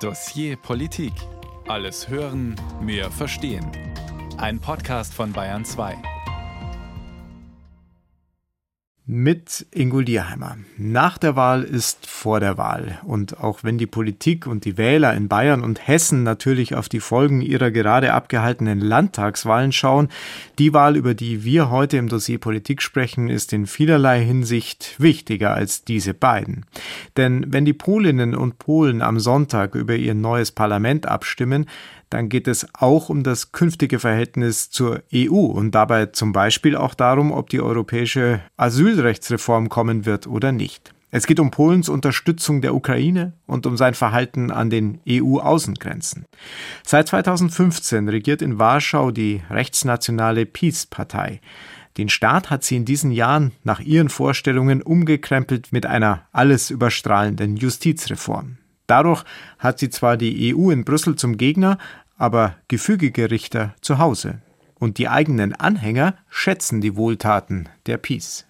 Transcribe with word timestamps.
Dossier 0.00 0.56
Politik. 0.56 1.14
Alles 1.68 2.08
hören, 2.08 2.54
mehr 2.82 3.10
verstehen. 3.10 3.70
Ein 4.36 4.60
Podcast 4.60 5.14
von 5.14 5.32
Bayern 5.32 5.64
2. 5.64 5.96
Mit 9.08 9.66
Ingo 9.70 10.00
Dierheimer. 10.00 10.56
Nach 10.78 11.16
der 11.16 11.36
Wahl 11.36 11.62
ist 11.62 12.06
vor 12.06 12.40
der 12.40 12.58
Wahl. 12.58 12.98
Und 13.04 13.38
auch 13.38 13.62
wenn 13.62 13.78
die 13.78 13.86
Politik 13.86 14.48
und 14.48 14.64
die 14.64 14.76
Wähler 14.76 15.14
in 15.14 15.28
Bayern 15.28 15.62
und 15.62 15.86
Hessen 15.86 16.24
natürlich 16.24 16.74
auf 16.74 16.88
die 16.88 16.98
Folgen 16.98 17.40
ihrer 17.40 17.70
gerade 17.70 18.12
abgehaltenen 18.12 18.80
Landtagswahlen 18.80 19.70
schauen, 19.70 20.08
die 20.58 20.74
Wahl, 20.74 20.96
über 20.96 21.14
die 21.14 21.44
wir 21.44 21.70
heute 21.70 21.98
im 21.98 22.08
Dossier 22.08 22.40
Politik 22.40 22.82
sprechen, 22.82 23.28
ist 23.28 23.52
in 23.52 23.68
vielerlei 23.68 24.24
Hinsicht 24.24 24.96
wichtiger 24.98 25.54
als 25.54 25.84
diese 25.84 26.12
beiden. 26.12 26.66
Denn 27.16 27.46
wenn 27.52 27.64
die 27.64 27.74
Polinnen 27.74 28.34
und 28.34 28.58
Polen 28.58 29.02
am 29.02 29.20
Sonntag 29.20 29.76
über 29.76 29.94
ihr 29.94 30.14
neues 30.14 30.50
Parlament 30.50 31.06
abstimmen, 31.06 31.66
dann 32.10 32.28
geht 32.28 32.48
es 32.48 32.66
auch 32.74 33.08
um 33.08 33.22
das 33.22 33.52
künftige 33.52 33.98
Verhältnis 33.98 34.70
zur 34.70 35.02
EU 35.12 35.34
und 35.34 35.74
dabei 35.74 36.06
zum 36.06 36.32
Beispiel 36.32 36.76
auch 36.76 36.94
darum, 36.94 37.32
ob 37.32 37.50
die 37.50 37.60
europäische 37.60 38.40
Asylrechtsreform 38.56 39.68
kommen 39.68 40.06
wird 40.06 40.26
oder 40.26 40.52
nicht. 40.52 40.92
Es 41.10 41.26
geht 41.26 41.40
um 41.40 41.50
Polens 41.50 41.88
Unterstützung 41.88 42.60
der 42.60 42.74
Ukraine 42.74 43.32
und 43.46 43.64
um 43.66 43.76
sein 43.76 43.94
Verhalten 43.94 44.50
an 44.50 44.70
den 44.70 45.00
EU-Außengrenzen. 45.08 46.26
Seit 46.84 47.08
2015 47.08 48.08
regiert 48.08 48.42
in 48.42 48.58
Warschau 48.58 49.12
die 49.12 49.42
rechtsnationale 49.48 50.46
Peace-Partei. 50.46 51.40
Den 51.96 52.08
Staat 52.08 52.50
hat 52.50 52.64
sie 52.64 52.76
in 52.76 52.84
diesen 52.84 53.12
Jahren 53.12 53.52
nach 53.64 53.80
ihren 53.80 54.10
Vorstellungen 54.10 54.82
umgekrempelt 54.82 55.72
mit 55.72 55.86
einer 55.86 56.26
alles 56.32 56.70
überstrahlenden 56.70 57.56
Justizreform. 57.56 58.58
Dadurch 58.86 59.24
hat 59.58 59.78
sie 59.78 59.90
zwar 59.90 60.16
die 60.16 60.54
EU 60.54 60.70
in 60.70 60.84
Brüssel 60.84 61.16
zum 61.16 61.36
Gegner, 61.36 61.78
aber 62.18 62.54
gefügige 62.68 63.30
Richter 63.30 63.74
zu 63.80 63.98
Hause. 63.98 64.38
Und 64.78 64.98
die 64.98 65.08
eigenen 65.08 65.54
Anhänger 65.54 66.14
schätzen 66.28 66.80
die 66.80 66.96
Wohltaten 66.96 67.68
der 67.86 67.96
Peace. 67.96 68.46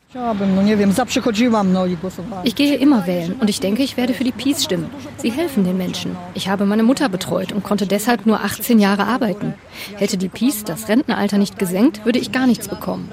Ich 2.44 2.55
gehe 2.55 2.77
immer 2.77 3.06
wählen 3.06 3.34
und 3.34 3.50
ich 3.50 3.61
denke, 3.61 3.83
ich 3.83 3.96
werde 3.96 4.14
für 4.14 4.24
die 4.24 4.33
Peace 4.33 4.64
stimmen. 4.64 4.88
Sie 5.19 5.30
helfen 5.30 5.64
den 5.64 5.77
Menschen. 5.77 6.16
Ich 6.34 6.48
habe 6.48 6.64
meine 6.64 6.84
Mutter 6.84 7.08
betreut 7.08 7.52
und 7.52 7.62
konnte 7.62 7.86
deshalb 7.86 8.24
nur 8.24 8.42
18 8.42 8.78
Jahre 8.78 9.05
arbeiten. 9.05 9.55
Hätte 9.96 10.16
die 10.16 10.28
Peace 10.28 10.64
das 10.64 10.89
Rentenalter 10.89 11.39
nicht 11.39 11.58
gesenkt, 11.58 12.05
würde 12.05 12.18
ich 12.18 12.33
gar 12.33 12.46
nichts 12.46 12.68
bekommen. 12.68 13.11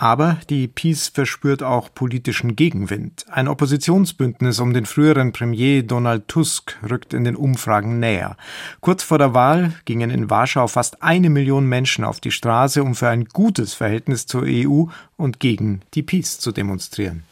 Aber 0.00 0.38
die 0.48 0.68
Peace 0.68 1.08
verspürt 1.08 1.64
auch 1.64 1.92
politischen 1.92 2.54
Gegenwind. 2.54 3.26
Ein 3.30 3.48
Oppositionsbündnis 3.48 4.60
um 4.60 4.72
den 4.72 4.86
früheren 4.86 5.32
Premier 5.32 5.82
Donald 5.82 6.28
Tusk 6.28 6.78
rückt 6.88 7.12
in 7.14 7.24
den 7.24 7.34
Umfragen 7.34 7.98
näher. 7.98 8.36
Kurz 8.80 9.02
vor 9.02 9.18
der 9.18 9.34
Wahl 9.34 9.72
gingen 9.86 10.10
in 10.10 10.30
Warschau 10.30 10.68
fast 10.68 11.02
eine 11.02 11.30
Million 11.30 11.66
Menschen 11.66 12.04
auf 12.04 12.20
die 12.20 12.30
Straße, 12.30 12.80
um 12.80 12.94
für 12.94 13.08
ein 13.08 13.24
gutes 13.24 13.74
Verhältnis 13.74 14.26
zur 14.26 14.44
EU 14.46 14.84
und 15.18 15.40
gegen 15.40 15.82
die 15.94 16.02
Peace 16.02 16.38
zu 16.38 16.52
demonstrieren. 16.52 17.24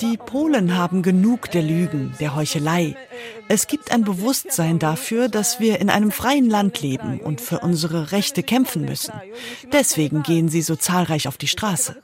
Die 0.00 0.16
Polen 0.16 0.76
haben 0.76 1.02
genug 1.02 1.50
der 1.50 1.62
Lügen, 1.62 2.14
der 2.20 2.36
Heuchelei. 2.36 2.96
Es 3.48 3.66
gibt 3.66 3.92
ein 3.92 4.04
Bewusstsein 4.04 4.78
dafür, 4.78 5.28
dass 5.28 5.58
wir 5.58 5.80
in 5.80 5.90
einem 5.90 6.10
freien 6.10 6.48
Land 6.48 6.80
leben 6.80 7.18
und 7.18 7.40
für 7.40 7.60
unsere 7.60 8.12
Rechte 8.12 8.42
kämpfen 8.42 8.84
müssen. 8.84 9.12
Deswegen 9.72 10.22
gehen 10.22 10.48
sie 10.48 10.62
so 10.62 10.76
zahlreich 10.76 11.28
auf 11.28 11.38
die 11.38 11.48
Straße. 11.48 11.96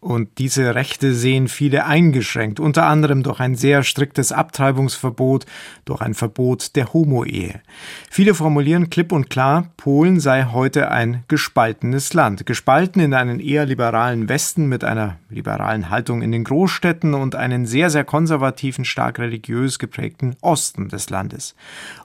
Und 0.00 0.38
diese 0.38 0.74
Rechte 0.74 1.14
sehen 1.14 1.48
viele 1.48 1.86
eingeschränkt, 1.86 2.60
unter 2.60 2.86
anderem 2.86 3.22
durch 3.22 3.40
ein 3.40 3.54
sehr 3.54 3.82
striktes 3.82 4.32
Abtreibungsverbot, 4.32 5.46
durch 5.84 6.00
ein 6.00 6.14
Verbot 6.14 6.76
der 6.76 6.92
Homo-Ehe. 6.92 7.62
Viele 8.10 8.34
formulieren 8.34 8.90
klipp 8.90 9.12
und 9.12 9.30
klar, 9.30 9.63
Polen 9.76 10.20
sei 10.20 10.44
heute 10.52 10.90
ein 10.90 11.24
gespaltenes 11.28 12.14
Land, 12.14 12.46
gespalten 12.46 13.00
in 13.00 13.14
einen 13.14 13.40
eher 13.40 13.66
liberalen 13.66 14.28
Westen 14.28 14.68
mit 14.68 14.84
einer 14.84 15.16
liberalen 15.28 15.90
Haltung 15.90 16.22
in 16.22 16.32
den 16.32 16.44
Großstädten 16.44 17.14
und 17.14 17.34
einen 17.34 17.66
sehr, 17.66 17.90
sehr 17.90 18.04
konservativen, 18.04 18.84
stark 18.84 19.18
religiös 19.18 19.78
geprägten 19.78 20.36
Osten 20.40 20.88
des 20.88 21.10
Landes. 21.10 21.54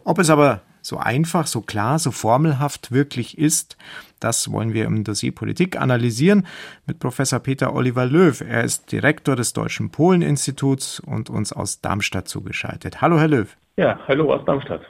Ob 0.04 0.20
es 0.20 0.30
aber 0.30 0.62
so 0.82 0.98
einfach, 0.98 1.48
so 1.48 1.62
klar, 1.62 2.00
so 2.00 2.12
formelhaft 2.12 2.92
wirklich 2.92 3.38
ist, 3.38 3.78
das 4.20 4.52
wollen 4.52 4.74
wir 4.74 4.86
im 4.86 5.04
Dossier 5.04 5.34
Politik 5.34 5.80
analysieren 5.80 6.46
mit 6.86 7.00
Professor 7.00 7.40
Peter 7.40 7.74
Oliver 7.74 8.06
Löw. 8.06 8.42
Er 8.42 8.64
ist 8.64 8.92
Direktor 8.92 9.36
des 9.36 9.54
Deutschen 9.54 9.92
Polen-Instituts 9.92 11.00
und 11.00 11.30
uns 11.30 11.54
aus 11.54 11.82
Darmstadt 11.82 12.28
zugeschaltet. 12.28 13.02
Hallo, 13.02 13.20
Herr 13.20 13.28
Löw. 13.28 13.58
Ja, 13.78 14.00
hallo 14.08 14.34
aus 14.34 14.44
Darmstadt. 14.46 14.82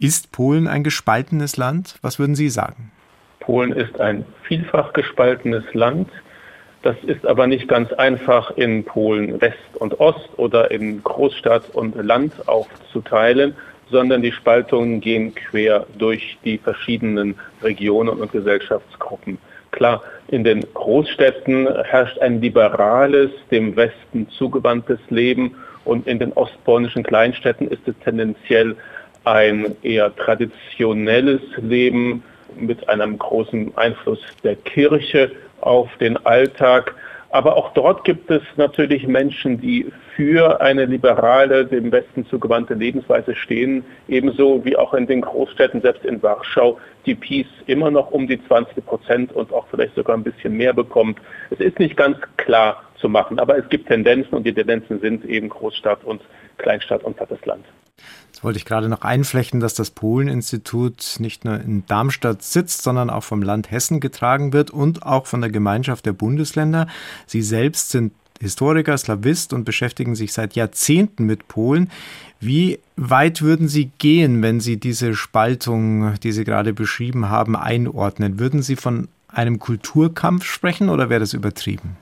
Ist 0.00 0.30
Polen 0.30 0.68
ein 0.68 0.84
gespaltenes 0.84 1.56
Land? 1.56 1.96
Was 2.02 2.20
würden 2.20 2.36
Sie 2.36 2.50
sagen? 2.50 2.92
Polen 3.40 3.72
ist 3.72 4.00
ein 4.00 4.24
vielfach 4.44 4.92
gespaltenes 4.92 5.64
Land. 5.72 6.08
Das 6.82 6.94
ist 7.04 7.26
aber 7.26 7.48
nicht 7.48 7.66
ganz 7.66 7.92
einfach 7.92 8.52
in 8.52 8.84
Polen 8.84 9.40
West 9.40 9.56
und 9.74 9.98
Ost 9.98 10.28
oder 10.36 10.70
in 10.70 11.02
Großstadt 11.02 11.70
und 11.70 11.96
Land 11.96 12.32
aufzuteilen, 12.46 13.56
sondern 13.90 14.22
die 14.22 14.30
Spaltungen 14.30 15.00
gehen 15.00 15.34
quer 15.34 15.84
durch 15.98 16.38
die 16.44 16.58
verschiedenen 16.58 17.34
Regionen 17.62 18.20
und 18.20 18.30
Gesellschaftsgruppen. 18.30 19.38
Klar, 19.72 20.02
in 20.28 20.44
den 20.44 20.64
Großstädten 20.74 21.66
herrscht 21.84 22.20
ein 22.20 22.40
liberales, 22.40 23.32
dem 23.50 23.74
Westen 23.74 24.28
zugewandtes 24.30 25.00
Leben 25.08 25.56
und 25.84 26.06
in 26.06 26.20
den 26.20 26.32
ostpolnischen 26.34 27.02
Kleinstädten 27.02 27.66
ist 27.66 27.86
es 27.88 27.94
tendenziell 28.04 28.76
ein 29.24 29.76
eher 29.82 30.14
traditionelles 30.16 31.40
Leben 31.56 32.22
mit 32.58 32.88
einem 32.88 33.18
großen 33.18 33.76
Einfluss 33.76 34.20
der 34.42 34.56
Kirche 34.56 35.30
auf 35.60 35.88
den 35.98 36.16
Alltag. 36.24 36.94
Aber 37.30 37.56
auch 37.56 37.74
dort 37.74 38.04
gibt 38.04 38.30
es 38.30 38.42
natürlich 38.56 39.06
Menschen, 39.06 39.60
die 39.60 39.92
für 40.16 40.62
eine 40.62 40.86
liberale, 40.86 41.66
dem 41.66 41.92
Westen 41.92 42.26
zugewandte 42.26 42.72
Lebensweise 42.74 43.34
stehen, 43.36 43.84
ebenso 44.08 44.64
wie 44.64 44.76
auch 44.76 44.94
in 44.94 45.06
den 45.06 45.20
Großstädten, 45.20 45.82
selbst 45.82 46.04
in 46.06 46.22
Warschau, 46.22 46.78
die 47.04 47.14
Peace 47.14 47.46
immer 47.66 47.90
noch 47.90 48.10
um 48.10 48.26
die 48.26 48.42
20 48.46 48.84
Prozent 48.84 49.32
und 49.32 49.52
auch 49.52 49.66
vielleicht 49.70 49.94
sogar 49.94 50.16
ein 50.16 50.24
bisschen 50.24 50.56
mehr 50.56 50.72
bekommt. 50.72 51.18
Es 51.50 51.60
ist 51.60 51.78
nicht 51.78 51.96
ganz 51.96 52.16
klar 52.38 52.82
zu 52.96 53.10
machen, 53.10 53.38
aber 53.38 53.58
es 53.58 53.68
gibt 53.68 53.88
Tendenzen 53.88 54.34
und 54.34 54.44
die 54.44 54.54
Tendenzen 54.54 54.98
sind 55.00 55.24
eben 55.26 55.50
Großstadt 55.50 56.04
und 56.04 56.22
Kleinstadt 56.56 57.04
und 57.04 57.16
plattes 57.16 57.44
Land. 57.44 57.64
Jetzt 58.38 58.44
wollte 58.44 58.58
ich 58.58 58.66
gerade 58.66 58.88
noch 58.88 59.02
einflechten, 59.02 59.58
dass 59.58 59.74
das 59.74 59.90
Polen-Institut 59.90 61.16
nicht 61.18 61.44
nur 61.44 61.60
in 61.60 61.84
Darmstadt 61.86 62.44
sitzt, 62.44 62.84
sondern 62.84 63.10
auch 63.10 63.24
vom 63.24 63.42
Land 63.42 63.72
Hessen 63.72 63.98
getragen 63.98 64.52
wird 64.52 64.70
und 64.70 65.02
auch 65.02 65.26
von 65.26 65.40
der 65.40 65.50
Gemeinschaft 65.50 66.06
der 66.06 66.12
Bundesländer. 66.12 66.86
Sie 67.26 67.42
selbst 67.42 67.90
sind 67.90 68.12
Historiker, 68.38 68.96
Slawist 68.96 69.52
und 69.52 69.64
beschäftigen 69.64 70.14
sich 70.14 70.32
seit 70.32 70.54
Jahrzehnten 70.54 71.26
mit 71.26 71.48
Polen. 71.48 71.90
Wie 72.38 72.78
weit 72.94 73.42
würden 73.42 73.66
Sie 73.66 73.90
gehen, 73.98 74.40
wenn 74.40 74.60
Sie 74.60 74.76
diese 74.76 75.14
Spaltung, 75.14 76.14
die 76.22 76.30
Sie 76.30 76.44
gerade 76.44 76.72
beschrieben 76.72 77.30
haben, 77.30 77.56
einordnen? 77.56 78.38
Würden 78.38 78.62
Sie 78.62 78.76
von 78.76 79.08
einem 79.26 79.58
Kulturkampf 79.58 80.44
sprechen 80.44 80.90
oder 80.90 81.10
wäre 81.10 81.18
das 81.18 81.32
übertrieben? 81.32 81.96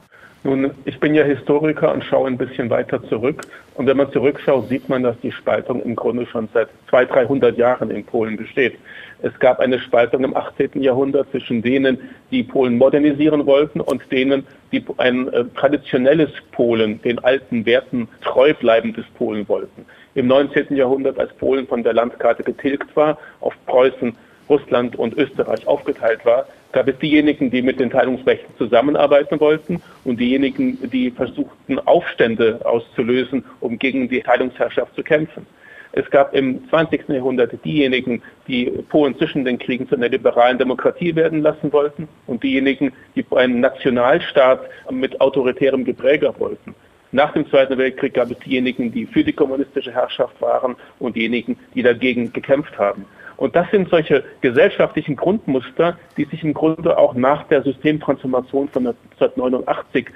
Nun, 0.46 0.70
ich 0.84 1.00
bin 1.00 1.12
ja 1.12 1.24
Historiker 1.24 1.92
und 1.92 2.04
schaue 2.04 2.28
ein 2.28 2.38
bisschen 2.38 2.70
weiter 2.70 3.02
zurück. 3.08 3.42
Und 3.74 3.88
wenn 3.88 3.96
man 3.96 4.12
zurückschaut, 4.12 4.68
sieht 4.68 4.88
man, 4.88 5.02
dass 5.02 5.18
die 5.18 5.32
Spaltung 5.32 5.82
im 5.82 5.96
Grunde 5.96 6.24
schon 6.24 6.48
seit 6.54 6.68
200, 6.88 7.16
300 7.16 7.58
Jahren 7.58 7.90
in 7.90 8.04
Polen 8.04 8.36
besteht. 8.36 8.78
Es 9.22 9.36
gab 9.40 9.58
eine 9.58 9.80
Spaltung 9.80 10.22
im 10.22 10.36
18. 10.36 10.80
Jahrhundert 10.80 11.28
zwischen 11.32 11.62
denen, 11.62 11.98
die 12.30 12.44
Polen 12.44 12.78
modernisieren 12.78 13.44
wollten 13.44 13.80
und 13.80 14.00
denen, 14.12 14.46
die 14.70 14.84
ein 14.98 15.32
äh, 15.32 15.46
traditionelles 15.56 16.30
Polen, 16.52 17.02
den 17.02 17.18
alten 17.24 17.66
Werten 17.66 18.06
treu 18.20 18.54
bleibendes 18.54 19.04
Polen 19.18 19.48
wollten. 19.48 19.84
Im 20.14 20.28
19. 20.28 20.76
Jahrhundert, 20.76 21.18
als 21.18 21.32
Polen 21.32 21.66
von 21.66 21.82
der 21.82 21.92
Landkarte 21.92 22.44
getilgt 22.44 22.94
war, 22.94 23.18
auf 23.40 23.54
Preußen, 23.66 24.16
Russland 24.48 24.96
und 24.96 25.16
Österreich 25.16 25.66
aufgeteilt 25.66 26.24
war, 26.24 26.46
gab 26.72 26.88
es 26.88 26.98
diejenigen, 26.98 27.50
die 27.50 27.62
mit 27.62 27.80
den 27.80 27.90
Teilungsrechten 27.90 28.54
zusammenarbeiten 28.58 29.40
wollten 29.40 29.82
und 30.04 30.20
diejenigen, 30.20 30.78
die 30.90 31.10
versuchten, 31.10 31.78
Aufstände 31.80 32.60
auszulösen, 32.64 33.44
um 33.60 33.78
gegen 33.78 34.08
die 34.08 34.20
Teilungsherrschaft 34.20 34.94
zu 34.94 35.02
kämpfen. 35.02 35.46
Es 35.92 36.10
gab 36.10 36.34
im 36.34 36.68
20. 36.68 37.08
Jahrhundert 37.08 37.52
diejenigen, 37.64 38.22
die 38.46 38.66
Polen 38.90 39.16
zwischen 39.16 39.46
den 39.46 39.58
Kriegen 39.58 39.88
zu 39.88 39.96
einer 39.96 40.10
liberalen 40.10 40.58
Demokratie 40.58 41.16
werden 41.16 41.40
lassen 41.40 41.72
wollten 41.72 42.06
und 42.26 42.42
diejenigen, 42.42 42.92
die 43.14 43.24
einen 43.34 43.60
Nationalstaat 43.60 44.60
mit 44.90 45.18
autoritärem 45.22 45.86
Gepräger 45.86 46.38
wollten. 46.38 46.74
Nach 47.12 47.32
dem 47.32 47.48
Zweiten 47.48 47.78
Weltkrieg 47.78 48.12
gab 48.12 48.30
es 48.30 48.38
diejenigen, 48.40 48.92
die 48.92 49.06
für 49.06 49.24
die 49.24 49.32
kommunistische 49.32 49.90
Herrschaft 49.90 50.38
waren 50.42 50.76
und 50.98 51.16
diejenigen, 51.16 51.56
die 51.74 51.82
dagegen 51.82 52.30
gekämpft 52.30 52.76
haben. 52.78 53.06
Und 53.36 53.54
das 53.54 53.70
sind 53.70 53.88
solche 53.88 54.24
gesellschaftlichen 54.40 55.16
Grundmuster, 55.16 55.98
die 56.16 56.24
sich 56.24 56.42
im 56.42 56.54
Grunde 56.54 56.96
auch 56.96 57.14
nach 57.14 57.44
der 57.44 57.62
Systemtransformation 57.62 58.68
von 58.68 58.86
1989 58.86 60.06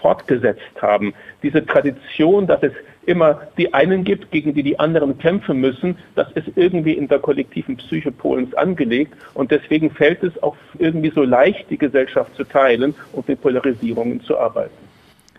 fortgesetzt 0.00 0.82
haben. 0.82 1.14
Diese 1.42 1.64
Tradition, 1.64 2.46
dass 2.46 2.62
es 2.62 2.72
immer 3.06 3.40
die 3.56 3.72
einen 3.72 4.04
gibt, 4.04 4.30
gegen 4.30 4.54
die 4.54 4.62
die 4.62 4.78
anderen 4.78 5.18
kämpfen 5.18 5.60
müssen, 5.60 5.96
das 6.14 6.30
ist 6.32 6.48
irgendwie 6.56 6.92
in 6.92 7.08
der 7.08 7.20
kollektiven 7.20 7.76
Psyche 7.76 8.10
Polens 8.10 8.54
angelegt 8.54 9.14
und 9.34 9.50
deswegen 9.50 9.90
fällt 9.90 10.22
es 10.22 10.42
auch 10.42 10.56
irgendwie 10.78 11.10
so 11.10 11.22
leicht, 11.22 11.70
die 11.70 11.78
Gesellschaft 11.78 12.34
zu 12.36 12.44
teilen 12.44 12.94
und 13.12 13.28
mit 13.28 13.40
Polarisierungen 13.40 14.20
zu 14.22 14.38
arbeiten. 14.38 14.93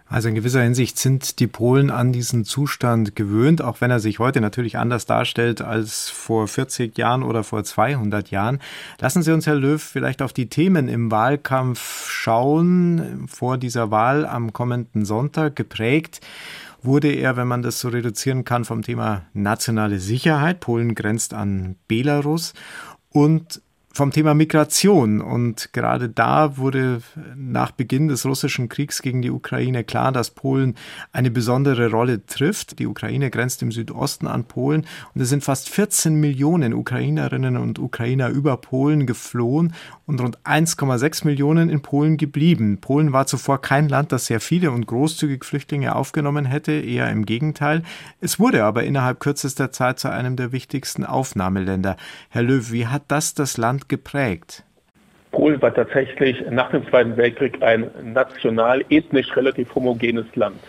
Also 0.07 0.29
in 0.29 0.35
gewisser 0.35 0.61
Hinsicht 0.61 0.99
sind 0.99 1.39
die 1.39 1.47
Polen 1.47 1.89
an 1.89 2.13
diesen 2.13 2.45
Zustand 2.45 3.15
gewöhnt, 3.15 3.63
auch 3.63 3.81
wenn 3.81 3.89
er 3.89 3.99
sich 3.99 4.19
heute 4.19 4.39
natürlich 4.39 4.77
anders 4.77 5.07
darstellt 5.07 5.61
als 5.61 6.09
vor 6.09 6.47
40 6.47 6.95
Jahren 6.95 7.23
oder 7.23 7.43
vor 7.43 7.63
200 7.63 8.29
Jahren. 8.29 8.59
Lassen 8.99 9.23
Sie 9.23 9.31
uns, 9.31 9.47
Herr 9.47 9.55
Löw, 9.55 9.81
vielleicht 9.81 10.21
auf 10.21 10.31
die 10.31 10.47
Themen 10.47 10.89
im 10.89 11.09
Wahlkampf 11.09 12.07
schauen. 12.07 13.25
Vor 13.27 13.57
dieser 13.57 13.89
Wahl 13.89 14.27
am 14.27 14.53
kommenden 14.53 15.05
Sonntag 15.05 15.55
geprägt 15.55 16.21
wurde 16.83 17.11
er, 17.11 17.35
wenn 17.35 17.47
man 17.47 17.63
das 17.63 17.79
so 17.79 17.89
reduzieren 17.89 18.43
kann, 18.43 18.63
vom 18.63 18.83
Thema 18.83 19.23
nationale 19.33 19.99
Sicherheit. 19.99 20.59
Polen 20.59 20.93
grenzt 20.93 21.33
an 21.33 21.77
Belarus 21.87 22.53
und 23.09 23.61
vom 23.95 24.11
Thema 24.11 24.33
Migration. 24.33 25.21
Und 25.21 25.69
gerade 25.71 26.09
da 26.09 26.57
wurde 26.57 27.01
nach 27.35 27.71
Beginn 27.71 28.09
des 28.09 28.25
russischen 28.25 28.67
Kriegs 28.67 29.01
gegen 29.01 29.21
die 29.21 29.31
Ukraine 29.31 29.85
klar, 29.85 30.11
dass 30.11 30.31
Polen 30.31 30.75
eine 31.13 31.31
besondere 31.31 31.89
Rolle 31.89 32.25
trifft. 32.25 32.79
Die 32.79 32.87
Ukraine 32.87 33.31
grenzt 33.31 33.61
im 33.61 33.71
Südosten 33.71 34.27
an 34.27 34.43
Polen 34.43 34.85
und 35.13 35.21
es 35.21 35.29
sind 35.29 35.45
fast 35.45 35.69
14 35.69 36.15
Millionen 36.15 36.73
Ukrainerinnen 36.73 37.55
und 37.55 37.79
Ukrainer 37.79 38.29
über 38.29 38.57
Polen 38.57 39.05
geflohen 39.05 39.73
und 40.05 40.19
rund 40.19 40.39
1,6 40.39 41.25
Millionen 41.25 41.69
in 41.69 41.81
Polen 41.81 42.17
geblieben. 42.17 42.79
Polen 42.79 43.13
war 43.13 43.27
zuvor 43.27 43.61
kein 43.61 43.87
Land, 43.87 44.11
das 44.11 44.25
sehr 44.25 44.41
viele 44.41 44.71
und 44.71 44.87
großzügig 44.87 45.45
Flüchtlinge 45.45 45.95
aufgenommen 45.95 46.43
hätte, 46.43 46.73
eher 46.73 47.09
im 47.11 47.25
Gegenteil. 47.25 47.81
Es 48.19 48.39
wurde 48.39 48.65
aber 48.65 48.83
innerhalb 48.83 49.21
kürzester 49.21 49.71
Zeit 49.71 49.99
zu 49.99 50.11
einem 50.11 50.35
der 50.35 50.51
wichtigsten 50.51 51.05
Aufnahmeländer. 51.05 51.95
Herr 52.29 52.43
Löw, 52.43 52.71
wie 52.71 52.87
hat 52.87 53.03
das 53.07 53.33
das 53.33 53.55
Land 53.55 53.84
geprägt? 53.87 54.63
Polen 55.31 55.61
war 55.61 55.73
tatsächlich 55.73 56.43
nach 56.49 56.71
dem 56.71 56.87
Zweiten 56.87 57.17
Weltkrieg 57.17 57.61
ein 57.61 57.89
national, 58.03 58.85
ethnisch 58.89 59.35
relativ 59.35 59.73
homogenes 59.75 60.25
Land. 60.35 60.59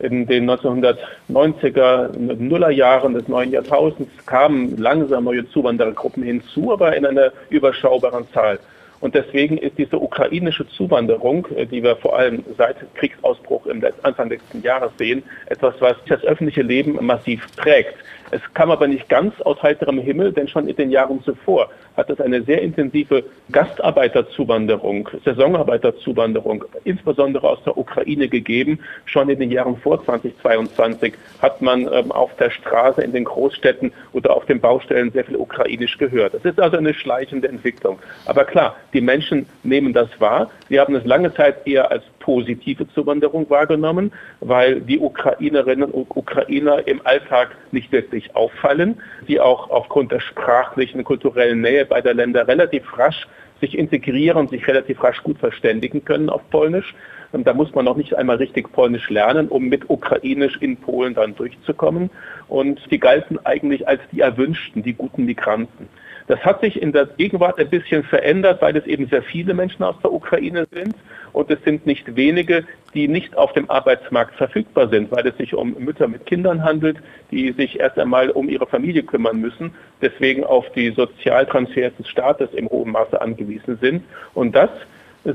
In 0.00 0.26
den 0.26 0.50
1990er, 0.50 2.18
Nullerjahren 2.18 3.14
des 3.14 3.28
neuen 3.28 3.52
Jahrtausends 3.52 4.10
kamen 4.26 4.76
langsam 4.76 5.24
neue 5.24 5.48
Zuwanderergruppen 5.48 6.24
hinzu, 6.24 6.72
aber 6.72 6.96
in 6.96 7.06
einer 7.06 7.32
überschaubaren 7.50 8.26
Zahl. 8.32 8.58
Und 9.00 9.14
deswegen 9.14 9.58
ist 9.58 9.78
diese 9.78 9.98
ukrainische 9.98 10.66
Zuwanderung, 10.68 11.46
die 11.70 11.82
wir 11.82 11.96
vor 11.96 12.16
allem 12.16 12.44
seit 12.56 12.76
Kriegsausbruch 12.94 13.66
im 13.66 13.82
Anfang 14.02 14.28
letzten 14.28 14.62
Jahres 14.62 14.92
sehen, 14.96 15.24
etwas, 15.46 15.74
was 15.80 15.96
das 16.06 16.22
öffentliche 16.22 16.62
Leben 16.62 17.04
massiv 17.04 17.44
prägt. 17.56 17.94
Es 18.32 18.40
kam 18.54 18.70
aber 18.70 18.88
nicht 18.88 19.10
ganz 19.10 19.38
aus 19.42 19.62
heiterem 19.62 19.98
Himmel, 19.98 20.32
denn 20.32 20.48
schon 20.48 20.66
in 20.66 20.74
den 20.74 20.90
Jahren 20.90 21.22
zuvor 21.22 21.68
hat 21.98 22.08
es 22.08 22.18
eine 22.18 22.42
sehr 22.42 22.62
intensive 22.62 23.24
Gastarbeiterzuwanderung, 23.50 25.10
Saisonarbeiterzuwanderung, 25.22 26.64
insbesondere 26.84 27.46
aus 27.46 27.62
der 27.64 27.76
Ukraine 27.76 28.28
gegeben. 28.28 28.78
Schon 29.04 29.28
in 29.28 29.38
den 29.38 29.50
Jahren 29.50 29.76
vor 29.76 30.02
2022 30.02 31.12
hat 31.42 31.60
man 31.60 31.82
ähm, 31.92 32.10
auf 32.10 32.34
der 32.36 32.48
Straße 32.48 33.02
in 33.02 33.12
den 33.12 33.24
Großstädten 33.24 33.92
oder 34.14 34.34
auf 34.34 34.46
den 34.46 34.62
Baustellen 34.62 35.12
sehr 35.12 35.26
viel 35.26 35.36
ukrainisch 35.36 35.98
gehört. 35.98 36.32
Das 36.32 36.44
ist 36.46 36.58
also 36.58 36.78
eine 36.78 36.94
schleichende 36.94 37.48
Entwicklung. 37.48 37.98
Aber 38.24 38.46
klar, 38.46 38.76
die 38.94 39.02
Menschen 39.02 39.46
nehmen 39.62 39.92
das 39.92 40.08
wahr. 40.18 40.50
Sie 40.70 40.80
haben 40.80 40.94
es 40.94 41.04
lange 41.04 41.34
Zeit 41.34 41.66
eher 41.66 41.90
als 41.90 42.04
positive 42.22 42.88
Zuwanderung 42.94 43.50
wahrgenommen, 43.50 44.12
weil 44.40 44.80
die 44.80 44.98
Ukrainerinnen 44.98 45.90
und 45.90 46.06
Ukrainer 46.10 46.86
im 46.86 47.04
Alltag 47.04 47.56
nicht 47.72 47.92
wirklich 47.92 48.34
auffallen, 48.34 49.00
die 49.28 49.40
auch 49.40 49.68
aufgrund 49.70 50.12
der 50.12 50.20
sprachlichen, 50.20 51.04
kulturellen 51.04 51.60
Nähe 51.60 51.84
beider 51.84 52.14
Länder 52.14 52.48
relativ 52.48 52.96
rasch 52.96 53.26
sich 53.60 53.78
integrieren, 53.78 54.48
sich 54.48 54.66
relativ 54.66 55.02
rasch 55.02 55.22
gut 55.22 55.38
verständigen 55.38 56.04
können 56.04 56.28
auf 56.28 56.42
Polnisch. 56.50 56.94
Da 57.32 57.54
muss 57.54 57.72
man 57.74 57.86
noch 57.86 57.96
nicht 57.96 58.14
einmal 58.14 58.36
richtig 58.36 58.70
Polnisch 58.72 59.08
lernen, 59.08 59.48
um 59.48 59.68
mit 59.68 59.88
Ukrainisch 59.88 60.58
in 60.60 60.76
Polen 60.76 61.14
dann 61.14 61.34
durchzukommen. 61.34 62.10
Und 62.48 62.80
die 62.90 62.98
galten 62.98 63.38
eigentlich 63.44 63.88
als 63.88 64.00
die 64.10 64.20
Erwünschten, 64.20 64.82
die 64.82 64.92
guten 64.92 65.24
Migranten. 65.24 65.88
Das 66.26 66.40
hat 66.40 66.60
sich 66.60 66.80
in 66.80 66.92
der 66.92 67.06
Gegenwart 67.06 67.58
ein 67.58 67.68
bisschen 67.68 68.04
verändert, 68.04 68.62
weil 68.62 68.76
es 68.76 68.86
eben 68.86 69.06
sehr 69.08 69.22
viele 69.22 69.54
Menschen 69.54 69.82
aus 69.82 69.96
der 70.02 70.12
Ukraine 70.12 70.66
sind 70.72 70.94
und 71.32 71.50
es 71.50 71.62
sind 71.64 71.86
nicht 71.86 72.16
wenige, 72.16 72.64
die 72.94 73.08
nicht 73.08 73.36
auf 73.36 73.52
dem 73.52 73.70
Arbeitsmarkt 73.70 74.34
verfügbar 74.36 74.88
sind, 74.88 75.10
weil 75.10 75.26
es 75.26 75.36
sich 75.36 75.54
um 75.54 75.74
Mütter 75.78 76.08
mit 76.08 76.26
Kindern 76.26 76.62
handelt, 76.62 76.98
die 77.30 77.52
sich 77.52 77.80
erst 77.80 77.98
einmal 77.98 78.30
um 78.30 78.48
ihre 78.48 78.66
Familie 78.66 79.02
kümmern 79.02 79.40
müssen, 79.40 79.72
deswegen 80.00 80.44
auf 80.44 80.70
die 80.72 80.90
Sozialtransfers 80.90 81.92
des 81.96 82.08
Staates 82.08 82.50
im 82.52 82.68
hohen 82.68 82.92
Maße 82.92 83.20
angewiesen 83.20 83.78
sind. 83.80 84.04
Und 84.34 84.54
das 84.54 84.70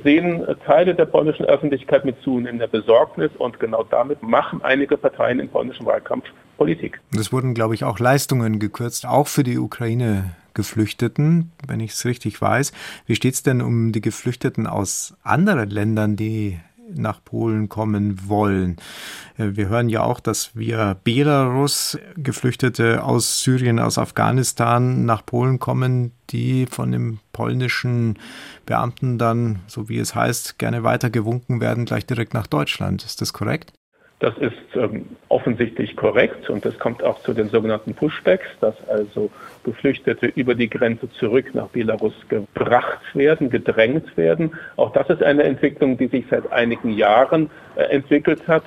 sehen 0.04 0.46
Teile 0.66 0.94
der 0.96 1.06
polnischen 1.06 1.46
Öffentlichkeit 1.46 2.06
mit 2.06 2.22
zunehmender 2.22 2.68
Besorgnis 2.68 3.32
und 3.38 3.60
genau 3.60 3.84
damit 3.84 4.22
machen 4.22 4.60
einige 4.64 4.98
Parteien 4.98 5.40
im 5.40 5.50
polnischen 5.50 5.86
Wahlkampf 5.86 6.26
Politik. 6.58 7.00
Es 7.18 7.32
wurden, 7.32 7.54
glaube 7.54 7.76
ich, 7.76 7.84
auch 7.84 8.00
Leistungen 8.00 8.60
gekürzt, 8.60 9.06
auch 9.06 9.28
für 9.28 9.44
die 9.44 9.58
Ukraine 9.60 10.36
Geflüchteten, 10.58 11.52
wenn 11.68 11.80
ich 11.80 11.92
es 11.92 12.04
richtig 12.04 12.42
weiß. 12.42 12.74
Wie 13.06 13.16
steht 13.16 13.36
es 13.36 13.44
denn 13.44 13.62
um 13.62 13.92
die 13.92 14.02
Geflüchteten 14.02 14.66
aus 14.66 15.14
anderen 15.24 15.70
Ländern, 15.70 16.16
die 16.16 16.60
nach 16.96 17.24
Polen 17.24 17.70
kommen 17.70 18.30
wollen. 18.30 18.78
Äh, 19.38 19.52
wir 19.56 19.68
hören 19.68 19.90
ja 19.90 20.04
auch, 20.04 20.20
dass 20.20 20.56
wir 20.56 20.98
Belarus 21.04 21.98
Geflüchtete 22.16 23.04
aus 23.04 23.42
Syrien, 23.44 23.80
aus 23.80 23.98
Afghanistan 23.98 25.06
nach 25.06 25.26
Polen 25.26 25.60
kommen, 25.60 26.14
die 26.30 26.66
von 26.66 26.92
dem 26.92 27.20
polnischen 27.34 28.18
Beamten 28.66 29.18
dann, 29.18 29.60
so 29.68 29.90
wie 29.90 30.00
es 30.00 30.16
heißt, 30.16 30.58
gerne 30.60 30.84
weitergewunken 30.84 31.62
werden, 31.62 31.86
gleich 31.86 32.06
direkt 32.06 32.34
nach 32.34 32.48
Deutschland. 32.48 33.04
Ist 33.04 33.22
das 33.22 33.34
korrekt? 33.34 33.74
Das 34.20 34.36
ist 34.40 34.54
ähm, 34.76 35.06
offensichtlich 35.30 35.96
korrekt 35.96 36.50
und 36.50 36.66
es 36.66 36.80
kommt 36.80 37.04
auch 37.04 37.22
zu 37.22 37.34
den 37.34 37.50
sogenannten 37.50 37.94
Pushbacks, 37.94 38.48
dass 38.62 38.76
also 38.90 39.30
Geflüchtete 39.64 40.26
über 40.28 40.56
die 40.56 40.70
Grenze 40.70 41.08
zurück 41.12 41.54
nach 41.54 41.68
Belarus 41.68 42.16
gebracht 42.28 43.04
werden, 43.14 43.52
gedrängt 43.52 44.18
werden. 44.18 44.54
Auch 44.76 44.92
das 44.92 45.08
ist 45.12 45.22
eine 45.22 45.44
Entwicklung, 45.44 46.00
die 46.00 46.08
sich 46.08 46.26
seit 46.32 46.52
einigen 46.52 46.94
Jahren 46.94 47.52
äh, 47.76 47.84
entwickelt 47.84 48.48
hat, 48.48 48.64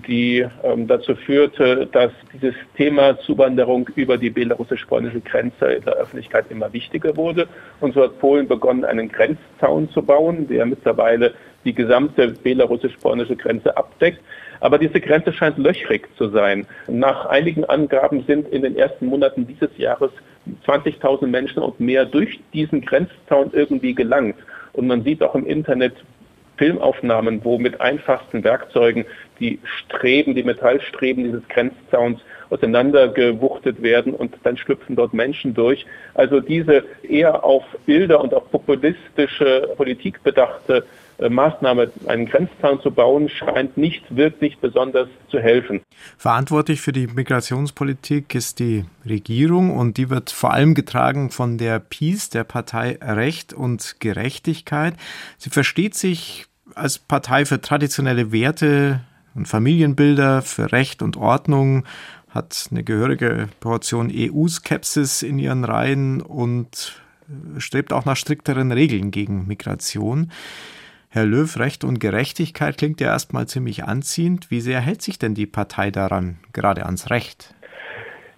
die 0.00 0.46
ähm, 0.62 0.86
dazu 0.86 1.14
führte, 1.14 1.86
dass 1.92 2.12
dieses 2.32 2.54
Thema 2.76 3.18
Zuwanderung 3.20 3.88
über 3.94 4.16
die 4.16 4.30
belarussisch-polnische 4.30 5.20
Grenze 5.20 5.66
in 5.66 5.84
der 5.84 5.94
Öffentlichkeit 5.94 6.46
immer 6.50 6.72
wichtiger 6.72 7.16
wurde. 7.16 7.46
Und 7.80 7.94
so 7.94 8.02
hat 8.02 8.18
Polen 8.18 8.48
begonnen, 8.48 8.84
einen 8.84 9.10
Grenzzaun 9.10 9.90
zu 9.90 10.02
bauen, 10.02 10.48
der 10.48 10.66
mittlerweile 10.66 11.34
die 11.64 11.74
gesamte 11.74 12.28
belarussisch-polnische 12.28 13.36
Grenze 13.36 13.76
abdeckt. 13.76 14.20
Aber 14.60 14.78
diese 14.78 15.00
Grenze 15.00 15.32
scheint 15.32 15.58
löchrig 15.58 16.08
zu 16.16 16.28
sein. 16.28 16.66
Nach 16.86 17.26
einigen 17.26 17.64
Angaben 17.64 18.24
sind 18.26 18.48
in 18.48 18.62
den 18.62 18.76
ersten 18.76 19.06
Monaten 19.06 19.46
dieses 19.46 19.76
Jahres 19.76 20.10
20.000 20.66 21.26
Menschen 21.26 21.62
und 21.62 21.80
mehr 21.80 22.04
durch 22.04 22.40
diesen 22.52 22.80
Grenzzaun 22.80 23.50
irgendwie 23.52 23.94
gelangt. 23.94 24.36
Und 24.72 24.86
man 24.86 25.02
sieht 25.02 25.22
auch 25.22 25.34
im 25.34 25.46
Internet 25.46 25.94
Filmaufnahmen, 26.56 27.44
wo 27.44 27.58
mit 27.58 27.80
einfachsten 27.80 28.44
Werkzeugen 28.44 29.04
die 29.42 29.58
Streben, 29.64 30.34
die 30.34 30.42
Metallstreben 30.42 31.24
dieses 31.24 31.46
Grenzzauns 31.48 32.20
auseinandergewuchtet 32.52 33.82
werden 33.82 34.12
und 34.12 34.34
dann 34.42 34.56
schlüpfen 34.56 34.94
dort 34.94 35.14
Menschen 35.14 35.54
durch. 35.54 35.86
Also 36.14 36.40
diese 36.40 36.84
eher 37.02 37.44
auf 37.44 37.64
Bilder 37.86 38.20
und 38.20 38.34
auf 38.34 38.50
populistische 38.50 39.70
Politik 39.76 40.22
bedachte 40.22 40.84
äh, 41.18 41.30
Maßnahme, 41.30 41.90
einen 42.06 42.26
Grenzzaun 42.26 42.80
zu 42.82 42.90
bauen, 42.90 43.30
scheint 43.30 43.78
nicht 43.78 44.14
wirklich 44.14 44.58
besonders 44.58 45.08
zu 45.30 45.38
helfen. 45.38 45.80
Verantwortlich 46.18 46.82
für 46.82 46.92
die 46.92 47.06
Migrationspolitik 47.06 48.34
ist 48.34 48.58
die 48.58 48.84
Regierung 49.08 49.76
und 49.76 49.96
die 49.96 50.10
wird 50.10 50.30
vor 50.30 50.52
allem 50.52 50.74
getragen 50.74 51.30
von 51.30 51.56
der 51.56 51.78
PiS, 51.78 52.28
der 52.28 52.44
Partei 52.44 52.98
Recht 53.00 53.54
und 53.54 53.96
Gerechtigkeit. 53.98 54.94
Sie 55.38 55.50
versteht 55.50 55.94
sich 55.94 56.46
als 56.74 56.98
Partei 56.98 57.44
für 57.44 57.60
traditionelle 57.60 58.32
Werte 58.32 59.00
und 59.34 59.46
Familienbilder, 59.46 60.42
für 60.42 60.72
Recht 60.72 61.02
und 61.02 61.16
Ordnung, 61.16 61.84
hat 62.30 62.68
eine 62.70 62.82
gehörige 62.82 63.48
Portion 63.60 64.10
EU-Skepsis 64.12 65.22
in 65.22 65.38
ihren 65.38 65.64
Reihen 65.64 66.20
und 66.20 67.00
strebt 67.58 67.92
auch 67.92 68.04
nach 68.04 68.16
strikteren 68.16 68.72
Regeln 68.72 69.10
gegen 69.10 69.46
Migration. 69.46 70.30
Herr 71.08 71.26
Löw, 71.26 71.58
Recht 71.58 71.84
und 71.84 72.00
Gerechtigkeit 72.00 72.78
klingt 72.78 73.00
ja 73.00 73.08
erstmal 73.08 73.46
ziemlich 73.46 73.84
anziehend. 73.84 74.50
Wie 74.50 74.60
sehr 74.60 74.80
hält 74.80 75.02
sich 75.02 75.18
denn 75.18 75.34
die 75.34 75.46
Partei 75.46 75.90
daran, 75.90 76.38
gerade 76.54 76.86
ans 76.86 77.10
Recht? 77.10 77.54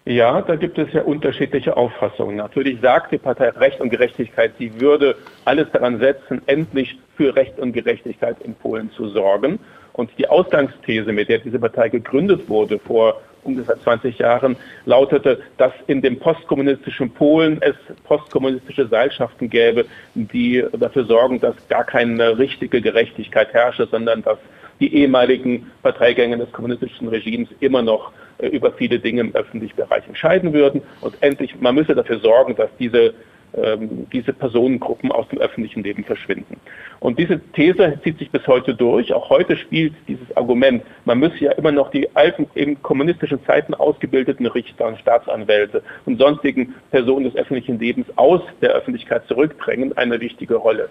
Ja, 0.06 0.42
da 0.42 0.56
gibt 0.56 0.76
es 0.76 0.92
ja 0.92 1.02
unterschiedliche 1.02 1.76
Auffassungen. 1.76 2.36
Natürlich 2.36 2.80
sagt 2.82 3.12
die 3.12 3.18
Partei 3.18 3.48
Recht 3.50 3.80
und 3.80 3.88
Gerechtigkeit, 3.88 4.52
sie 4.58 4.78
würde 4.80 5.16
alles 5.46 5.70
daran 5.72 5.98
setzen, 5.98 6.42
endlich 6.46 6.98
für 7.16 7.34
Recht 7.34 7.58
und 7.58 7.72
Gerechtigkeit 7.72 8.36
in 8.42 8.54
Polen 8.54 8.90
zu 8.90 9.08
sorgen. 9.08 9.60
Und 9.94 10.10
die 10.18 10.28
Ausgangsthese, 10.28 11.12
mit 11.12 11.28
der 11.28 11.38
diese 11.38 11.58
Partei 11.58 11.88
gegründet 11.88 12.48
wurde 12.48 12.78
vor 12.78 13.22
ungefähr 13.44 13.78
20 13.80 14.18
Jahren, 14.18 14.56
lautete, 14.86 15.40
dass 15.56 15.72
in 15.86 16.02
dem 16.02 16.18
postkommunistischen 16.18 17.10
Polen 17.10 17.58
es 17.62 17.76
postkommunistische 18.04 18.88
Seilschaften 18.88 19.48
gäbe, 19.48 19.86
die 20.14 20.64
dafür 20.72 21.04
sorgen, 21.04 21.40
dass 21.40 21.54
gar 21.68 21.84
keine 21.84 22.38
richtige 22.38 22.80
Gerechtigkeit 22.80 23.52
herrsche, 23.52 23.86
sondern 23.86 24.22
dass 24.22 24.38
die 24.80 24.92
ehemaligen 24.92 25.70
Parteigänger 25.82 26.38
des 26.38 26.50
kommunistischen 26.50 27.06
Regimes 27.06 27.48
immer 27.60 27.82
noch 27.82 28.10
äh, 28.38 28.48
über 28.48 28.72
viele 28.72 28.98
Dinge 28.98 29.20
im 29.20 29.34
öffentlichen 29.34 29.76
Bereich 29.76 30.06
entscheiden 30.08 30.52
würden. 30.52 30.82
Und 31.00 31.14
endlich, 31.20 31.60
man 31.60 31.76
müsse 31.76 31.94
dafür 31.94 32.18
sorgen, 32.18 32.56
dass 32.56 32.70
diese 32.80 33.14
ähm, 33.56 34.06
diese 34.12 34.32
Personengruppen 34.32 35.12
aus 35.12 35.28
dem 35.28 35.38
öffentlichen 35.38 35.82
Leben 35.82 36.04
verschwinden. 36.04 36.58
Und 37.00 37.18
diese 37.18 37.38
These 37.52 37.98
zieht 38.02 38.18
sich 38.18 38.30
bis 38.30 38.46
heute 38.46 38.74
durch. 38.74 39.12
Auch 39.12 39.30
heute 39.30 39.56
spielt 39.56 39.94
dieses 40.08 40.36
Argument, 40.36 40.82
man 41.04 41.18
müsse 41.18 41.38
ja 41.38 41.52
immer 41.52 41.70
noch 41.70 41.90
die 41.90 42.08
alten, 42.16 42.46
in 42.54 42.82
kommunistischen 42.82 43.44
Zeiten 43.44 43.74
ausgebildeten 43.74 44.46
Richter 44.46 44.88
und 44.88 44.98
Staatsanwälte 44.98 45.82
und 46.04 46.18
sonstigen 46.18 46.74
Personen 46.90 47.24
des 47.24 47.36
öffentlichen 47.36 47.78
Lebens 47.78 48.06
aus 48.16 48.40
der 48.60 48.70
Öffentlichkeit 48.70 49.26
zurückdrängen, 49.28 49.96
eine 49.96 50.20
wichtige 50.20 50.56
Rolle. 50.56 50.88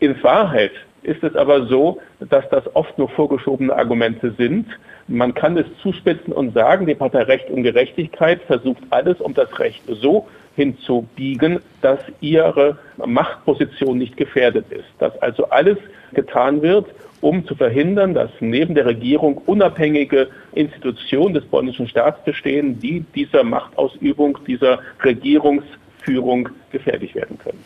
In 0.00 0.22
Wahrheit 0.22 0.72
ist 1.02 1.22
es 1.22 1.34
aber 1.36 1.66
so, 1.66 2.00
dass 2.20 2.46
das 2.50 2.64
oft 2.74 2.98
nur 2.98 3.08
vorgeschobene 3.08 3.74
Argumente 3.74 4.34
sind. 4.36 4.66
Man 5.08 5.34
kann 5.34 5.56
es 5.56 5.66
zuspitzen 5.80 6.32
und 6.32 6.52
sagen, 6.52 6.86
die 6.86 6.94
Partei 6.94 7.22
Recht 7.22 7.48
und 7.48 7.62
Gerechtigkeit 7.62 8.42
versucht 8.42 8.82
alles, 8.90 9.20
um 9.20 9.32
das 9.32 9.58
Recht 9.58 9.82
so 9.86 10.26
hinzubiegen, 10.56 11.60
dass 11.82 12.00
ihre 12.20 12.78
Machtposition 13.04 13.98
nicht 13.98 14.16
gefährdet 14.16 14.66
ist. 14.70 14.88
Dass 14.98 15.16
also 15.22 15.44
alles 15.50 15.76
getan 16.12 16.62
wird, 16.62 16.86
um 17.20 17.46
zu 17.46 17.54
verhindern, 17.54 18.14
dass 18.14 18.30
neben 18.40 18.74
der 18.74 18.86
Regierung 18.86 19.38
unabhängige 19.46 20.28
Institutionen 20.54 21.34
des 21.34 21.44
polnischen 21.44 21.86
Staats 21.88 22.24
bestehen, 22.24 22.80
die 22.80 23.04
dieser 23.14 23.44
Machtausübung, 23.44 24.38
dieser 24.46 24.80
Regierungsführung 25.04 26.48
gefährlich 26.72 27.14
werden 27.14 27.38
können. 27.38 27.62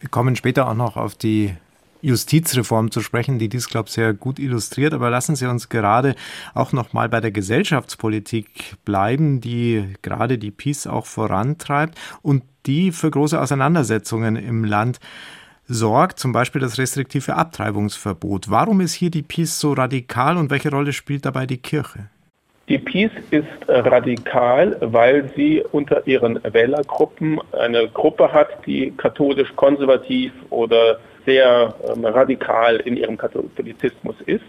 Wir 0.00 0.08
kommen 0.08 0.36
später 0.36 0.68
auch 0.68 0.74
noch 0.74 0.96
auf 0.96 1.14
die 1.14 1.54
Justizreform 2.02 2.90
zu 2.90 3.00
sprechen, 3.00 3.38
die 3.38 3.48
dies, 3.48 3.68
glaube 3.68 3.86
ich, 3.88 3.94
sehr 3.94 4.12
gut 4.12 4.38
illustriert. 4.38 4.92
Aber 4.92 5.08
lassen 5.08 5.36
Sie 5.36 5.46
uns 5.46 5.68
gerade 5.68 6.14
auch 6.54 6.72
noch 6.72 6.92
mal 6.92 7.08
bei 7.08 7.20
der 7.20 7.30
Gesellschaftspolitik 7.30 8.76
bleiben, 8.84 9.40
die 9.40 9.94
gerade 10.02 10.36
die 10.36 10.50
Peace 10.50 10.86
auch 10.86 11.06
vorantreibt 11.06 11.98
und 12.20 12.42
die 12.66 12.92
für 12.92 13.10
große 13.10 13.40
Auseinandersetzungen 13.40 14.36
im 14.36 14.64
Land 14.64 14.98
sorgt, 15.66 16.18
zum 16.18 16.32
Beispiel 16.32 16.60
das 16.60 16.78
restriktive 16.78 17.34
Abtreibungsverbot. 17.36 18.50
Warum 18.50 18.80
ist 18.80 18.94
hier 18.94 19.10
die 19.10 19.22
Peace 19.22 19.58
so 19.58 19.72
radikal 19.72 20.36
und 20.36 20.50
welche 20.50 20.70
Rolle 20.70 20.92
spielt 20.92 21.24
dabei 21.24 21.46
die 21.46 21.58
Kirche? 21.58 22.08
Die 22.68 22.78
Peace 22.78 23.10
ist 23.30 23.46
radikal, 23.68 24.76
weil 24.80 25.30
sie 25.36 25.62
unter 25.72 26.06
ihren 26.06 26.38
Wählergruppen 26.44 27.40
eine 27.52 27.88
Gruppe 27.88 28.32
hat, 28.32 28.48
die 28.66 28.92
katholisch 28.96 29.54
konservativ 29.56 30.32
oder 30.50 30.98
sehr 31.24 31.74
ähm, 31.88 32.04
radikal 32.04 32.76
in 32.76 32.96
ihrem 32.96 33.16
Katholizismus 33.16 34.16
ist. 34.26 34.42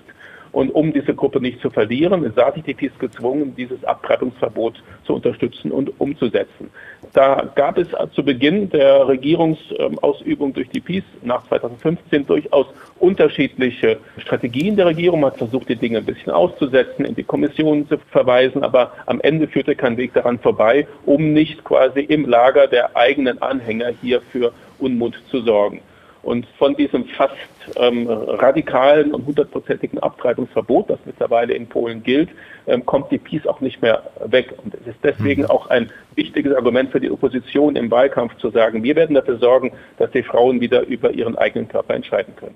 Und 0.54 0.70
um 0.70 0.94
diese 0.94 1.16
Gruppe 1.16 1.42
nicht 1.42 1.60
zu 1.62 1.72
verlieren, 1.72 2.32
sah 2.36 2.52
sich 2.52 2.64
die 2.64 2.76
PiS 2.76 2.92
gezwungen, 3.00 3.56
dieses 3.56 3.84
Abtreibungsverbot 3.84 4.82
zu 5.04 5.16
unterstützen 5.16 5.72
und 5.72 6.00
umzusetzen. 6.00 6.70
Da 7.12 7.52
gab 7.56 7.80
es 7.80 7.88
zu 8.14 8.24
Beginn 8.24 8.70
der 8.70 9.08
Regierungsausübung 9.08 10.54
durch 10.54 10.70
die 10.70 10.80
PiS 10.80 11.04
nach 11.24 11.48
2015 11.48 12.28
durchaus 12.28 12.68
unterschiedliche 13.00 13.98
Strategien 14.20 14.76
der 14.76 14.86
Regierung. 14.86 15.22
Man 15.22 15.32
hat 15.32 15.40
versucht, 15.40 15.70
die 15.70 15.76
Dinge 15.76 15.98
ein 15.98 16.06
bisschen 16.06 16.32
auszusetzen, 16.32 17.04
in 17.04 17.16
die 17.16 17.24
Kommission 17.24 17.88
zu 17.88 17.98
verweisen, 18.12 18.64
aber 18.64 18.92
am 19.08 19.20
Ende 19.22 19.48
führte 19.48 19.76
kein 19.76 19.98
Weg 19.98 20.14
daran 20.14 20.38
vorbei, 20.38 20.88
um 21.08 21.34
nicht 21.34 21.64
quasi 21.64 22.02
im 22.02 22.30
Lager 22.30 22.68
der 22.68 22.96
eigenen 22.96 23.42
Anhänger 23.42 23.90
hier 24.02 24.22
für 24.32 24.54
Unmut 24.78 25.20
zu 25.32 25.42
sorgen. 25.42 25.82
Und 26.24 26.48
von 26.58 26.76
diesem 26.76 27.06
fast 27.06 27.36
ähm, 27.76 28.08
radikalen 28.08 29.14
und 29.14 29.26
hundertprozentigen 29.26 30.00
Abtreibungsverbot, 30.00 30.90
das 30.90 31.00
mittlerweile 31.06 31.54
in 31.54 31.68
Polen 31.68 32.02
gilt, 32.02 32.30
ähm, 32.66 32.86
kommt 32.86 33.12
die 33.12 33.18
Peace 33.18 33.46
auch 33.46 33.60
nicht 33.60 33.82
mehr 33.82 34.10
weg. 34.26 34.54
Und 34.64 34.74
es 34.74 34.88
ist 34.88 35.00
deswegen 35.04 35.44
mhm. 35.44 35.50
auch 35.50 35.70
ein 35.70 35.92
wichtiges 36.16 36.56
Argument 36.56 36.92
für 36.92 37.02
die 37.02 37.12
Opposition 37.12 37.76
im 37.76 37.92
Wahlkampf 37.92 38.38
zu 38.38 38.50
sagen, 38.52 38.84
wir 38.84 38.96
werden 38.96 39.16
dafür 39.16 39.38
sorgen, 39.38 39.74
dass 39.98 40.12
die 40.12 40.24
Frauen 40.24 40.62
wieder 40.62 40.88
über 40.88 41.12
ihren 41.12 41.38
eigenen 41.38 41.68
Körper 41.68 41.94
entscheiden 41.94 42.36
können. 42.38 42.56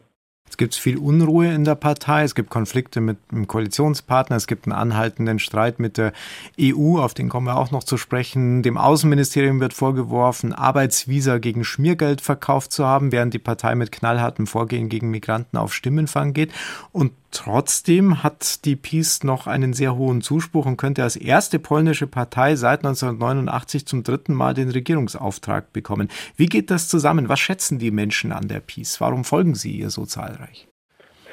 Es 0.49 0.57
gibt 0.57 0.75
viel 0.75 0.97
Unruhe 0.97 1.53
in 1.53 1.65
der 1.65 1.75
Partei, 1.75 2.23
es 2.23 2.35
gibt 2.35 2.49
Konflikte 2.49 3.01
mit 3.01 3.17
dem 3.31 3.47
Koalitionspartner, 3.47 4.35
es 4.35 4.47
gibt 4.47 4.65
einen 4.65 4.73
anhaltenden 4.73 5.39
Streit 5.39 5.79
mit 5.79 5.97
der 5.97 6.13
EU, 6.59 6.99
auf 6.99 7.13
den 7.13 7.29
kommen 7.29 7.47
wir 7.47 7.57
auch 7.57 7.71
noch 7.71 7.83
zu 7.83 7.97
sprechen. 7.97 8.63
Dem 8.63 8.77
Außenministerium 8.77 9.59
wird 9.59 9.73
vorgeworfen, 9.73 10.53
Arbeitsvisa 10.53 11.37
gegen 11.37 11.63
Schmiergeld 11.63 12.21
verkauft 12.21 12.71
zu 12.71 12.85
haben, 12.85 13.11
während 13.11 13.33
die 13.33 13.39
Partei 13.39 13.75
mit 13.75 13.91
knallhartem 13.91 14.47
Vorgehen 14.47 14.89
gegen 14.89 15.11
Migranten 15.11 15.57
auf 15.57 15.73
Stimmenfang 15.73 16.33
geht. 16.33 16.51
Und 16.91 17.11
Trotzdem 17.31 18.23
hat 18.23 18.63
die 18.65 18.75
PiS 18.75 19.23
noch 19.23 19.47
einen 19.47 19.73
sehr 19.73 19.97
hohen 19.97 20.21
Zuspruch 20.21 20.65
und 20.65 20.77
könnte 20.77 21.03
als 21.03 21.17
erste 21.17 21.59
polnische 21.59 22.07
Partei 22.07 22.55
seit 22.55 22.79
1989 22.79 23.85
zum 23.85 24.03
dritten 24.03 24.33
Mal 24.33 24.53
den 24.53 24.69
Regierungsauftrag 24.69 25.73
bekommen. 25.73 26.07
Wie 26.37 26.45
geht 26.45 26.71
das 26.71 26.87
zusammen? 26.87 27.27
Was 27.27 27.39
schätzen 27.39 27.79
die 27.79 27.91
Menschen 27.91 28.31
an 28.31 28.47
der 28.47 28.61
PiS? 28.61 29.01
Warum 29.01 29.25
folgen 29.25 29.55
sie 29.55 29.71
ihr 29.71 29.89
so 29.89 30.05
zahlreich? 30.05 30.67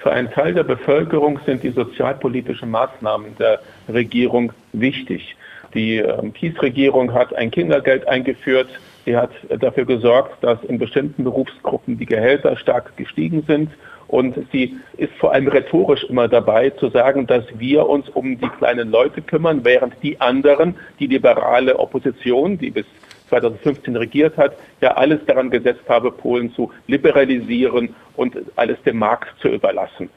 Für 0.02 0.12
einen 0.12 0.30
Teil 0.30 0.52
der 0.52 0.64
Bevölkerung 0.64 1.38
sind 1.46 1.62
die 1.62 1.70
sozialpolitischen 1.70 2.70
Maßnahmen 2.70 3.36
der 3.38 3.60
Regierung 3.88 4.52
wichtig. 4.72 5.36
Die 5.74 5.96
ähm, 5.96 6.32
PiS-Regierung 6.32 7.14
hat 7.14 7.34
ein 7.34 7.50
Kindergeld 7.50 8.06
eingeführt. 8.08 8.68
Sie 9.04 9.16
hat 9.16 9.30
dafür 9.60 9.84
gesorgt, 9.86 10.42
dass 10.42 10.62
in 10.64 10.78
bestimmten 10.78 11.24
Berufsgruppen 11.24 11.98
die 11.98 12.06
Gehälter 12.06 12.56
stark 12.56 12.96
gestiegen 12.96 13.44
sind 13.46 13.70
und 14.14 14.37
sie 14.52 14.76
ist 14.97 15.12
vor 15.18 15.33
allem 15.33 15.49
rhetorisch 15.49 16.04
immer 16.04 16.28
dabei 16.28 16.71
zu 16.71 16.88
sagen, 16.88 17.26
dass 17.26 17.42
wir 17.59 17.88
uns 17.88 18.09
um 18.11 18.38
die 18.38 18.49
kleinen 18.49 18.92
Leute 18.92 19.21
kümmern, 19.21 19.64
während 19.64 19.94
die 20.04 20.21
anderen, 20.21 20.76
die 21.00 21.09
liberale 21.09 21.80
Opposition, 21.80 22.56
die 22.56 22.71
bis 22.71 22.87
2015 23.30 23.97
regiert 23.97 24.37
hat, 24.37 24.56
ja 24.80 24.92
alles 24.92 25.18
daran 25.26 25.50
gesetzt 25.50 25.83
habe, 25.88 26.12
Polen 26.12 26.54
zu 26.54 26.71
liberalisieren 26.87 27.97
und 28.14 28.37
alles 28.54 28.80
dem 28.85 28.99
Markt 28.99 29.37
zu 29.40 29.49
überlassen. 29.49 30.09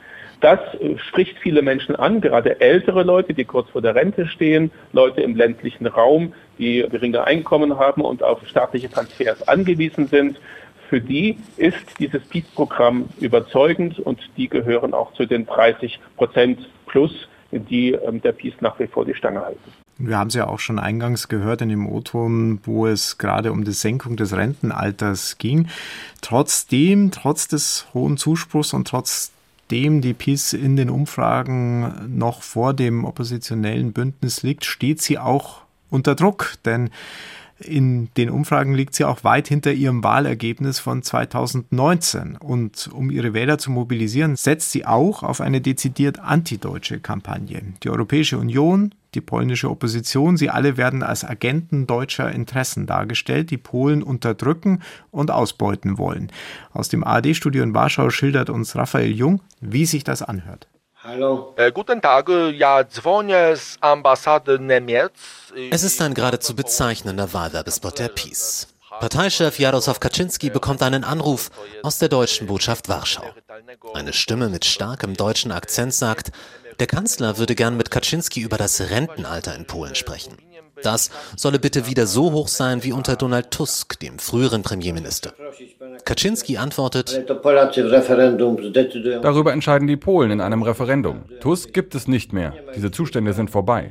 Das 0.41 0.59
spricht 1.07 1.39
viele 1.39 1.63
Menschen 1.63 1.95
an, 1.95 2.21
gerade 2.21 2.61
ältere 2.61 3.01
Leute, 3.01 3.33
die 3.33 3.45
kurz 3.45 3.67
vor 3.71 3.81
der 3.81 3.95
Rente 3.95 4.27
stehen, 4.27 4.69
Leute 4.93 5.21
im 5.21 5.35
ländlichen 5.35 5.87
Raum, 5.87 6.33
die 6.59 6.85
geringe 6.91 7.23
Einkommen 7.23 7.79
haben 7.79 8.01
und 8.01 8.21
auf 8.21 8.45
staatliche 8.47 8.91
Transfers 8.91 9.47
angewiesen 9.47 10.05
sind 10.05 10.37
für 10.89 11.01
die 11.01 11.37
ist 11.57 11.99
dieses 11.99 12.23
Peace-Programm 12.23 13.09
überzeugend 13.19 13.99
und 13.99 14.19
die 14.37 14.47
gehören 14.47 14.93
auch 14.93 15.13
zu 15.13 15.25
den 15.25 15.45
30 15.45 15.99
Prozent 16.15 16.67
plus, 16.87 17.27
die 17.51 17.91
ähm, 17.91 18.21
der 18.21 18.31
Peace 18.31 18.55
nach 18.61 18.79
wie 18.79 18.87
vor 18.87 19.05
die 19.05 19.13
Stange 19.13 19.41
halten. 19.41 19.71
Wir 19.99 20.17
haben 20.17 20.27
es 20.27 20.35
ja 20.35 20.47
auch 20.47 20.59
schon 20.59 20.77
eingangs 20.77 21.27
gehört 21.27 21.61
in 21.61 21.69
dem 21.69 21.87
O-Ton, 21.87 22.59
wo 22.63 22.85
es 22.85 23.17
gerade 23.17 23.51
um 23.51 23.63
die 23.63 23.71
Senkung 23.71 24.15
des 24.15 24.35
Rentenalters 24.35 25.39
ging. 25.39 25.69
Trotzdem, 26.21 27.09
trotz 27.09 27.47
des 27.47 27.87
hohen 27.95 28.17
Zuspruchs 28.17 28.73
und 28.73 28.87
trotzdem 28.87 30.01
die 30.01 30.13
PiS 30.13 30.53
in 30.53 30.75
den 30.75 30.91
Umfragen 30.91 32.15
noch 32.15 32.43
vor 32.43 32.75
dem 32.75 33.05
oppositionellen 33.05 33.91
Bündnis 33.91 34.43
liegt, 34.43 34.65
steht 34.65 35.01
sie 35.01 35.17
auch 35.17 35.61
unter 35.89 36.13
Druck. 36.13 36.53
Denn 36.63 36.91
in 37.59 38.09
den 38.17 38.29
Umfragen 38.29 38.73
liegt 38.73 38.93
sie 38.93 39.05
auch 39.05 39.23
weit 39.23 39.47
hinter 39.47 39.73
ihrem 39.73 40.03
Wahlergebnis 40.03 40.79
von 40.79 41.01
2019. 41.01 42.37
Und 42.37 42.89
um 42.93 43.09
ihre 43.09 43.33
Wähler 43.33 43.57
zu 43.57 43.71
mobilisieren, 43.71 44.35
setzt 44.35 44.71
sie 44.71 44.85
auch 44.85 45.23
auf 45.23 45.41
eine 45.41 45.61
dezidiert 45.61 46.19
antideutsche 46.19 46.99
Kampagne. 46.99 47.61
Die 47.83 47.89
Europäische 47.89 48.37
Union, 48.37 48.93
die 49.15 49.21
polnische 49.21 49.71
Opposition, 49.71 50.37
sie 50.37 50.49
alle 50.49 50.77
werden 50.77 51.01
als 51.01 51.23
Agenten 51.23 51.87
deutscher 51.87 52.31
Interessen 52.31 52.85
dargestellt, 52.85 53.49
die 53.49 53.57
Polen 53.57 54.03
unterdrücken 54.03 54.81
und 55.09 55.31
ausbeuten 55.31 55.97
wollen. 55.97 56.31
Aus 56.73 56.89
dem 56.89 57.03
ARD-Studio 57.03 57.63
in 57.63 57.73
Warschau 57.73 58.09
schildert 58.11 58.49
uns 58.49 58.75
Raphael 58.75 59.11
Jung, 59.11 59.41
wie 59.61 59.85
sich 59.85 60.03
das 60.03 60.21
anhört. 60.21 60.67
Hallo. 61.07 61.53
Äh, 61.55 61.71
guten 61.71 62.01
Tag, 62.01 62.27
ja, 62.51 62.83
dzwonię 62.83 63.55
z 63.55 63.77
ambasady 63.79 64.59
Niemiec. 64.59 65.13
Es 65.71 65.83
ist 65.83 66.01
ein 66.01 66.13
geradezu 66.13 66.53
bezeichnender 66.53 67.31
Wahlwerbespot 67.31 67.97
der 67.99 68.09
Peace. 68.09 68.67
Parteichef 68.99 69.57
Jaroslaw 69.57 70.01
Kaczynski 70.01 70.49
bekommt 70.49 70.83
einen 70.83 71.05
Anruf 71.05 71.49
aus 71.81 71.97
der 71.99 72.09
deutschen 72.09 72.47
Botschaft 72.47 72.89
Warschau. 72.89 73.23
Eine 73.93 74.11
Stimme 74.11 74.49
mit 74.49 74.65
starkem 74.65 75.13
deutschen 75.15 75.53
Akzent 75.53 75.93
sagt, 75.93 76.31
der 76.79 76.87
Kanzler 76.87 77.37
würde 77.37 77.55
gern 77.55 77.77
mit 77.77 77.89
Kaczynski 77.89 78.41
über 78.41 78.57
das 78.57 78.81
Rentenalter 78.89 79.55
in 79.55 79.65
Polen 79.65 79.95
sprechen. 79.95 80.37
Das 80.83 81.09
solle 81.35 81.59
bitte 81.59 81.87
wieder 81.87 82.07
so 82.07 82.31
hoch 82.31 82.47
sein 82.47 82.83
wie 82.83 82.91
unter 82.91 83.15
Donald 83.15 83.51
Tusk, 83.51 83.99
dem 83.99 84.19
früheren 84.19 84.63
Premierminister. 84.63 85.33
Kaczynski 86.05 86.57
antwortet, 86.57 87.23
Darüber 89.21 89.53
entscheiden 89.53 89.87
die 89.87 89.97
Polen 89.97 90.31
in 90.31 90.41
einem 90.41 90.61
Referendum. 90.63 91.25
Tusk 91.39 91.73
gibt 91.73 91.95
es 91.95 92.07
nicht 92.07 92.33
mehr. 92.33 92.53
Diese 92.75 92.91
Zustände 92.91 93.33
sind 93.33 93.49
vorbei. 93.49 93.89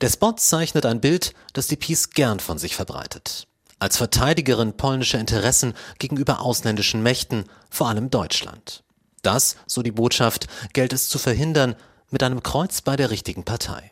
Der 0.00 0.08
Spot 0.08 0.32
zeichnet 0.32 0.84
ein 0.84 1.00
Bild, 1.00 1.32
das 1.52 1.68
die 1.68 1.76
PiS 1.76 2.10
gern 2.10 2.40
von 2.40 2.58
sich 2.58 2.74
verbreitet. 2.74 3.46
Als 3.78 3.96
Verteidigerin 3.96 4.74
polnischer 4.76 5.18
Interessen 5.18 5.74
gegenüber 5.98 6.40
ausländischen 6.40 7.02
Mächten, 7.02 7.44
vor 7.70 7.88
allem 7.88 8.10
Deutschland. 8.10 8.82
Das, 9.22 9.56
so 9.66 9.82
die 9.82 9.92
Botschaft, 9.92 10.46
gilt 10.72 10.92
es 10.92 11.08
zu 11.08 11.18
verhindern 11.18 11.76
mit 12.12 12.22
einem 12.22 12.42
Kreuz 12.42 12.80
bei 12.80 12.94
der 12.96 13.10
richtigen 13.10 13.44
Partei. 13.44 13.90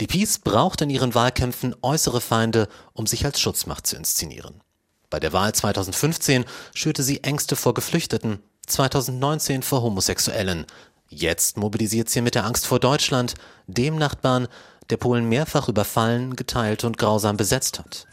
Die 0.00 0.06
PiS 0.06 0.38
braucht 0.38 0.80
in 0.80 0.90
ihren 0.90 1.14
Wahlkämpfen 1.14 1.74
äußere 1.82 2.20
Feinde, 2.20 2.68
um 2.92 3.06
sich 3.06 3.24
als 3.24 3.40
Schutzmacht 3.40 3.86
zu 3.86 3.96
inszenieren. 3.96 4.60
Bei 5.08 5.20
der 5.20 5.32
Wahl 5.32 5.54
2015 5.54 6.44
schürte 6.74 7.02
sie 7.02 7.22
Ängste 7.22 7.56
vor 7.56 7.74
Geflüchteten, 7.74 8.40
2019 8.66 9.62
vor 9.62 9.82
Homosexuellen. 9.82 10.66
Jetzt 11.08 11.56
mobilisiert 11.56 12.10
sie 12.10 12.20
mit 12.20 12.34
der 12.34 12.44
Angst 12.44 12.66
vor 12.66 12.80
Deutschland, 12.80 13.34
dem 13.66 13.96
Nachbarn, 13.96 14.48
der 14.90 14.96
Polen 14.96 15.28
mehrfach 15.28 15.68
überfallen, 15.68 16.34
geteilt 16.34 16.84
und 16.84 16.98
grausam 16.98 17.36
besetzt 17.36 17.78
hat. 17.78 18.06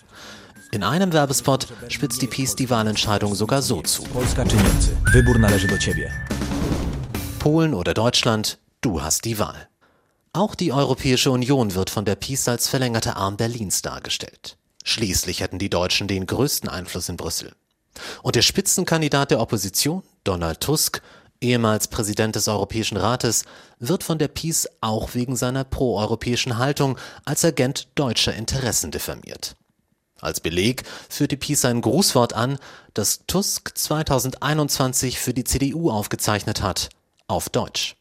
In 0.72 0.84
einem 0.84 1.12
Werbespot 1.12 1.68
spitzt 1.90 2.22
die 2.22 2.28
PiS 2.28 2.56
die 2.56 2.70
Wahlentscheidung 2.70 3.36
sogar 3.36 3.62
so 3.62 3.82
zu. 3.82 4.04
Polen 7.40 7.74
oder 7.74 7.94
Deutschland, 7.94 8.60
du 8.82 9.02
hast 9.02 9.26
die 9.26 9.40
Wahl. 9.40 9.70
Auch 10.34 10.56
die 10.56 10.72
Europäische 10.72 11.32
Union 11.32 11.76
wird 11.76 11.90
von 11.90 12.06
der 12.06 12.16
PiS 12.16 12.48
als 12.48 12.68
verlängerter 12.68 13.18
Arm 13.18 13.38
Berlins 13.38 13.82
dargestellt. 13.82 14.58
Schließlich 14.84 15.42
hätten 15.42 15.60
die 15.60 15.70
Deutschen 15.70 16.08
den 16.08 16.26
größten 16.26 16.70
Einfluss 16.70 17.10
in 17.10 17.18
Brüssel. 17.18 17.54
Und 18.24 18.36
der 18.36 18.42
Spitzenkandidat 18.42 19.32
der 19.32 19.42
Opposition, 19.42 20.04
Donald 20.24 20.62
Tusk, 20.62 21.02
ehemals 21.42 21.88
Präsident 21.88 22.36
des 22.36 22.48
Europäischen 22.48 22.98
Rates, 22.98 23.44
wird 23.80 24.04
von 24.04 24.18
der 24.18 24.30
PiS 24.30 24.70
auch 24.80 25.14
wegen 25.14 25.36
seiner 25.36 25.64
proeuropäischen 25.64 26.58
Haltung 26.58 26.98
als 27.26 27.44
Agent 27.44 27.90
deutscher 27.96 28.34
Interessen 28.34 28.92
diffamiert. 28.92 29.56
Als 30.20 30.40
Beleg 30.40 30.84
führt 31.10 31.32
die 31.32 31.38
PiS 31.38 31.66
ein 31.66 31.82
Grußwort 31.82 32.34
an, 32.34 32.58
das 32.94 33.26
Tusk 33.26 33.76
2021 33.76 35.20
für 35.20 35.34
die 35.34 35.44
CDU 35.44 35.90
aufgezeichnet 35.90 36.62
hat, 36.62 36.90
auf 37.28 37.50
Deutsch. 37.50 37.96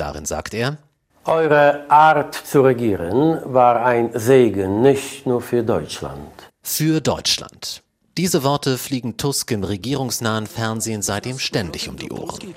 Darin 0.00 0.24
sagt 0.24 0.54
er, 0.54 0.78
eure 1.26 1.90
Art 1.90 2.34
zu 2.34 2.62
regieren 2.62 3.38
war 3.44 3.84
ein 3.84 4.10
Segen 4.14 4.80
nicht 4.80 5.26
nur 5.26 5.42
für 5.42 5.62
Deutschland. 5.62 6.32
Für 6.62 7.02
Deutschland. 7.02 7.82
Diese 8.16 8.42
Worte 8.42 8.78
fliegen 8.78 9.18
Tusk 9.18 9.50
im 9.50 9.62
regierungsnahen 9.62 10.46
Fernsehen 10.46 11.02
seitdem 11.02 11.38
ständig 11.38 11.90
um 11.90 11.98
die 11.98 12.10
Ohren. 12.10 12.54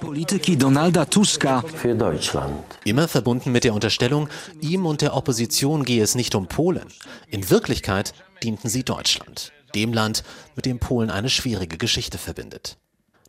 Für 1.76 1.96
Deutschland. 1.96 2.64
Immer 2.86 3.10
verbunden 3.10 3.52
mit 3.52 3.66
der 3.66 3.74
Unterstellung, 3.74 4.30
ihm 4.62 4.86
und 4.86 5.02
der 5.02 5.14
Opposition 5.14 5.84
gehe 5.84 6.02
es 6.02 6.16
nicht 6.16 6.36
um 6.36 6.48
Polen. 6.48 6.88
In 7.28 7.50
Wirklichkeit 7.50 8.14
dienten 8.42 8.70
sie 8.70 8.84
Deutschland, 8.84 9.52
dem 9.76 9.92
Land, 9.92 10.24
mit 10.56 10.66
dem 10.66 10.80
Polen 10.80 11.12
eine 11.12 11.30
schwierige 11.30 11.78
Geschichte 11.78 12.18
verbindet. 12.18 12.78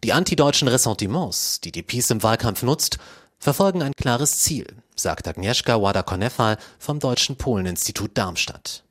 Die 0.04 0.12
antideutschen 0.12 0.68
Ressentiments, 0.68 1.62
die 1.62 1.72
die 1.72 1.82
PiS 1.82 2.10
im 2.10 2.22
Wahlkampf 2.22 2.62
nutzt, 2.62 2.98
verfolgen 3.38 3.82
ein 3.82 3.92
klares 3.96 4.40
Ziel, 4.40 4.66
sagt 4.96 5.28
Agnieszka 5.28 5.76
Łada-Konefal 5.76 6.58
vom 6.78 6.98
Deutschen 6.98 7.36
Poleninstitut 7.36 8.16
Darmstadt. 8.16 8.84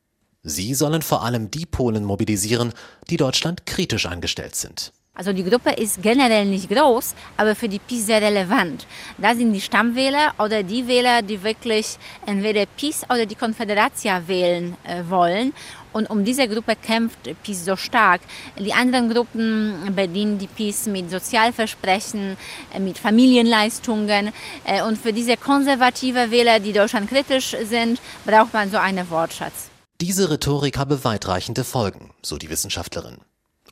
Sie 0.43 0.73
sollen 0.73 1.01
vor 1.01 1.23
allem 1.23 1.50
die 1.51 1.65
Polen 1.65 2.03
mobilisieren, 2.03 2.73
die 3.09 3.17
Deutschland 3.17 3.65
kritisch 3.65 4.05
eingestellt 4.05 4.55
sind. 4.55 4.91
Also 5.15 5.31
die 5.31 5.43
Gruppe 5.43 5.69
ist 5.69 6.01
generell 6.01 6.45
nicht 6.45 6.67
groß, 6.69 7.13
aber 7.38 7.53
für 7.55 7.69
die 7.69 7.77
PiS 7.77 8.07
sehr 8.07 8.19
relevant. 8.19 8.88
Da 9.19 9.35
sind 9.35 9.53
die 9.53 9.62
Stammwähler 9.62 10.34
oder 10.39 10.63
die 10.63 10.88
Wähler, 10.88 11.21
die 11.21 11.43
wirklich 11.43 11.97
entweder 12.25 12.65
PiS 12.65 13.03
oder 13.03 13.27
die 13.27 13.36
Konföderatia 13.36 14.27
wählen 14.27 14.75
äh, 14.84 15.03
wollen. 15.08 15.53
Und 15.93 16.10
um 16.10 16.25
diese 16.25 16.47
Gruppe 16.47 16.75
kämpft 16.75 17.29
PiS 17.43 17.65
so 17.65 17.75
stark. 17.75 18.21
Die 18.60 18.73
anderen 18.73 19.10
Gruppen 19.10 19.93
bedienen 19.95 20.38
die 20.39 20.47
PiS 20.47 20.88
mit 20.88 21.10
Sozialversprechen, 21.10 22.36
äh, 22.73 22.79
mit 22.79 22.97
Familienleistungen. 22.97 24.32
Äh, 24.65 24.84
und 24.84 24.97
für 24.97 25.13
diese 25.13 25.38
konservative 25.38 26.32
Wähler, 26.32 26.60
die 26.60 26.73
Deutschland 26.73 27.10
kritisch 27.10 27.56
sind, 27.63 27.99
braucht 28.25 28.53
man 28.53 28.69
so 28.69 28.77
einen 28.77 29.10
Wortschatz. 29.10 29.69
Diese 30.01 30.29
Rhetorik 30.29 30.77
habe 30.77 31.03
weitreichende 31.03 31.63
Folgen, 31.63 32.12
so 32.21 32.38
die 32.38 32.49
Wissenschaftlerin. 32.49 33.19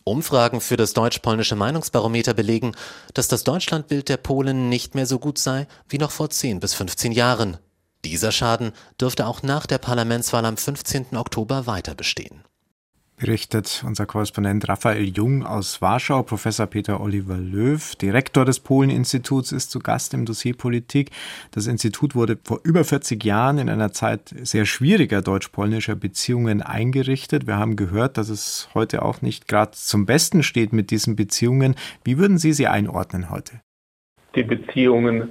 Umfragen 0.04 0.62
für 0.62 0.78
das 0.78 0.94
deutsch-polnische 0.94 1.56
Meinungsbarometer 1.56 2.34
belegen, 2.34 2.74
dass 3.14 3.28
das 3.28 3.44
Deutschlandbild 3.44 4.10
der 4.10 4.18
Polen 4.18 4.70
nicht 4.70 4.96
mehr 4.96 5.06
so 5.06 5.20
gut 5.20 5.38
sei 5.38 5.68
wie 5.90 5.98
noch 5.98 6.12
vor 6.12 6.30
10 6.30 6.60
bis 6.60 6.74
15 6.74 7.12
Jahren. 7.12 7.58
Dieser 8.06 8.32
Schaden 8.32 8.72
dürfte 9.00 9.28
auch 9.28 9.44
nach 9.44 9.66
der 9.66 9.78
Parlamentswahl 9.78 10.46
am 10.46 10.58
15. 10.58 11.16
Oktober 11.16 11.68
weiter 11.68 11.96
bestehen 11.96 12.44
berichtet 13.22 13.84
unser 13.86 14.08
Korrespondent 14.08 14.68
Raphael 14.68 15.04
Jung 15.04 15.46
aus 15.46 15.80
Warschau. 15.80 16.24
Professor 16.24 16.66
Peter 16.66 17.00
Oliver 17.00 17.38
Löw, 17.38 17.96
Direktor 17.98 18.46
des 18.46 18.60
Polen-Instituts, 18.60 19.52
ist 19.52 19.70
zu 19.70 19.78
Gast 19.78 20.16
im 20.16 20.26
Dossier 20.26 20.56
Politik. 20.56 21.12
Das 21.52 21.68
Institut 21.68 22.16
wurde 22.16 22.40
vor 22.44 22.62
über 22.64 22.84
40 22.84 23.24
Jahren 23.24 23.60
in 23.60 23.70
einer 23.70 23.92
Zeit 23.92 24.34
sehr 24.42 24.66
schwieriger 24.66 25.22
deutsch-polnischer 25.22 25.96
Beziehungen 25.96 26.64
eingerichtet. 26.64 27.46
Wir 27.46 27.58
haben 27.58 27.76
gehört, 27.76 28.18
dass 28.18 28.30
es 28.30 28.70
heute 28.74 29.04
auch 29.04 29.22
nicht 29.22 29.48
gerade 29.48 29.74
zum 29.74 30.08
Besten 30.08 30.42
steht 30.42 30.74
mit 30.74 30.90
diesen 30.90 31.16
Beziehungen. 31.16 31.76
Wie 32.04 32.18
würden 32.18 32.40
Sie 32.40 32.54
sie 32.54 32.66
einordnen 32.66 33.30
heute? 33.30 33.62
Die 34.36 34.44
Beziehungen 34.44 35.30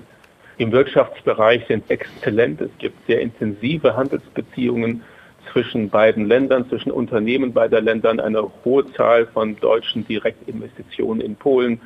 im 0.61 0.73
Wirtschaftsbereich 0.73 1.63
sind 1.69 1.91
exzellent. 1.91 2.61
Es 2.61 2.71
gibt 2.77 3.07
sehr 3.07 3.23
intensive 3.23 3.97
Handelsbeziehungen 3.97 5.03
zwischen 5.51 5.89
beiden 5.89 6.27
Ländern, 6.27 6.69
zwischen 6.69 6.93
Unternehmen 6.93 7.55
beider 7.55 7.81
Ländern 7.81 8.21
eine 8.21 8.47
hohe 8.63 8.85
Zahl 8.93 9.27
von 9.27 9.57
deutschen 9.57 10.07
Direktinvestitionen 10.07 11.23
in 11.23 11.35
Polen, 11.35 11.81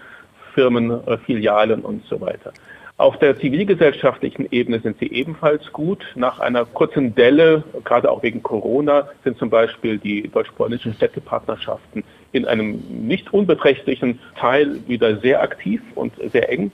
Firmen, 0.54 0.90
äh, 1.06 1.18
Filialen 1.18 1.82
und 1.82 2.04
so 2.06 2.20
weiter. 2.20 2.52
Auf 2.96 3.16
der 3.20 3.38
zivilgesellschaftlichen 3.38 4.48
Ebene 4.50 4.80
sind 4.80 4.98
sie 4.98 5.12
ebenfalls 5.12 5.72
gut. 5.72 6.04
Nach 6.16 6.40
einer 6.40 6.64
kurzen 6.64 7.14
Delle, 7.14 7.62
gerade 7.84 8.10
auch 8.10 8.24
wegen 8.24 8.42
Corona, 8.42 9.08
sind 9.22 9.38
zum 9.38 9.50
Beispiel 9.50 9.98
die 9.98 10.28
deutsch-polnischen 10.28 10.94
Städtepartnerschaften 10.94 12.02
in 12.32 12.44
einem 12.44 12.82
nicht 12.88 13.32
unbeträchtlichen 13.32 14.18
Teil 14.36 14.80
wieder 14.88 15.16
sehr 15.18 15.42
aktiv 15.42 15.80
und 15.94 16.12
sehr 16.32 16.50
eng. 16.50 16.72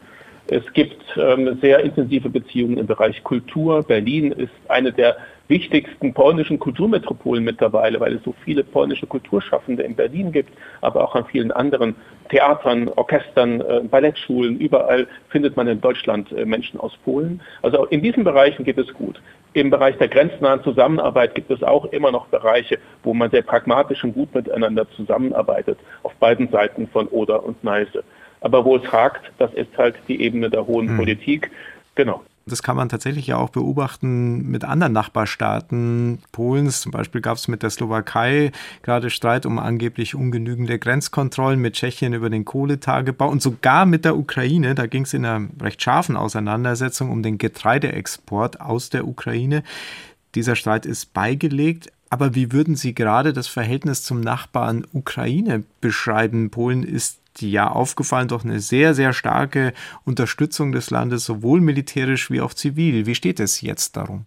Es 0.51 0.65
gibt 0.73 1.01
ähm, 1.17 1.59
sehr 1.61 1.79
intensive 1.79 2.29
Beziehungen 2.29 2.77
im 2.77 2.89
Bereich 2.89 3.23
Kultur. 3.23 3.85
Berlin 3.85 4.33
ist 4.33 4.51
eine 4.67 4.93
der 4.93 5.17
wichtigsten 5.47 6.13
polnischen 6.13 6.59
Kulturmetropolen 6.59 7.45
mittlerweile, 7.45 8.01
weil 8.01 8.17
es 8.17 8.25
so 8.25 8.35
viele 8.45 8.65
polnische 8.65 9.07
Kulturschaffende 9.07 9.85
in 9.85 9.95
Berlin 9.95 10.33
gibt, 10.33 10.53
aber 10.81 11.05
auch 11.05 11.15
an 11.15 11.25
vielen 11.27 11.53
anderen 11.53 11.95
Theatern, 12.31 12.89
Orchestern, 12.89 13.61
äh, 13.61 13.83
Ballettschulen. 13.89 14.59
Überall 14.59 15.07
findet 15.29 15.57
man 15.57 15.69
in 15.69 15.81
Deutschland 15.81 16.33
äh, 16.33 16.45
Menschen 16.45 16.81
aus 16.81 16.97
Polen. 17.05 17.41
Also 17.63 17.85
in 17.85 18.03
diesen 18.03 18.25
Bereichen 18.25 18.65
geht 18.65 18.79
es 18.79 18.93
gut. 18.93 19.23
Im 19.53 19.71
Bereich 19.71 19.99
der 19.99 20.09
grenznahen 20.09 20.65
Zusammenarbeit 20.65 21.37
gibt 21.37 21.53
es 21.53 21.63
auch 21.63 21.85
immer 21.87 22.11
noch 22.11 22.27
Bereiche, 22.27 22.81
wo 23.05 23.15
man 23.15 23.31
sehr 23.31 23.43
pragmatisch 23.43 24.03
und 24.03 24.15
gut 24.15 24.35
miteinander 24.35 24.91
zusammenarbeitet, 24.97 25.79
auf 26.03 26.15
beiden 26.17 26.49
Seiten 26.49 26.89
von 26.89 27.07
Oder 27.07 27.45
und 27.45 27.63
Neiße. 27.63 28.03
Aber 28.41 28.65
wo 28.65 28.77
es 28.77 28.91
hakt, 28.91 29.31
das 29.39 29.53
ist 29.55 29.77
halt 29.77 29.97
die 30.09 30.21
Ebene 30.23 30.51
der 30.51 30.67
hohen 30.67 30.89
hm. 30.89 30.97
Politik. 30.97 31.51
Genau. 31.95 32.23
Das 32.47 32.63
kann 32.63 32.77
man 32.77 32.89
tatsächlich 32.89 33.29
ja 33.29 33.37
auch 33.37 33.51
beobachten 33.51 34.51
mit 34.51 34.65
anderen 34.65 34.93
Nachbarstaaten 34.93 36.19
Polens. 36.33 36.81
Zum 36.81 36.91
Beispiel 36.91 37.21
gab 37.21 37.37
es 37.37 37.49
mit 37.49 37.63
der 37.63 37.71
Slowakei 37.71 38.51
gerade 38.83 39.11
Streit 39.11 39.47
um 39.47 39.59
angeblich 39.59 40.15
ungenügende 40.15 40.79
Grenzkontrollen, 40.79 41.61
mit 41.61 41.75
Tschechien 41.75 42.13
über 42.13 42.29
den 42.29 42.45
Kohletagebau 42.45 43.29
und 43.29 43.43
sogar 43.43 43.87
mit 43.87 44.05
der 44.05 44.17
Ukraine. 44.17 44.75
Da 44.75 44.87
ging 44.87 45.03
es 45.03 45.15
in 45.15 45.25
einer 45.25 45.49
recht 45.61 45.83
scharfen 45.83 46.17
Auseinandersetzung 46.17 47.11
um 47.11 47.23
den 47.23 47.39
Getreideexport 47.39 48.61
aus 48.61 48.91
der 48.91 49.07
Ukraine. 49.07 49.63
Dieser 50.35 50.57
Streit 50.57 50.87
ist 50.87 51.13
beigelegt. 51.15 51.93
Aber 52.13 52.35
wie 52.35 52.51
würden 52.51 52.75
Sie 52.75 52.93
gerade 52.93 53.33
das 53.33 53.47
Verhältnis 53.47 54.03
zum 54.03 54.21
Nachbarn 54.21 54.85
Ukraine 54.93 55.63
beschreiben? 55.81 56.51
Polen 56.51 56.83
ist 56.83 57.20
ja 57.41 57.71
aufgefallen 57.71 58.29
durch 58.29 58.45
eine 58.45 58.61
sehr, 58.61 58.95
sehr 58.95 59.13
starke 59.13 59.73
Unterstützung 60.05 60.73
des 60.73 60.91
Landes, 60.91 61.25
sowohl 61.25 61.61
militärisch 61.61 62.31
wie 62.31 62.41
auch 62.41 62.55
zivil. 62.55 63.07
Wie 63.07 63.15
steht 63.15 63.41
es 63.41 63.61
jetzt 63.61 63.97
darum? 63.97 64.27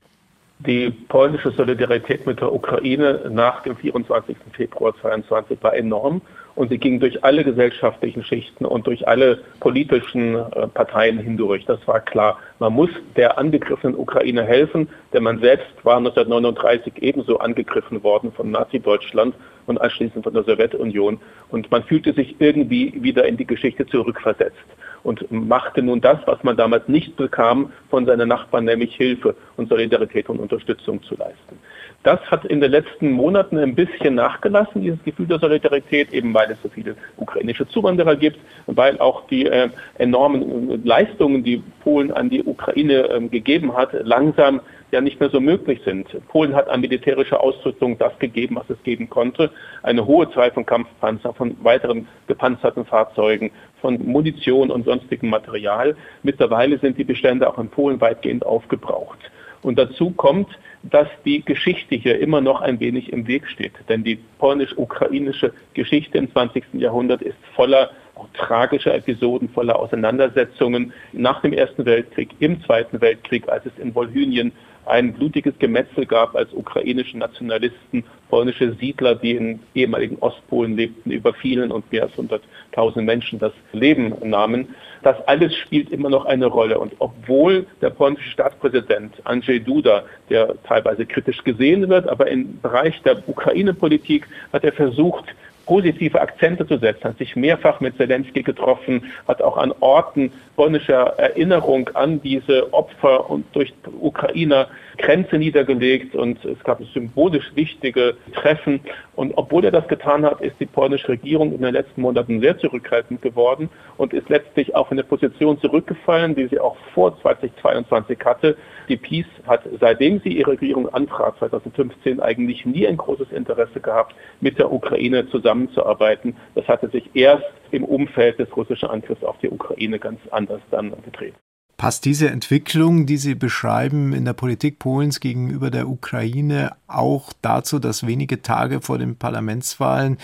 Die 0.59 0.89
polnische 0.91 1.51
Solidarität 1.51 2.25
mit 2.25 2.39
der 2.39 2.53
Ukraine 2.53 3.29
nach 3.29 3.63
dem 3.63 3.75
24. 3.75 4.37
Februar 4.53 4.93
2022 5.01 5.61
war 5.61 5.75
enorm 5.75 6.21
und 6.55 6.69
sie 6.69 6.77
ging 6.77 6.99
durch 6.99 7.23
alle 7.23 7.43
gesellschaftlichen 7.43 8.23
Schichten 8.23 8.65
und 8.65 8.85
durch 8.85 9.07
alle 9.07 9.39
politischen 9.59 10.35
äh, 10.35 10.67
Parteien 10.67 11.17
hindurch. 11.17 11.65
Das 11.65 11.79
war 11.87 11.99
klar. 11.99 12.37
Man 12.59 12.73
muss 12.73 12.89
der 13.15 13.37
angegriffenen 13.37 13.95
Ukraine 13.95 14.43
helfen, 14.43 14.87
denn 15.13 15.23
man 15.23 15.39
selbst 15.39 15.73
war 15.83 15.97
1939 15.97 16.93
ebenso 17.01 17.39
angegriffen 17.39 18.03
worden 18.03 18.31
von 18.31 18.51
Nazi-Deutschland 18.51 19.35
und 19.65 19.81
anschließend 19.81 20.23
von 20.23 20.33
der 20.33 20.43
Sowjetunion. 20.43 21.19
Und 21.49 21.71
man 21.71 21.83
fühlte 21.83 22.13
sich 22.13 22.35
irgendwie 22.39 22.93
wieder 23.01 23.25
in 23.25 23.37
die 23.37 23.47
Geschichte 23.47 23.85
zurückversetzt 23.87 24.57
und 25.03 25.29
machte 25.31 25.81
nun 25.81 26.01
das, 26.01 26.19
was 26.25 26.43
man 26.43 26.55
damals 26.55 26.87
nicht 26.87 27.15
bekam 27.15 27.71
von 27.89 28.05
seinen 28.05 28.29
Nachbarn, 28.29 28.65
nämlich 28.65 28.95
Hilfe 28.95 29.35
und 29.57 29.69
Solidarität 29.69 30.29
und 30.29 30.39
Unterstützung 30.39 31.01
zu 31.03 31.15
leisten. 31.15 31.59
Das 32.03 32.19
hat 32.29 32.43
in 32.43 32.59
den 32.59 32.71
letzten 32.71 33.11
Monaten 33.11 33.57
ein 33.57 33.75
bisschen 33.75 34.15
nachgelassen, 34.15 34.81
dieses 34.81 35.01
Gefühl 35.03 35.25
der 35.25 35.39
Solidarität, 35.39 36.11
eben 36.11 36.33
weil 36.33 36.51
es 36.51 36.61
so 36.61 36.67
viele 36.67 36.97
ukrainische 37.15 37.65
Zuwanderer 37.69 38.17
gibt, 38.17 38.39
weil 38.67 38.99
auch 38.99 39.25
die 39.27 39.45
äh, 39.45 39.69
enormen 39.97 40.83
Leistungen, 40.83 41.45
die 41.45 41.63
Polen 41.81 42.11
an 42.11 42.29
die 42.29 42.43
Ukraine 42.43 43.09
äh, 43.09 43.27
gegeben 43.29 43.73
hat, 43.73 43.93
langsam 44.03 44.59
ja 44.91 44.99
nicht 44.99 45.21
mehr 45.21 45.29
so 45.29 45.39
möglich 45.39 45.79
sind. 45.85 46.07
Polen 46.27 46.53
hat 46.53 46.69
an 46.69 46.81
militärischer 46.81 47.41
Ausrüstung 47.41 47.97
das 47.97 48.17
gegeben, 48.19 48.57
was 48.57 48.69
es 48.69 48.83
geben 48.83 49.09
konnte. 49.09 49.49
Eine 49.81 50.05
hohe 50.05 50.29
Zahl 50.31 50.51
von 50.51 50.65
Kampfpanzern, 50.65 51.33
von 51.33 51.55
weiteren 51.63 52.07
gepanzerten 52.27 52.85
Fahrzeugen, 52.85 53.51
von 53.79 53.97
Munition 54.05 54.71
und 54.71 54.85
sonstigem 54.85 55.29
Material. 55.29 55.95
Mittlerweile 56.21 56.77
sind 56.79 56.97
die 56.97 57.05
Bestände 57.05 57.49
auch 57.49 57.57
in 57.57 57.69
Polen 57.69 58.01
weitgehend 58.01 58.45
aufgebraucht. 58.45 59.19
Und 59.63 59.79
dazu 59.79 60.11
kommt, 60.11 60.49
dass 60.83 61.07
die 61.25 61.43
Geschichte 61.43 61.95
hier 61.95 62.19
immer 62.19 62.41
noch 62.41 62.61
ein 62.61 62.79
wenig 62.79 63.11
im 63.11 63.27
Weg 63.27 63.47
steht. 63.47 63.73
Denn 63.89 64.03
die 64.03 64.19
polnisch-ukrainische 64.37 65.53
Geschichte 65.73 66.17
im 66.17 66.31
20. 66.31 66.65
Jahrhundert 66.73 67.21
ist 67.21 67.37
voller 67.55 67.91
tragischer 68.33 68.93
Episoden, 68.93 69.49
voller 69.49 69.79
Auseinandersetzungen 69.79 70.93
nach 71.13 71.41
dem 71.41 71.53
Ersten 71.53 71.85
Weltkrieg, 71.85 72.29
im 72.39 72.61
Zweiten 72.63 73.01
Weltkrieg, 73.01 73.49
als 73.49 73.65
es 73.65 73.77
in 73.79 73.95
Wolhynien 73.95 74.51
ein 74.85 75.13
blutiges 75.13 75.53
Gemetzel 75.59 76.05
gab, 76.05 76.35
als 76.35 76.53
ukrainische 76.53 77.17
Nationalisten 77.17 78.03
polnische 78.29 78.73
Siedler, 78.73 79.15
die 79.15 79.35
in 79.35 79.59
ehemaligen 79.75 80.17
Ostpolen 80.19 80.75
lebten, 80.75 81.11
überfielen 81.11 81.71
und 81.71 81.91
mehr 81.91 82.03
als 82.03 82.13
100.000 82.13 83.01
Menschen 83.01 83.39
das 83.39 83.53
Leben 83.71 84.15
nahmen. 84.27 84.75
Das 85.03 85.15
alles 85.27 85.55
spielt 85.55 85.91
immer 85.91 86.09
noch 86.09 86.25
eine 86.25 86.47
Rolle. 86.47 86.79
Und 86.79 86.93
obwohl 86.99 87.67
der 87.81 87.91
polnische 87.91 88.29
Staatspräsident 88.29 89.13
Andrzej 89.25 89.59
Duda, 89.59 90.03
der 90.29 90.55
teilweise 90.63 91.05
kritisch 91.05 91.43
gesehen 91.43 91.89
wird, 91.89 92.07
aber 92.07 92.27
im 92.27 92.59
Bereich 92.61 93.01
der 93.03 93.21
Ukraine-Politik 93.27 94.27
hat 94.51 94.63
er 94.63 94.73
versucht, 94.73 95.25
positive 95.65 96.19
Akzente 96.19 96.67
zu 96.67 96.77
setzen, 96.77 97.05
hat 97.05 97.17
sich 97.17 97.35
mehrfach 97.35 97.79
mit 97.79 97.97
Zelensky 97.97 98.43
getroffen, 98.43 99.11
hat 99.27 99.41
auch 99.41 99.57
an 99.57 99.73
Orten 99.79 100.31
polnischer 100.55 101.17
Erinnerung 101.17 101.89
an 101.93 102.21
diese 102.21 102.73
Opfer 102.73 103.29
und 103.29 103.45
durch 103.53 103.73
Ukrainer 103.99 104.67
Grenze 104.97 105.37
niedergelegt 105.37 106.15
und 106.15 106.43
es 106.45 106.63
gab 106.63 106.81
symbolisch 106.93 107.51
wichtige 107.55 108.15
Treffen. 108.33 108.81
Und 109.15 109.33
obwohl 109.35 109.65
er 109.65 109.71
das 109.71 109.87
getan 109.87 110.25
hat, 110.25 110.41
ist 110.41 110.55
die 110.59 110.65
polnische 110.65 111.09
Regierung 111.09 111.53
in 111.53 111.61
den 111.61 111.73
letzten 111.73 112.01
Monaten 112.01 112.41
sehr 112.41 112.57
zurückhaltend 112.57 113.21
geworden 113.21 113.69
und 113.97 114.13
ist 114.13 114.29
letztlich 114.29 114.75
auf 114.75 114.91
eine 114.91 115.03
Position 115.03 115.59
zurückgefallen, 115.59 116.35
die 116.35 116.47
sie 116.47 116.59
auch 116.59 116.77
vor 116.93 117.19
2022 117.21 118.19
hatte. 118.23 118.57
Die 118.89 118.97
PiS 118.97 119.25
hat, 119.47 119.63
seitdem 119.79 120.19
sie 120.19 120.37
ihre 120.37 120.51
Regierung 120.51 120.89
antrat, 120.93 121.37
2015, 121.39 122.19
eigentlich 122.19 122.65
nie 122.65 122.87
ein 122.87 122.97
großes 122.97 123.31
Interesse 123.31 123.79
gehabt, 123.79 124.15
mit 124.41 124.59
der 124.59 124.71
Ukraine 124.71 125.27
zusammenzuarbeiten. 125.29 126.35
Das 126.55 126.67
hatte 126.67 126.89
sich 126.89 127.09
erst 127.13 127.45
im 127.71 127.83
Umfeld 127.83 128.39
des 128.39 128.55
russischen 128.55 128.89
Angriffs 128.89 129.23
auf 129.23 129.37
die 129.39 129.49
Ukraine 129.49 129.99
ganz 129.99 130.19
anders 130.31 130.61
dann 130.69 130.93
gedreht. 131.03 131.33
Passt 131.77 132.05
diese 132.05 132.29
Entwicklung, 132.29 133.05
die 133.05 133.17
Sie 133.17 133.35
beschreiben 133.35 134.13
in 134.13 134.25
der 134.25 134.33
Politik 134.33 134.79
Polens 134.79 135.19
gegenüber 135.19 135.71
der 135.71 135.89
Ukraine, 135.89 136.71
auch 136.87 137.33
dazu, 137.41 137.79
dass 137.79 138.05
wenige 138.05 138.41
Tage 138.41 138.79
vor 138.81 138.97
den 138.97 139.15
Parlamentswahlen 139.15 140.17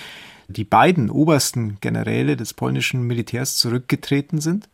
die 0.47 0.63
beiden 0.63 1.09
obersten 1.09 1.77
Generäle 1.81 2.35
des 2.37 2.53
polnischen 2.53 3.03
Militärs 3.03 3.57
zurückgetreten 3.57 4.41
sind? 4.41 4.69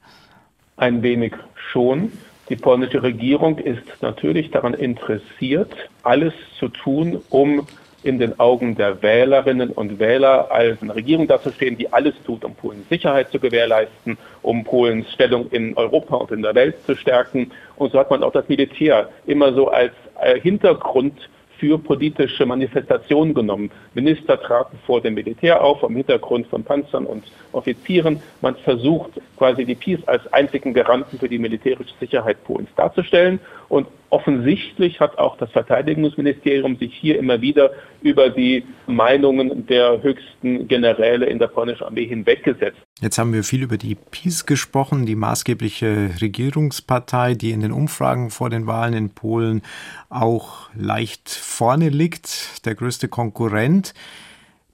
Ein 0.78 1.02
wenig 1.02 1.34
schon. 1.72 2.12
Die 2.50 2.56
polnische 2.56 3.02
Regierung 3.02 3.58
ist 3.58 4.02
natürlich 4.02 4.52
daran 4.52 4.74
interessiert, 4.74 5.74
alles 6.04 6.34
zu 6.60 6.70
tun, 6.70 7.22
um 7.30 7.66
in 8.06 8.20
den 8.20 8.40
Augen 8.40 8.76
der 8.76 9.02
Wählerinnen 9.02 9.72
und 9.72 10.00
Wähler 10.00 10.52
als 10.52 10.82
eine 10.82 10.96
Regierung 10.96 11.28
dazustehen, 11.28 11.76
die 11.78 11.92
alles 11.92 12.14
tut, 12.24 12.46
um 12.46 12.54
Polens 12.54 12.88
Sicherheit 12.88 13.32
zu 13.32 13.40
gewährleisten, 13.40 14.18
um 14.44 14.64
Polens 14.64 15.12
Stellung 15.12 15.50
in 15.50 15.76
Europa 15.76 16.16
und 16.18 16.32
in 16.32 16.44
der 16.44 16.54
Welt 16.54 16.76
zu 16.86 16.96
stärken. 16.96 17.52
Und 17.78 17.92
so 17.92 18.00
hat 18.00 18.12
man 18.12 18.24
auch 18.24 18.32
das 18.32 18.48
Militär 18.48 19.10
immer 19.26 19.54
so 19.54 19.70
als 19.70 19.92
äh, 20.22 20.40
Hintergrund 20.40 21.30
für 21.58 21.78
politische 21.78 22.46
Manifestationen 22.46 23.34
genommen. 23.34 23.72
Minister 23.94 24.40
traten 24.40 24.78
vor 24.86 25.02
dem 25.02 25.14
Militär 25.14 25.64
auf, 25.64 25.84
am 25.84 25.96
Hintergrund 25.96 26.48
von 26.48 26.64
Panzern 26.64 27.06
und 27.06 27.24
Offizieren. 27.54 28.22
Man 28.42 28.56
versucht 28.58 29.12
quasi 29.38 29.66
die 29.66 29.76
Peace 29.76 30.06
als 30.06 30.32
einzigen 30.34 30.74
Garanten 30.74 31.18
für 31.18 31.30
die 31.30 31.40
militärische 31.40 31.94
Sicherheit 32.00 32.44
Polens 32.44 32.70
darzustellen. 32.76 33.40
Und 33.70 33.88
offensichtlich 34.10 35.00
hat 35.00 35.18
auch 35.18 35.38
das 35.38 35.52
Verteidigungsministerium 35.52 36.78
sich 36.78 36.94
hier 36.94 37.18
immer 37.20 37.42
wieder 37.42 37.72
über 38.02 38.30
die 38.30 38.64
Meinungen 38.88 39.68
der 39.68 40.02
höchsten 40.02 40.68
Generäle 40.68 41.26
in 41.26 41.40
der 41.40 41.48
polnischen 41.48 41.84
Armee 41.84 42.06
hinweggesetzt. 42.06 42.78
Jetzt 43.02 43.18
haben 43.18 43.34
wir 43.34 43.44
viel 43.44 43.64
über 43.64 43.78
die 43.78 43.96
PiS 43.96 44.46
gesprochen, 44.46 45.06
die 45.06 45.16
maßgebliche 45.16 46.12
Regierungspartei, 46.22 47.34
die 47.34 47.52
in 47.52 47.62
den 47.62 47.72
Umfragen 47.72 48.30
vor 48.30 48.50
den 48.50 48.68
Wahlen 48.68 48.94
in 48.94 49.10
Polen 49.10 49.62
auch 50.10 50.70
leicht 50.76 51.30
vorne 51.30 51.90
liegt, 51.90 52.66
der 52.66 52.76
größte 52.76 53.08
Konkurrent. 53.08 53.94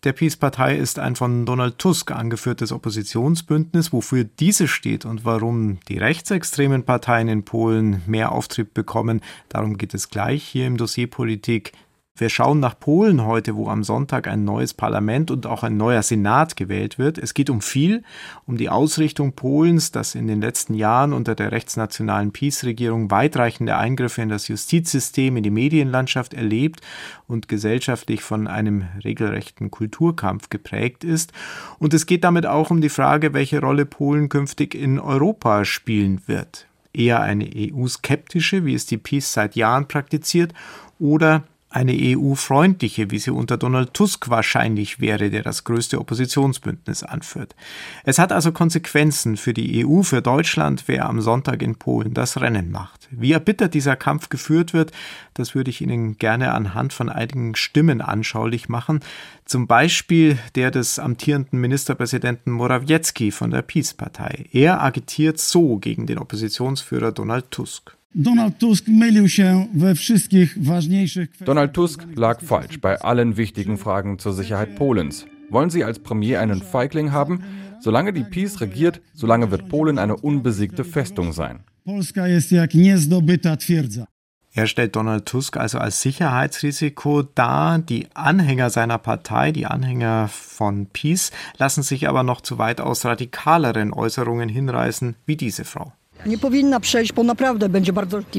Der 0.04 0.14
Peace-Partei 0.14 0.78
ist 0.78 0.98
ein 0.98 1.16
von 1.16 1.46
Donald 1.46 1.78
Tusk 1.78 2.10
angeführtes 2.10 2.72
Oppositionsbündnis. 2.72 3.94
Wofür 3.94 4.24
diese 4.24 4.68
steht 4.68 5.06
und 5.06 5.26
warum 5.26 5.80
die 5.90 6.00
rechtsextremen 6.00 6.86
Parteien 6.86 7.28
in 7.28 7.46
Polen 7.46 8.02
mehr 8.08 8.32
Auftrieb 8.32 8.74
bekommen, 8.74 9.22
darum 9.48 9.78
geht 9.78 9.94
es 9.94 10.10
gleich 10.10 10.44
hier 10.44 10.66
im 10.66 10.78
Dossier 10.78 11.08
Politik. 11.08 11.74
Wir 12.17 12.30
schauen 12.30 12.60
nach 12.60 12.78
Polen 12.78 13.26
heute, 13.26 13.56
wo 13.56 13.69
am 13.69 13.84
Sonntag 13.84 14.28
ein 14.28 14.43
neues 14.43 14.74
Parlament 14.74 15.32
und 15.32 15.47
auch 15.47 15.63
ein 15.63 15.78
neuer 15.78 16.04
Senat 16.04 16.58
gewählt 16.58 17.00
wird. 17.00 17.17
Es 17.17 17.34
geht 17.34 17.50
um 17.50 17.62
viel, 17.62 18.04
um 18.45 18.58
die 18.58 18.69
Ausrichtung 18.69 19.32
Polens, 19.32 19.91
das 19.91 20.13
in 20.13 20.28
den 20.28 20.41
letzten 20.41 20.74
Jahren 20.74 21.13
unter 21.13 21.36
der 21.36 21.54
rechtsnationalen 21.54 22.32
Peace-Regierung 22.32 23.10
weitreichende 23.10 23.78
Eingriffe 23.78 24.21
in 24.21 24.30
das 24.30 24.50
Justizsystem, 24.50 25.38
in 25.38 25.43
die 25.43 25.52
Medienlandschaft 25.52 26.34
erlebt 26.34 26.82
und 27.28 27.47
gesellschaftlich 27.47 28.21
von 28.21 28.47
einem 28.47 28.84
regelrechten 29.04 29.71
Kulturkampf 29.71 30.50
geprägt 30.50 31.06
ist. 31.06 31.32
Und 31.80 31.93
es 31.93 32.06
geht 32.06 32.26
damit 32.26 32.45
auch 32.45 32.71
um 32.71 32.82
die 32.82 32.89
Frage, 32.89 33.34
welche 33.34 33.62
Rolle 33.62 33.86
Polen 33.86 34.28
künftig 34.28 34.76
in 34.76 35.00
Europa 35.00 35.63
spielen 35.63 36.21
wird. 36.28 36.67
Eher 36.93 37.21
eine 37.21 37.50
EU-skeptische, 37.56 38.65
wie 38.65 38.74
es 38.74 38.86
die 38.86 38.97
Peace 38.97 39.32
seit 39.32 39.56
Jahren 39.56 39.88
praktiziert, 39.88 40.54
oder 41.00 41.43
eine 41.72 41.94
EU-freundliche, 41.94 43.12
wie 43.12 43.18
sie 43.20 43.32
unter 43.32 43.58
Donald 43.58 43.94
Tusk 43.94 44.30
wahrscheinlich 44.30 45.00
wäre, 45.00 45.30
der 45.30 45.42
das 45.42 45.64
größte 45.64 46.00
Oppositionsbündnis 46.00 47.04
anführt. 47.04 47.56
Es 48.04 48.20
hat 48.20 48.32
also 48.34 48.52
Konsequenzen 48.52 49.38
für 49.38 49.54
die 49.54 49.86
EU, 49.86 50.02
für 50.02 50.22
Deutschland, 50.22 50.84
wer 50.88 51.08
am 51.08 51.22
Sonntag 51.22 51.62
in 51.62 51.76
Polen 51.76 52.14
das 52.14 52.42
Rennen 52.42 52.72
macht. 52.72 53.08
Wie 53.10 53.32
erbittert 53.32 53.74
dieser 53.74 53.96
Kampf 53.96 54.30
geführt 54.30 54.74
wird, 54.74 54.92
das 55.34 55.56
würde 55.56 55.70
ich 55.70 55.82
Ihnen 55.82 56.18
gerne 56.18 56.54
anhand 56.54 56.92
von 56.92 57.10
einigen 57.10 57.56
Stimmen 57.56 58.02
anschaulich 58.02 58.68
machen. 58.68 59.00
Zum 59.46 59.66
Beispiel 59.66 60.38
der 60.56 60.72
des 60.72 61.00
amtierenden 61.00 61.60
Ministerpräsidenten 61.60 62.52
Morawiecki 62.52 63.32
von 63.32 63.52
der 63.52 63.62
Peace-Partei. 63.62 64.46
Er 64.52 64.82
agitiert 64.82 65.40
so 65.40 65.78
gegen 65.78 66.06
den 66.06 66.20
Oppositionsführer 66.20 67.14
Donald 67.14 67.50
Tusk. 67.52 67.96
Donald 68.15 68.58
Tusk 68.58 68.88
mylił 68.88 69.30
się 69.30 69.67
we 69.74 69.95
wszystkich 69.95 70.63
ważniejszych 70.63 71.30
Donald 71.45 71.74
Tusk 71.74 72.06
lag 72.15 72.41
falsch 72.41 72.78
bei 72.78 73.00
allen 73.00 73.34
wichtigen 73.38 73.78
Fragen 73.78 74.19
zur 74.19 74.34
Sicherheit 74.34 74.76
Polens. 74.76 75.26
Wollen 75.50 75.69
Sie 75.69 75.84
als 75.84 76.00
Premier 76.00 76.41
einen 76.41 76.62
Feigling 76.62 77.12
haben? 77.12 77.39
Solange 77.80 78.13
die 78.13 78.24
PiS 78.24 78.62
regiert, 78.62 79.02
solange 79.13 79.52
wird 79.52 79.69
Polen 79.69 79.97
eine 79.97 80.15
unbesiegte 80.15 80.84
Festung 80.84 81.34
sein. 81.34 81.60
Polska 81.86 82.28
jest 82.28 82.52
jak 82.52 82.74
niezdobyta 82.74 83.58
twierdza. 83.58 84.08
Er 84.54 84.67
stellt 84.67 84.95
Donald 84.95 85.26
Tusk 85.26 85.58
also 85.58 85.78
als 85.80 86.02
Sicherheitsrisiko 86.02 87.24
dar. 87.24 87.80
Die 87.80 88.08
Anhänger 88.13 88.69
seiner 88.69 88.97
Partei, 88.97 89.54
die 89.54 89.65
Anhänger 89.65 90.28
von 90.28 90.88
Peace, 90.88 91.32
lassen 91.58 91.84
sich 91.84 92.10
aber 92.10 92.24
noch 92.24 92.41
zu 92.41 92.58
weitaus 92.58 93.06
radikaleren 93.06 93.93
Äußerungen 93.93 94.50
hinreißen, 94.50 95.15
wie 95.26 95.38
diese 95.38 95.63
Frau. 95.63 95.93
Die 96.26 96.38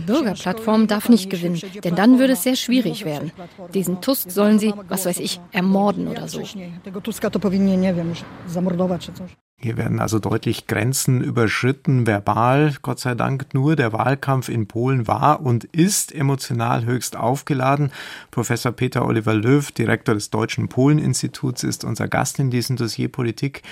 Bürgerplattform 0.00 0.86
darf 0.86 1.08
nicht 1.08 1.30
gewinnen, 1.30 1.60
denn 1.82 1.94
dann 1.94 2.18
würde 2.18 2.34
es 2.34 2.42
sehr 2.42 2.56
schwierig 2.56 3.04
werden. 3.04 3.32
Diesen 3.74 4.00
Tusk 4.00 4.30
sollen 4.30 4.58
sie, 4.58 4.72
was 4.88 5.06
weiß 5.06 5.18
ich, 5.18 5.40
ermorden 5.50 6.08
oder 6.08 6.28
so. 6.28 6.42
Hier 9.64 9.76
werden 9.76 10.00
also 10.00 10.18
deutlich 10.18 10.66
Grenzen 10.66 11.22
überschritten, 11.22 12.04
verbal. 12.04 12.72
Gott 12.82 12.98
sei 12.98 13.14
Dank 13.14 13.54
nur 13.54 13.76
der 13.76 13.92
Wahlkampf 13.92 14.48
in 14.48 14.66
Polen 14.66 15.06
war 15.06 15.40
und 15.40 15.62
ist 15.64 16.12
emotional 16.12 16.84
höchst 16.84 17.16
aufgeladen. 17.16 17.92
Professor 18.32 18.72
Peter 18.72 19.06
Oliver 19.06 19.34
Löw, 19.34 19.70
Direktor 19.70 20.16
des 20.16 20.30
Deutschen 20.30 20.68
Polen-Instituts, 20.68 21.62
ist 21.62 21.84
unser 21.84 22.08
Gast 22.08 22.40
in 22.40 22.50
diesem 22.50 22.74
Dossier 22.74 23.08
Politik. 23.08 23.62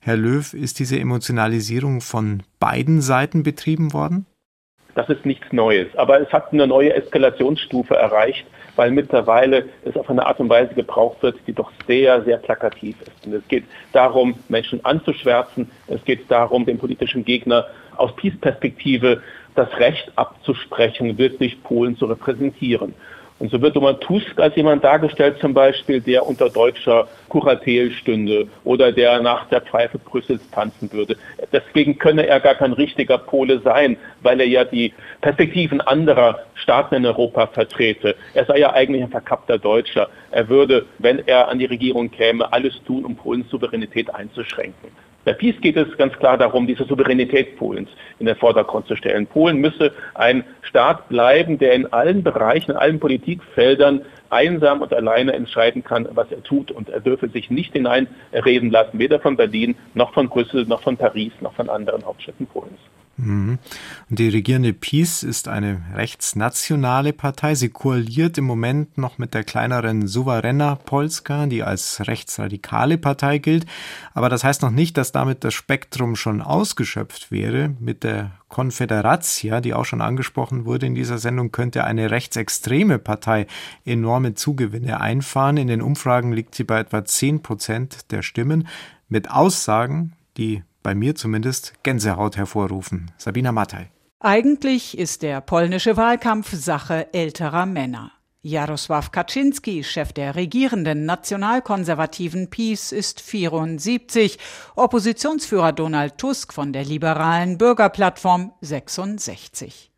Herr 0.00 0.16
Löw, 0.16 0.54
ist 0.54 0.78
diese 0.78 1.00
Emotionalisierung 1.00 2.00
von 2.00 2.44
beiden 2.60 3.00
Seiten 3.00 3.42
betrieben 3.42 3.92
worden? 3.92 4.26
Das 4.94 5.08
ist 5.08 5.26
nichts 5.26 5.52
Neues, 5.52 5.88
aber 5.96 6.20
es 6.20 6.32
hat 6.32 6.52
eine 6.52 6.68
neue 6.68 6.94
Eskalationsstufe 6.94 7.96
erreicht 7.96 8.46
weil 8.76 8.90
mittlerweile 8.90 9.68
es 9.84 9.96
auf 9.96 10.08
eine 10.10 10.26
Art 10.26 10.40
und 10.40 10.48
Weise 10.48 10.74
gebraucht 10.74 11.22
wird, 11.22 11.36
die 11.46 11.52
doch 11.52 11.70
sehr, 11.86 12.22
sehr 12.22 12.38
plakativ 12.38 12.96
ist. 13.02 13.26
Und 13.26 13.34
es 13.34 13.46
geht 13.48 13.64
darum, 13.92 14.34
Menschen 14.48 14.84
anzuschwärzen, 14.84 15.70
es 15.88 16.04
geht 16.04 16.30
darum, 16.30 16.66
dem 16.66 16.78
politischen 16.78 17.24
Gegner 17.24 17.66
aus 17.96 18.14
Peace-Perspektive 18.16 19.22
das 19.54 19.68
Recht 19.78 20.10
abzusprechen, 20.16 21.18
wirklich 21.18 21.62
Polen 21.62 21.96
zu 21.96 22.06
repräsentieren. 22.06 22.94
Und 23.40 23.50
so 23.50 23.60
wird 23.62 23.74
Donald 23.74 24.02
Tusk 24.02 24.38
als 24.38 24.54
jemand 24.54 24.84
dargestellt, 24.84 25.38
zum 25.40 25.54
Beispiel, 25.54 26.02
der 26.02 26.26
unter 26.26 26.50
deutscher 26.50 27.08
Kuratel 27.30 27.90
stünde 27.90 28.46
oder 28.64 28.92
der 28.92 29.22
nach 29.22 29.48
der 29.48 29.62
Pfeife 29.62 29.98
Brüssels 29.98 30.42
tanzen 30.50 30.92
würde. 30.92 31.16
Deswegen 31.50 31.98
könne 31.98 32.26
er 32.26 32.38
gar 32.38 32.54
kein 32.54 32.74
richtiger 32.74 33.16
Pole 33.16 33.60
sein, 33.60 33.96
weil 34.20 34.40
er 34.40 34.46
ja 34.46 34.64
die 34.64 34.92
Perspektiven 35.22 35.80
anderer 35.80 36.40
Staaten 36.54 36.96
in 36.96 37.06
Europa 37.06 37.46
vertrete. 37.46 38.14
Er 38.34 38.44
sei 38.44 38.58
ja 38.58 38.74
eigentlich 38.74 39.02
ein 39.02 39.10
verkappter 39.10 39.56
Deutscher. 39.56 40.10
Er 40.32 40.46
würde, 40.50 40.84
wenn 40.98 41.26
er 41.26 41.48
an 41.48 41.58
die 41.58 41.64
Regierung 41.64 42.10
käme, 42.10 42.52
alles 42.52 42.74
tun, 42.84 43.06
um 43.06 43.16
Polens 43.16 43.48
Souveränität 43.48 44.14
einzuschränken. 44.14 44.90
Bei 45.24 45.34
Peace 45.34 45.60
geht 45.60 45.76
es 45.76 45.96
ganz 45.98 46.14
klar 46.14 46.38
darum, 46.38 46.66
diese 46.66 46.84
Souveränität 46.84 47.58
Polens 47.58 47.90
in 48.18 48.26
den 48.26 48.36
Vordergrund 48.36 48.86
zu 48.86 48.96
stellen. 48.96 49.26
Polen 49.26 49.58
müsse 49.58 49.92
ein 50.14 50.44
Staat 50.62 51.08
bleiben, 51.10 51.58
der 51.58 51.74
in 51.74 51.92
allen 51.92 52.22
Bereichen, 52.22 52.70
in 52.70 52.76
allen 52.78 52.98
Politikfeldern 52.98 54.02
einsam 54.30 54.80
und 54.80 54.94
alleine 54.94 55.34
entscheiden 55.34 55.84
kann, 55.84 56.08
was 56.12 56.30
er 56.32 56.42
tut. 56.42 56.70
Und 56.70 56.88
er 56.88 57.00
dürfe 57.00 57.28
sich 57.28 57.50
nicht 57.50 57.74
hineinreden 57.74 58.70
lassen, 58.70 58.98
weder 58.98 59.20
von 59.20 59.36
Berlin, 59.36 59.76
noch 59.92 60.14
von 60.14 60.28
Brüssel, 60.30 60.64
noch 60.66 60.82
von 60.82 60.96
Paris, 60.96 61.32
noch 61.40 61.52
von 61.52 61.68
anderen 61.68 62.04
Hauptstädten 62.04 62.46
Polens. 62.46 62.80
Mhm. 63.20 63.58
Und 64.08 64.18
die 64.18 64.28
regierende 64.28 64.72
PiS 64.72 65.22
ist 65.22 65.48
eine 65.48 65.82
rechtsnationale 65.94 67.12
Partei. 67.12 67.54
Sie 67.54 67.68
koaliert 67.68 68.38
im 68.38 68.44
Moment 68.44 68.98
noch 68.98 69.18
mit 69.18 69.34
der 69.34 69.44
kleineren 69.44 70.06
Souveräna 70.06 70.76
Polska, 70.76 71.46
die 71.46 71.62
als 71.62 72.06
rechtsradikale 72.06 72.98
Partei 72.98 73.38
gilt. 73.38 73.66
Aber 74.14 74.28
das 74.28 74.44
heißt 74.44 74.62
noch 74.62 74.70
nicht, 74.70 74.96
dass 74.96 75.12
damit 75.12 75.44
das 75.44 75.54
Spektrum 75.54 76.16
schon 76.16 76.40
ausgeschöpft 76.40 77.30
wäre. 77.30 77.74
Mit 77.78 78.04
der 78.04 78.32
Konfederatia, 78.48 79.60
die 79.60 79.74
auch 79.74 79.84
schon 79.84 80.00
angesprochen 80.00 80.64
wurde 80.64 80.86
in 80.86 80.94
dieser 80.94 81.18
Sendung, 81.18 81.52
könnte 81.52 81.84
eine 81.84 82.10
rechtsextreme 82.10 82.98
Partei 82.98 83.46
enorme 83.84 84.34
Zugewinne 84.34 85.00
einfahren. 85.00 85.56
In 85.56 85.68
den 85.68 85.82
Umfragen 85.82 86.32
liegt 86.32 86.54
sie 86.54 86.64
bei 86.64 86.80
etwa 86.80 87.04
10 87.04 87.42
Prozent 87.42 88.10
der 88.10 88.22
Stimmen 88.22 88.66
mit 89.08 89.30
Aussagen, 89.30 90.12
die 90.36 90.62
bei 90.82 90.94
mir 90.94 91.14
zumindest 91.14 91.74
Gänsehaut 91.82 92.36
hervorrufen. 92.36 93.10
Sabina 93.18 93.52
Mattei. 93.52 93.90
Eigentlich 94.20 94.98
ist 94.98 95.22
der 95.22 95.40
polnische 95.40 95.96
Wahlkampf 95.96 96.52
Sache 96.52 97.12
älterer 97.14 97.66
Männer. 97.66 98.12
Jarosław 98.42 99.10
Kaczynski, 99.10 99.82
Chef 99.84 100.12
der 100.14 100.34
regierenden 100.34 101.04
nationalkonservativen 101.04 102.48
PiS, 102.48 102.90
ist 102.92 103.20
74, 103.20 104.38
Oppositionsführer 104.76 105.72
Donald 105.72 106.16
Tusk 106.16 106.54
von 106.54 106.72
der 106.72 106.84
liberalen 106.84 107.58
Bürgerplattform 107.58 108.52
66. 108.62 109.89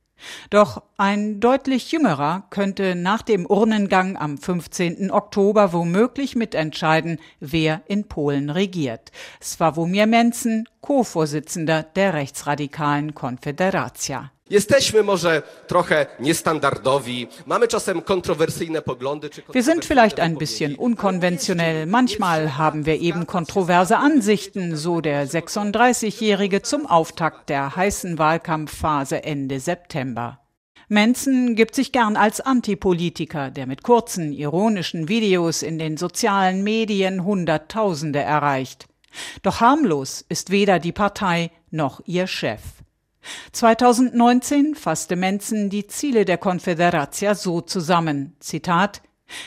Doch 0.50 0.82
ein 0.96 1.40
deutlich 1.40 1.92
jüngerer 1.92 2.44
könnte 2.50 2.94
nach 2.94 3.22
dem 3.22 3.46
Urnengang 3.46 4.16
am 4.16 4.38
15. 4.38 5.10
Oktober 5.10 5.72
womöglich 5.72 6.36
mitentscheiden, 6.36 7.18
wer 7.40 7.82
in 7.86 8.08
Polen 8.08 8.50
regiert. 8.50 9.12
Swawomir 9.42 10.06
Menzen, 10.06 10.68
Co-Vorsitzender 10.80 11.82
der 11.82 12.14
rechtsradikalen 12.14 13.14
Konfederacja. 13.14 14.30
Jesteśmy 14.52 15.02
może 15.02 15.42
trochę 15.66 16.06
niestandardowi, 16.20 17.28
mamy 17.46 17.68
czasem 17.68 18.02
kontrowersyjne 18.02 18.82
poglądy. 18.82 19.30
Wir 19.54 19.62
sind 19.62 19.84
vielleicht 19.84 20.20
ein 20.20 20.36
bisschen 20.36 20.76
unkonventionell. 20.76 21.86
Manchmal 21.86 22.58
haben 22.58 22.84
wir 22.84 23.00
eben 23.00 23.26
kontroverse 23.26 23.96
Ansichten, 23.96 24.76
so 24.76 25.00
der 25.00 25.26
36-Jährige 25.26 26.60
zum 26.60 26.86
Auftakt 26.86 27.48
der 27.48 27.76
heißen 27.76 28.18
Wahlkampfphase 28.18 29.24
Ende 29.24 29.58
September. 29.58 30.38
Menzen 30.88 31.56
gibt 31.56 31.74
sich 31.74 31.90
gern 31.90 32.16
als 32.16 32.42
Antipolitiker, 32.42 33.50
der 33.50 33.66
mit 33.66 33.82
kurzen, 33.82 34.32
ironischen 34.34 35.08
Videos 35.08 35.62
in 35.62 35.78
den 35.78 35.96
sozialen 35.96 36.62
Medien 36.62 37.24
Hunderttausende 37.24 38.18
erreicht. 38.18 38.86
Doch 39.42 39.60
harmlos 39.60 40.26
ist 40.28 40.50
weder 40.50 40.78
die 40.78 40.92
Partei 40.92 41.50
noch 41.70 42.02
ihr 42.04 42.26
Chef. 42.26 42.60
2019 43.52 44.74
fasste 44.74 45.16
Menzen 45.16 45.70
die 45.70 45.86
Ziele 45.86 46.24
der 46.24 46.38
Konföderatia 46.38 47.34
so 47.34 47.60
zusammen. 47.60 48.34
Zitat 48.40 49.02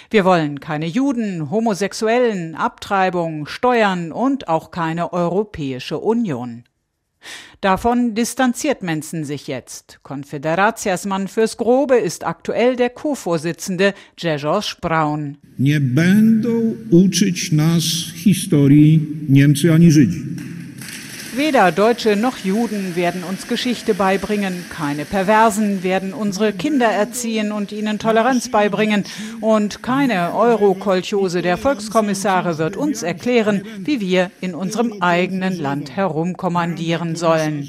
wir 0.10 0.26
wollen 0.26 0.60
keine 0.60 0.88
Juden, 0.88 1.50
Homosexuellen, 1.52 2.56
Abtreibung, 2.56 3.46
Steuern 3.48 4.12
und 4.12 4.48
auch 4.48 4.72
keine 4.72 5.14
Europäische 5.14 6.00
Union. 6.00 6.64
Davon 7.60 8.14
distanziert 8.14 8.84
Menzen 8.84 9.26
sich 9.26 9.48
jetzt. 9.48 10.00
Konföderatiasmann 10.04 11.28
fürs 11.28 11.58
Grobe 11.58 11.96
ist 11.96 12.24
aktuell 12.24 12.76
der 12.76 12.92
Co-Vorsitzende 12.92 13.96
Grzegorz 14.16 14.78
Braun. 14.80 15.38
Nie 15.58 15.80
będą 15.80 16.76
uczyć 16.92 17.52
nas 17.52 17.84
historii 18.16 19.00
Niemcy 19.30 19.74
ani 19.74 19.92
Żydzi. 19.92 20.55
Weder 21.38 21.74
Deutsche 21.74 22.15
noch 22.15 22.38
Juden 22.38 22.95
werden 22.95 23.24
uns 23.26 23.48
Geschichte 23.48 23.93
beibringen, 23.93 24.54
keine 24.69 25.04
Perversen 25.04 25.84
werden 25.84 26.13
unsere 26.13 26.54
Kinder 26.54 26.86
erziehen 26.86 27.52
und 27.52 27.74
ihnen 27.74 28.00
Toleranz 28.00 28.50
beibringen. 28.50 29.04
Und 29.41 29.84
keine 29.84 30.34
Eurokolchose 30.34 31.41
der 31.41 31.58
Volkskommissare 31.58 32.58
wird 32.58 32.78
uns 32.78 33.04
erklären, 33.04 33.63
wie 33.84 34.00
wir 34.00 34.32
in 34.39 34.56
unserem 34.56 35.02
eigenen 35.02 35.60
Land 35.60 35.91
herumkommandieren 35.91 37.17
sollen. 37.17 37.67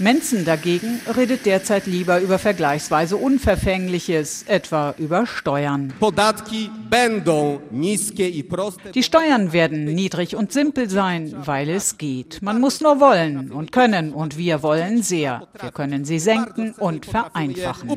Menzen 0.00 0.46
dagegen 0.46 1.00
redet 1.14 1.44
derzeit 1.44 1.86
lieber 1.86 2.20
über 2.20 2.38
vergleichsweise 2.38 3.18
Unverfängliches, 3.18 4.44
etwa 4.48 4.94
über 4.96 5.26
Steuern. 5.26 5.92
Die 8.94 9.02
Steuern 9.02 9.52
werden 9.52 9.84
niedrig 9.84 10.36
und 10.36 10.52
simpel 10.52 10.88
sein, 10.88 11.34
weil 11.44 11.68
es 11.68 11.98
geht. 11.98 12.40
Man 12.40 12.60
muss 12.60 12.80
nur 12.80 12.98
wollen 12.98 13.52
und 13.52 13.72
können 13.72 14.14
und 14.14 14.38
wir 14.38 14.62
wollen 14.62 15.02
sehr. 15.02 15.48
Wir 15.60 15.70
können 15.70 16.06
sie 16.06 16.18
senken 16.18 16.74
und 16.78 17.04
vereinfachen. 17.04 17.90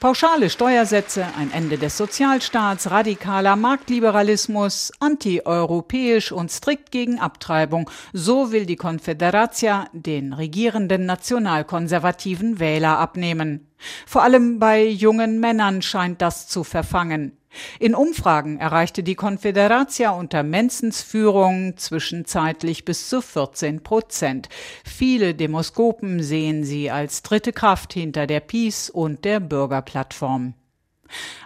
Pauschale 0.00 0.48
Steuersätze, 0.48 1.26
ein 1.38 1.52
Ende 1.52 1.76
des 1.76 1.96
Sozialstaats, 1.98 2.90
radikaler 2.90 3.56
Marktliberalismus, 3.56 4.92
antieuropäisch 5.00 6.32
und 6.32 6.50
strikt 6.50 6.90
gegen 6.90 7.18
Abtreibung. 7.18 7.90
So 8.14 8.52
will 8.52 8.64
die 8.64 8.76
Konföderatia 8.76 9.86
den 9.92 10.29
regierenden 10.32 11.06
nationalkonservativen 11.06 12.58
Wähler 12.58 12.98
abnehmen. 12.98 13.68
Vor 14.06 14.22
allem 14.22 14.58
bei 14.58 14.84
jungen 14.84 15.40
Männern 15.40 15.82
scheint 15.82 16.20
das 16.22 16.48
zu 16.48 16.64
verfangen. 16.64 17.36
In 17.78 17.94
Umfragen 17.94 18.58
erreichte 18.58 19.02
die 19.02 19.16
Konföderatia 19.16 20.10
unter 20.10 20.42
Menzens 20.42 21.02
Führung 21.02 21.76
zwischenzeitlich 21.76 22.84
bis 22.84 23.08
zu 23.08 23.20
14 23.20 23.82
Prozent. 23.82 24.48
Viele 24.84 25.34
Demoskopen 25.34 26.22
sehen 26.22 26.62
sie 26.64 26.90
als 26.90 27.22
dritte 27.22 27.52
Kraft 27.52 27.92
hinter 27.92 28.26
der 28.26 28.40
Peace 28.40 28.88
und 28.88 29.24
der 29.24 29.40
Bürgerplattform. 29.40 30.54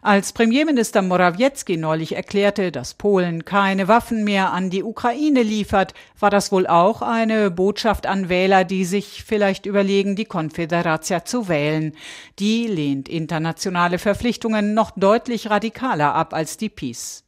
Als 0.03 0.33
Premierminister 0.33 1.03
Morawiecki 1.03 1.77
neulich 1.77 2.17
erklärte, 2.17 2.71
dass 2.71 2.95
Polen 2.95 3.45
keine 3.45 3.89
Waffen 3.89 4.25
mehr 4.25 4.53
an 4.53 4.71
die 4.71 4.83
Ukraine 4.83 5.43
liefert, 5.43 5.95
war 6.19 6.31
das 6.31 6.53
wohl 6.53 6.67
auch 6.67 7.03
eine 7.03 7.51
Botschaft 7.51 8.07
an 8.07 8.29
Wähler, 8.29 8.65
die 8.65 8.85
sich 8.85 9.25
vielleicht 9.25 9.67
überlegen, 9.67 10.17
die 10.17 10.27
Konföderatia 10.27 11.25
zu 11.25 11.49
wählen. 11.49 11.93
Die 12.39 12.67
lehnt 12.67 13.09
internationale 13.09 13.99
Verpflichtungen 13.99 14.75
noch 14.75 14.91
deutlich 14.93 15.51
radikaler 15.51 16.15
ab 16.15 16.35
als 16.35 16.57
die 16.57 16.69
PiS. 16.69 17.25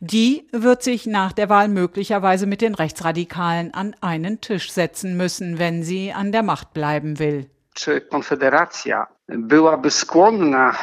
Die 0.00 0.46
wird 0.52 0.82
sich 0.82 1.06
nach 1.06 1.32
der 1.32 1.48
Wahl 1.48 1.68
möglicherweise 1.68 2.46
mit 2.46 2.60
den 2.60 2.74
Rechtsradikalen 2.74 3.74
an 3.74 3.96
einen 4.00 4.40
Tisch 4.40 4.70
setzen 4.70 5.16
müssen, 5.16 5.58
wenn 5.58 5.82
sie 5.82 6.12
an 6.12 6.32
der 6.32 6.42
Macht 6.42 6.72
bleiben 6.72 7.18
will. 7.18 7.50
Czy 7.74 8.00
Konfederacja 8.00 9.06
byłaby 9.28 9.90
skłonna 9.90 10.76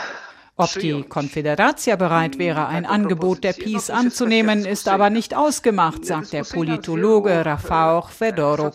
ob 0.62 0.74
die 0.80 1.04
Konfederatia 1.04 1.96
bereit 1.96 2.38
wäre, 2.38 2.68
ein 2.68 2.86
Angebot 2.86 3.44
der 3.44 3.54
PiS 3.54 3.90
anzunehmen, 3.90 4.66
ist 4.66 4.88
aber 4.88 5.10
nicht 5.10 5.36
ausgemacht, 5.36 6.06
sagt 6.06 6.34
der 6.34 6.44
Politologe 6.44 7.46
Rafał 7.46 8.08
Fedoruk. 8.08 8.74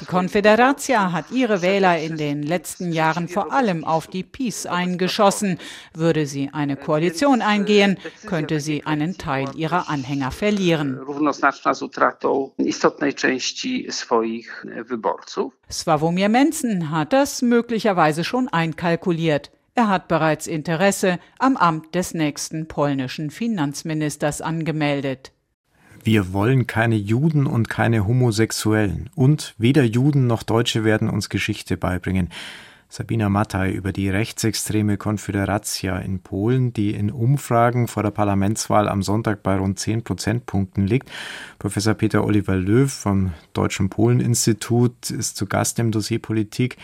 Die 0.00 0.04
Konfederatia 0.04 1.12
hat 1.12 1.30
ihre 1.30 1.62
Wähler 1.62 1.98
in 1.98 2.16
den 2.16 2.42
letzten 2.42 2.92
Jahren 2.92 3.28
vor 3.28 3.52
allem 3.52 3.84
auf 3.84 4.06
die 4.06 4.22
PiS 4.22 4.66
eingeschossen. 4.66 5.58
Würde 5.94 6.26
sie 6.26 6.50
eine 6.52 6.76
Koalition 6.76 7.42
eingehen, 7.42 7.98
könnte 8.26 8.60
sie 8.60 8.84
einen 8.84 9.16
Teil 9.18 9.48
ihrer 9.54 9.88
Anhänger 9.88 10.30
verlieren. 10.30 11.00
Sławomir 15.68 16.28
Menzen 16.28 16.90
hat 16.90 17.12
das 17.12 17.42
möglicherweise 17.42 18.24
schon 18.24 18.48
einkalkuliert. 18.48 19.50
Er 19.74 19.88
hat 19.88 20.06
bereits 20.06 20.46
Interesse 20.46 21.18
am 21.38 21.56
Amt 21.56 21.94
des 21.94 22.12
nächsten 22.12 22.68
polnischen 22.68 23.30
Finanzministers 23.30 24.42
angemeldet. 24.42 25.32
Wir 26.04 26.32
wollen 26.32 26.66
keine 26.66 26.96
Juden 26.96 27.46
und 27.46 27.70
keine 27.70 28.06
Homosexuellen. 28.06 29.08
Und 29.14 29.54
weder 29.56 29.84
Juden 29.84 30.26
noch 30.26 30.42
Deutsche 30.42 30.84
werden 30.84 31.08
uns 31.08 31.28
Geschichte 31.28 31.76
beibringen. 31.76 32.28
Sabina 32.94 33.30
Mattei 33.30 33.70
über 33.70 33.90
die 33.90 34.10
rechtsextreme 34.10 34.98
Konföderatia 34.98 35.96
in 36.00 36.20
Polen, 36.20 36.74
die 36.74 36.90
in 36.90 37.10
Umfragen 37.10 37.88
vor 37.88 38.02
der 38.02 38.10
Parlamentswahl 38.10 38.86
am 38.86 39.00
Sonntag 39.00 39.42
bei 39.42 39.56
rund 39.56 39.78
10 39.78 40.04
Prozentpunkten 40.04 40.86
liegt. 40.86 41.10
Professor 41.58 41.94
Peter 41.94 42.22
Oliver 42.22 42.54
Löw 42.54 42.92
vom 42.92 43.32
Deutschen 43.54 43.88
Polen-Institut 43.88 45.08
ist 45.08 45.38
zu 45.38 45.46
Gast 45.46 45.78
im 45.78 45.90
Dossier 45.90 46.20
Politik. 46.20 46.76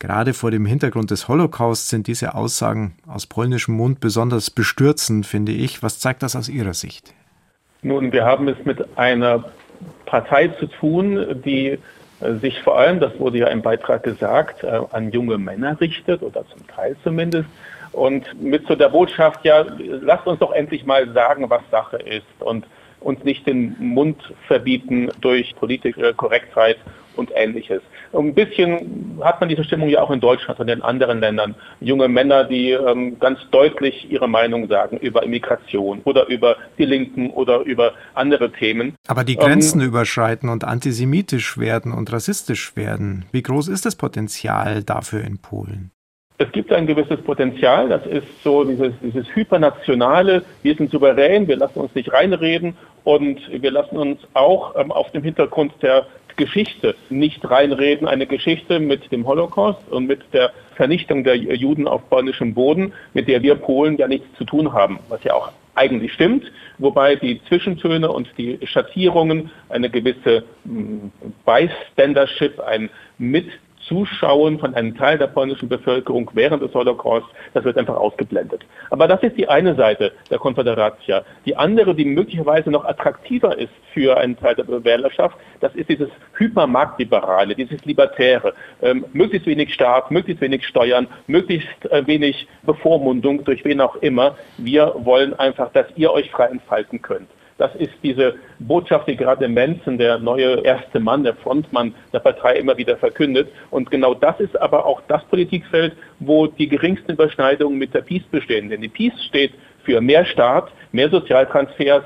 Gerade 0.00 0.34
vor 0.34 0.50
dem 0.50 0.66
Hintergrund 0.66 1.12
des 1.12 1.28
Holocaust 1.28 1.90
sind 1.90 2.08
diese 2.08 2.34
Aussagen 2.34 2.96
aus 3.06 3.28
polnischem 3.28 3.76
Mund 3.76 4.00
besonders 4.00 4.50
bestürzend, 4.50 5.26
finde 5.26 5.52
ich. 5.52 5.80
Was 5.80 6.00
zeigt 6.00 6.24
das 6.24 6.34
aus 6.34 6.48
Ihrer 6.48 6.74
Sicht? 6.74 7.14
Nun, 7.82 8.10
wir 8.10 8.24
haben 8.24 8.48
es 8.48 8.56
mit 8.64 8.98
einer 8.98 9.44
Partei 10.06 10.48
zu 10.48 10.66
tun, 10.66 11.40
die 11.44 11.78
sich 12.40 12.60
vor 12.62 12.78
allem, 12.78 13.00
das 13.00 13.18
wurde 13.18 13.38
ja 13.38 13.48
im 13.48 13.62
Beitrag 13.62 14.02
gesagt, 14.02 14.64
äh, 14.64 14.80
an 14.90 15.10
junge 15.10 15.38
Männer 15.38 15.80
richtet 15.80 16.22
oder 16.22 16.44
zum 16.48 16.66
Teil 16.68 16.96
zumindest. 17.02 17.48
Und 17.92 18.40
mit 18.40 18.66
so 18.66 18.74
der 18.74 18.88
Botschaft, 18.88 19.44
ja, 19.44 19.66
lasst 19.78 20.26
uns 20.26 20.38
doch 20.38 20.52
endlich 20.52 20.86
mal 20.86 21.10
sagen, 21.12 21.50
was 21.50 21.62
Sache 21.70 21.98
ist 21.98 22.24
und 22.40 22.66
uns 23.00 23.22
nicht 23.24 23.46
den 23.46 23.76
Mund 23.78 24.16
verbieten 24.46 25.10
durch 25.20 25.54
politische 25.56 26.14
Korrektheit 26.14 26.78
und 27.16 27.30
ähnliches. 27.34 27.82
Ein 28.12 28.34
bisschen 28.34 29.20
hat 29.22 29.40
man 29.40 29.48
diese 29.48 29.64
Stimmung 29.64 29.88
ja 29.88 30.02
auch 30.02 30.10
in 30.10 30.20
Deutschland 30.20 30.60
und 30.60 30.68
in 30.68 30.82
anderen 30.82 31.20
Ländern. 31.20 31.54
Junge 31.80 32.08
Männer, 32.08 32.44
die 32.44 32.70
ähm, 32.70 33.18
ganz 33.18 33.38
deutlich 33.50 34.10
ihre 34.10 34.28
Meinung 34.28 34.68
sagen 34.68 34.98
über 34.98 35.22
Immigration 35.22 36.00
oder 36.04 36.26
über 36.28 36.56
die 36.78 36.84
Linken 36.84 37.30
oder 37.30 37.60
über 37.60 37.92
andere 38.14 38.52
Themen. 38.52 38.94
Aber 39.08 39.24
die 39.24 39.36
Grenzen 39.36 39.80
ähm, 39.80 39.88
überschreiten 39.88 40.48
und 40.48 40.64
antisemitisch 40.64 41.58
werden 41.58 41.92
und 41.92 42.12
rassistisch 42.12 42.76
werden. 42.76 43.24
Wie 43.32 43.42
groß 43.42 43.68
ist 43.68 43.86
das 43.86 43.96
Potenzial 43.96 44.82
dafür 44.82 45.24
in 45.24 45.38
Polen? 45.38 45.90
Es 46.38 46.50
gibt 46.50 46.72
ein 46.72 46.88
gewisses 46.88 47.20
Potenzial, 47.22 47.88
das 47.88 48.04
ist 48.04 48.26
so 48.42 48.64
dieses, 48.64 48.92
dieses 49.00 49.26
hypernationale, 49.32 50.42
wir 50.62 50.74
sind 50.74 50.90
souverän, 50.90 51.46
wir 51.46 51.56
lassen 51.56 51.78
uns 51.78 51.94
nicht 51.94 52.12
reinreden 52.12 52.76
und 53.04 53.38
wir 53.48 53.70
lassen 53.70 53.96
uns 53.96 54.18
auch 54.34 54.74
ähm, 54.76 54.90
auf 54.90 55.12
dem 55.12 55.22
Hintergrund 55.22 55.72
der 55.82 56.06
Geschichte 56.36 56.94
nicht 57.10 57.48
reinreden, 57.48 58.06
eine 58.08 58.26
Geschichte 58.26 58.80
mit 58.80 59.10
dem 59.12 59.26
Holocaust 59.26 59.88
und 59.90 60.06
mit 60.06 60.20
der 60.32 60.52
Vernichtung 60.76 61.24
der 61.24 61.36
Juden 61.36 61.86
auf 61.86 62.08
polnischem 62.08 62.54
Boden, 62.54 62.92
mit 63.14 63.28
der 63.28 63.42
wir 63.42 63.56
Polen 63.56 63.96
ja 63.96 64.08
nichts 64.08 64.26
zu 64.36 64.44
tun 64.44 64.72
haben, 64.72 64.98
was 65.08 65.22
ja 65.24 65.34
auch 65.34 65.52
eigentlich 65.74 66.12
stimmt, 66.12 66.44
wobei 66.78 67.16
die 67.16 67.40
Zwischentöne 67.48 68.10
und 68.10 68.28
die 68.36 68.58
Schattierungen 68.64 69.50
eine 69.68 69.88
gewisse 69.88 70.44
hm, 70.64 71.10
Bystandership, 71.46 72.60
ein 72.60 72.90
Mit 73.18 73.46
Zuschauen 73.86 74.58
von 74.58 74.74
einem 74.74 74.96
Teil 74.96 75.18
der 75.18 75.26
polnischen 75.26 75.68
Bevölkerung 75.68 76.30
während 76.34 76.62
des 76.62 76.72
Holocaust, 76.74 77.26
das 77.54 77.64
wird 77.64 77.76
einfach 77.76 77.96
ausgeblendet. 77.96 78.64
Aber 78.90 79.08
das 79.08 79.22
ist 79.22 79.36
die 79.36 79.48
eine 79.48 79.74
Seite 79.74 80.12
der 80.30 80.38
Konföderatia. 80.38 81.24
Die 81.46 81.56
andere, 81.56 81.94
die 81.94 82.04
möglicherweise 82.04 82.70
noch 82.70 82.84
attraktiver 82.84 83.56
ist 83.58 83.72
für 83.92 84.16
einen 84.16 84.36
Teil 84.38 84.54
der 84.54 84.66
Wählerschaft, 84.84 85.36
das 85.60 85.74
ist 85.74 85.88
dieses 85.88 86.08
Hypermarktliberale, 86.34 87.54
dieses 87.54 87.84
Libertäre. 87.84 88.54
Ähm, 88.82 89.04
möglichst 89.12 89.46
wenig 89.46 89.74
Staat, 89.74 90.10
möglichst 90.10 90.40
wenig 90.40 90.66
Steuern, 90.66 91.06
möglichst 91.26 91.68
äh, 91.90 92.06
wenig 92.06 92.46
Bevormundung 92.62 93.44
durch 93.44 93.64
wen 93.64 93.80
auch 93.80 93.96
immer. 93.96 94.36
Wir 94.58 94.94
wollen 94.98 95.38
einfach, 95.38 95.72
dass 95.72 95.86
ihr 95.96 96.12
euch 96.12 96.30
frei 96.30 96.46
entfalten 96.46 97.02
könnt. 97.02 97.28
Das 97.62 97.76
ist 97.76 97.92
diese 98.02 98.34
Botschaft, 98.58 99.06
die 99.06 99.14
gerade 99.16 99.46
Menzen, 99.46 99.96
der 99.96 100.18
neue 100.18 100.64
erste 100.64 100.98
Mann, 100.98 101.22
der 101.22 101.36
Frontmann 101.36 101.94
der 102.12 102.18
Partei 102.18 102.56
immer 102.56 102.76
wieder 102.76 102.96
verkündet. 102.96 103.52
Und 103.70 103.88
genau 103.88 104.14
das 104.14 104.40
ist 104.40 104.60
aber 104.60 104.84
auch 104.84 105.00
das 105.06 105.24
Politikfeld, 105.26 105.92
wo 106.18 106.48
die 106.48 106.68
geringsten 106.68 107.12
Überschneidungen 107.12 107.78
mit 107.78 107.94
der 107.94 108.00
Peace 108.00 108.24
bestehen. 108.32 108.68
Denn 108.68 108.80
die 108.80 108.88
Peace 108.88 109.12
steht 109.28 109.52
für 109.84 110.00
mehr 110.00 110.24
Staat, 110.24 110.72
mehr 110.90 111.08
Sozialtransfers, 111.08 112.02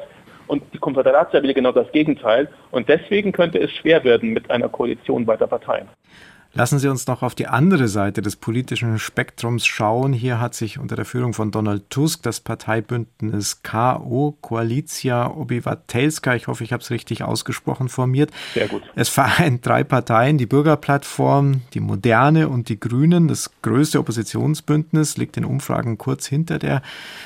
und 0.46 0.62
die 0.74 0.78
Konföderatia 0.78 1.42
will 1.42 1.54
genau 1.54 1.72
das 1.72 1.90
Gegenteil. 1.90 2.48
Und 2.70 2.90
deswegen 2.90 3.32
könnte 3.32 3.58
es 3.58 3.70
schwer 3.72 4.04
werden 4.04 4.34
mit 4.34 4.50
einer 4.50 4.68
Koalition 4.68 5.26
weiter 5.26 5.46
Parteien. 5.46 5.88
Lassen 6.54 6.78
Sie 6.78 6.88
uns 6.88 7.06
noch 7.06 7.22
auf 7.22 7.34
die 7.34 7.48
andere 7.48 7.86
Seite 7.86 8.22
des 8.22 8.36
politischen 8.36 8.98
Spektrums 8.98 9.66
schauen. 9.66 10.14
Hier 10.14 10.40
hat 10.40 10.54
sich 10.54 10.78
unter 10.78 10.96
der 10.96 11.04
Führung 11.04 11.34
von 11.34 11.50
Donald 11.50 11.90
Tusk 11.90 12.22
das 12.22 12.40
Parteibündnis 12.40 13.62
KO, 13.62 14.36
Koalicja 14.40 15.30
Obywatelska, 15.30 16.34
ich 16.34 16.46
hoffe, 16.46 16.64
ich 16.64 16.72
habe 16.72 16.82
es 16.82 16.90
richtig 16.90 17.22
ausgesprochen, 17.22 17.90
formiert. 17.90 18.30
Sehr 18.54 18.68
gut. 18.68 18.82
Es 18.94 19.10
vereint 19.10 19.66
drei 19.66 19.84
Parteien, 19.84 20.38
die 20.38 20.46
Bürgerplattform, 20.46 21.60
die 21.74 21.80
Moderne 21.80 22.48
und 22.48 22.70
die 22.70 22.80
Grünen. 22.80 23.28
Das 23.28 23.50
größte 23.60 23.98
Oppositionsbündnis 23.98 25.18
liegt 25.18 25.36
in 25.36 25.44
Umfragen 25.44 25.98
kurz 25.98 26.26
hinter 26.26 26.58
der 26.58 26.80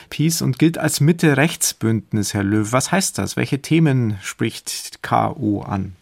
Peace 0.09 0.42
und 0.42 0.59
gilt 0.59 0.76
als 0.76 1.00
Mitte-Rechts-Bündnis, 1.00 2.35
Herr 2.35 2.42
Löw. 2.42 2.72
Was 2.72 2.90
heißt 2.90 3.18
das? 3.18 3.37
Welche 3.37 3.62
Themen 3.62 4.18
spricht 4.22 5.02
KO 5.02 5.62
an? 5.62 5.94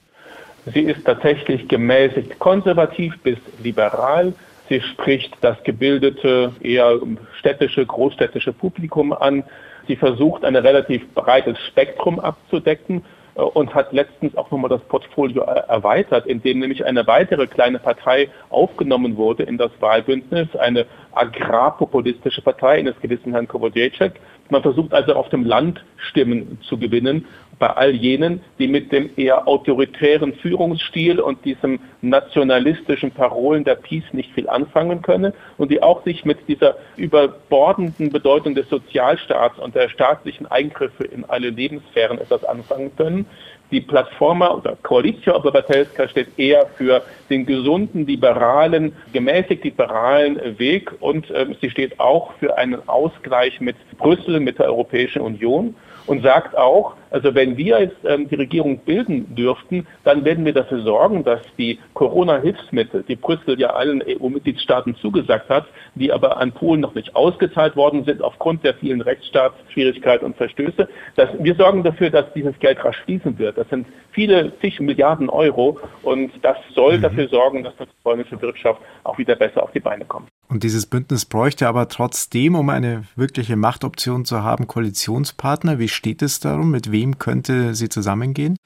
Sie 0.75 0.83
ist 0.83 1.05
tatsächlich 1.05 1.69
gemäßigt 1.69 2.39
konservativ 2.39 3.19
bis 3.23 3.39
liberal. 3.63 4.33
Sie 4.69 4.81
spricht 4.81 5.37
das 5.41 5.63
gebildete, 5.63 6.53
eher 6.61 6.99
städtische, 7.39 7.87
großstädtische 7.87 8.53
Publikum 8.53 9.13
an. 9.13 9.45
Sie 9.87 9.97
versucht, 9.97 10.45
ein 10.45 10.57
relativ 10.57 11.09
breites 11.15 11.59
Spektrum 11.69 12.21
abzudecken 12.21 13.05
äh, 13.35 13.41
und 13.41 13.75
hat 13.75 13.93
letztens 13.93 14.37
auch 14.37 14.51
nochmal 14.51 14.69
das 14.69 14.83
Portfolio 14.83 15.43
erweitert, 15.43 16.27
indem 16.27 16.59
nämlich 16.59 16.85
eine 16.85 17.07
weitere 17.07 17.47
kleine 17.47 17.79
Partei 17.79 18.29
aufgenommen 18.51 19.17
wurde 19.17 19.45
in 19.45 19.57
das 19.57 19.71
Wahlbündnis, 19.81 20.55
eine 20.57 20.85
agrarpopulistische 21.13 22.43
Partei 22.43 22.79
eines 22.79 23.01
gewissen 23.01 23.33
Herrn 23.33 23.49
Kowodziejczek. 23.49 24.21
Man 24.51 24.63
versucht 24.63 24.95
also 24.95 25.15
auf 25.15 25.29
dem 25.29 25.45
Land 25.45 25.85
Stimmen 25.97 26.59
zu 26.63 26.79
gewinnen 26.79 27.27
bei 27.59 27.69
all 27.69 27.91
jenen, 27.91 28.41
die 28.59 28.69
mit 28.69 28.93
dem 28.93 29.11
eher 29.17 29.49
autoritären 29.49 30.35
Führungsstil 30.35 31.21
und 31.21 31.45
diesem 31.45 31.81
nationalistischen 32.03 33.11
Parolen 33.11 33.65
der 33.65 33.75
Peace 33.75 34.05
nicht 34.13 34.33
viel 34.33 34.49
anfangen 34.49 35.03
können 35.03 35.33
und 35.57 35.71
die 35.71 35.83
auch 35.83 36.05
sich 36.05 36.25
mit 36.25 36.49
dieser 36.49 36.77
überbordenden 36.97 38.11
Bedeutung 38.13 38.55
des 38.55 38.69
Sozialstaats 38.69 39.59
und 39.59 39.75
der 39.75 39.89
staatlichen 39.89 40.47
Eingriffe 40.47 41.05
in 41.05 41.25
alle 41.25 41.51
Lebenssphären 41.51 42.19
etwas 42.19 42.45
anfangen 42.45 42.95
können. 42.97 43.27
Die 43.71 43.81
Plattforma 43.81 44.49
oder 44.49 44.77
Koalicja 44.83 45.37
Obywatelska 45.37 46.09
steht 46.09 46.39
eher 46.39 46.67
für 46.77 47.03
den 47.29 47.45
gesunden, 47.45 48.07
liberalen, 48.07 48.95
gemäßigt 49.13 49.65
liberalen 49.65 50.59
Weg 50.59 50.91
und 51.01 51.31
äh, 51.31 51.47
sie 51.61 51.69
steht 51.69 52.01
auch 52.01 52.33
für 52.41 52.57
einen 52.57 52.89
Ausgleich 52.89 53.61
mit 53.61 53.77
Brüssel, 53.99 54.41
mit 54.41 54.59
der 54.59 54.67
Europäischen 54.67 55.21
Union 55.21 55.75
und 56.07 56.23
sagt 56.23 56.57
auch, 56.57 56.95
also 57.11 57.35
wenn 57.35 57.57
wir 57.57 57.81
jetzt 57.81 57.97
ähm, 58.05 58.29
die 58.29 58.35
Regierung 58.35 58.79
bilden 58.79 59.35
dürften, 59.35 59.87
dann 60.05 60.25
werden 60.25 60.45
wir 60.45 60.53
dafür 60.53 60.83
sorgen, 60.83 61.25
dass 61.25 61.41
die 61.57 61.79
Corona-Hilfsmittel, 61.95 63.05
die 63.07 63.17
Brüssel 63.17 63.59
ja 63.59 63.71
allen 63.71 64.03
EU-Mitgliedstaaten 64.03 64.97
zugesagt 64.97 65.49
hat, 65.49 65.67
die 65.95 66.13
aber 66.13 66.39
an 66.39 66.53
Polen 66.53 66.81
noch 66.81 66.95
nicht 66.95 67.15
ausgezahlt 67.17 67.77
worden 67.77 68.05
sind 68.05 68.23
aufgrund 68.23 68.65
der 68.65 68.75
vielen 68.75 69.01
Rechtsstaatsschwierigkeiten 69.01 70.27
und 70.27 70.37
Verstöße, 70.37 70.89
dass 71.17 71.29
wir 71.39 71.55
sorgen 71.55 71.83
dafür, 71.83 72.11
dass 72.11 72.33
dieses 72.35 72.59
Geld 72.59 72.85
rasch 72.85 73.01
fließen 73.05 73.39
wird. 73.39 73.59
Das 73.59 73.69
sind 73.69 73.87
viele 74.13 74.53
zig 74.61 74.81
Milliarden 74.81 75.29
Euro 75.29 75.79
und 76.03 76.33
das 76.43 76.57
soll 76.75 76.99
mhm. 76.99 77.03
dafür 77.03 77.29
sorgen, 77.29 77.65
dass 77.65 77.75
die 77.77 77.87
polnische 78.03 78.41
Wirtschaft 78.41 78.81
auch 79.05 79.19
wieder 79.19 79.37
besser 79.37 79.63
auf 79.63 79.71
die 79.73 79.81
Beine 79.81 80.05
kommt. 80.05 80.29
Und 80.49 80.63
dieses 80.63 80.87
Bündnis 80.87 81.27
bräuchte 81.27 81.69
aber 81.69 81.89
trotzdem, 81.89 82.55
um 82.55 82.71
eine 82.71 83.05
wirkliche 83.17 83.57
Machtoption 83.57 84.25
zu 84.25 84.43
haben, 84.43 84.67
Koalitionspartner. 84.67 85.79
Wie 85.79 85.89
steht 85.89 86.23
es 86.23 86.41
darum? 86.41 86.71
Mit 86.71 86.91
wem 86.91 86.98
könnte 87.19 87.75
sie 87.75 87.89
zusammengehen? 87.89 88.57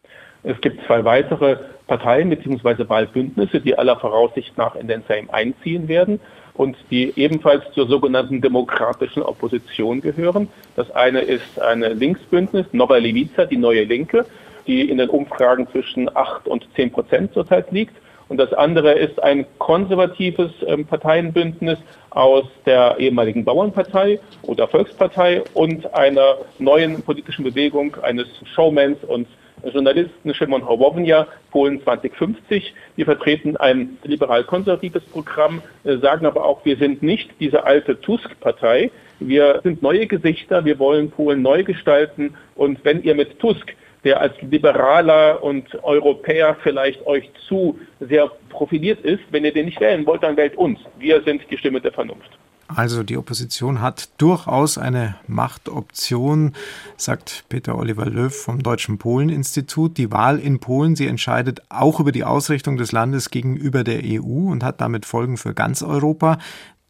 Es 0.42 0.60
gibt 0.60 0.84
zwei 0.86 1.04
weitere 1.04 1.56
Parteien 1.86 2.30
bzw. 2.30 2.88
Wahlbündnisse, 2.88 3.60
die 3.60 3.76
aller 3.78 3.96
Voraussicht 3.96 4.56
nach 4.56 4.74
in 4.74 4.88
den 4.88 5.02
Sejm 5.06 5.28
einziehen 5.30 5.88
werden 5.88 6.20
und 6.54 6.76
die 6.90 7.12
ebenfalls 7.16 7.62
zur 7.74 7.86
sogenannten 7.86 8.40
demokratischen 8.40 9.22
Opposition 9.22 10.00
gehören. 10.00 10.48
Das 10.76 10.90
eine 10.90 11.20
ist 11.20 11.60
ein 11.60 11.80
Linksbündnis, 11.80 12.66
Nova 12.72 12.96
Levica, 12.96 13.44
die 13.44 13.56
neue 13.56 13.84
Linke, 13.84 14.26
die 14.66 14.88
in 14.88 14.98
den 14.98 15.08
Umfragen 15.08 15.68
zwischen 15.70 16.14
8 16.14 16.46
und 16.46 16.66
10 16.76 16.92
Prozent 16.92 17.32
zurzeit 17.32 17.70
liegt. 17.72 17.94
Und 18.32 18.38
das 18.38 18.54
andere 18.54 18.92
ist 18.92 19.22
ein 19.22 19.44
konservatives 19.58 20.52
ähm, 20.66 20.86
Parteienbündnis 20.86 21.76
aus 22.08 22.44
der 22.64 22.96
ehemaligen 22.98 23.44
Bauernpartei 23.44 24.20
oder 24.40 24.68
Volkspartei 24.68 25.42
und 25.52 25.92
einer 25.92 26.38
neuen 26.58 27.02
politischen 27.02 27.44
Bewegung 27.44 27.94
eines 28.00 28.26
Showmans 28.54 29.04
und 29.04 29.28
Journalisten 29.70 30.32
Szymon 30.32 30.66
Hołownia, 30.66 31.26
Polen 31.50 31.82
2050. 31.82 32.72
Wir 32.96 33.04
vertreten 33.04 33.58
ein 33.58 33.98
liberal-konservatives 34.02 35.04
Programm, 35.12 35.60
äh, 35.84 35.98
sagen 35.98 36.24
aber 36.24 36.46
auch, 36.46 36.64
wir 36.64 36.78
sind 36.78 37.02
nicht 37.02 37.28
diese 37.38 37.64
alte 37.64 38.00
Tusk-Partei. 38.00 38.90
Wir 39.20 39.60
sind 39.62 39.82
neue 39.82 40.06
Gesichter, 40.06 40.64
wir 40.64 40.78
wollen 40.78 41.10
Polen 41.10 41.42
neu 41.42 41.64
gestalten. 41.64 42.34
Und 42.54 42.82
wenn 42.82 43.02
ihr 43.02 43.14
mit 43.14 43.38
Tusk 43.40 43.74
der 44.04 44.20
als 44.20 44.34
Liberaler 44.42 45.42
und 45.42 45.82
Europäer 45.84 46.56
vielleicht 46.62 47.06
euch 47.06 47.30
zu 47.48 47.78
sehr 48.00 48.30
profiliert 48.48 49.00
ist. 49.04 49.22
Wenn 49.30 49.44
ihr 49.44 49.52
den 49.52 49.66
nicht 49.66 49.80
wählen 49.80 50.04
wollt, 50.06 50.22
dann 50.22 50.36
wählt 50.36 50.56
uns. 50.56 50.78
Wir 50.98 51.22
sind 51.22 51.42
die 51.50 51.58
Stimme 51.58 51.80
der 51.80 51.92
Vernunft. 51.92 52.30
Also 52.74 53.02
die 53.02 53.18
Opposition 53.18 53.82
hat 53.82 54.08
durchaus 54.18 54.78
eine 54.78 55.16
Machtoption, 55.26 56.54
sagt 56.96 57.44
Peter 57.48 57.76
Oliver 57.76 58.06
Löw 58.06 58.34
vom 58.34 58.62
Deutschen 58.62 58.98
Polen-Institut. 58.98 59.98
Die 59.98 60.10
Wahl 60.10 60.38
in 60.38 60.58
Polen, 60.58 60.96
sie 60.96 61.06
entscheidet 61.06 61.60
auch 61.68 62.00
über 62.00 62.12
die 62.12 62.24
Ausrichtung 62.24 62.78
des 62.78 62.92
Landes 62.92 63.30
gegenüber 63.30 63.84
der 63.84 64.00
EU 64.04 64.50
und 64.50 64.64
hat 64.64 64.80
damit 64.80 65.04
Folgen 65.04 65.36
für 65.36 65.54
ganz 65.54 65.82
Europa. 65.82 66.38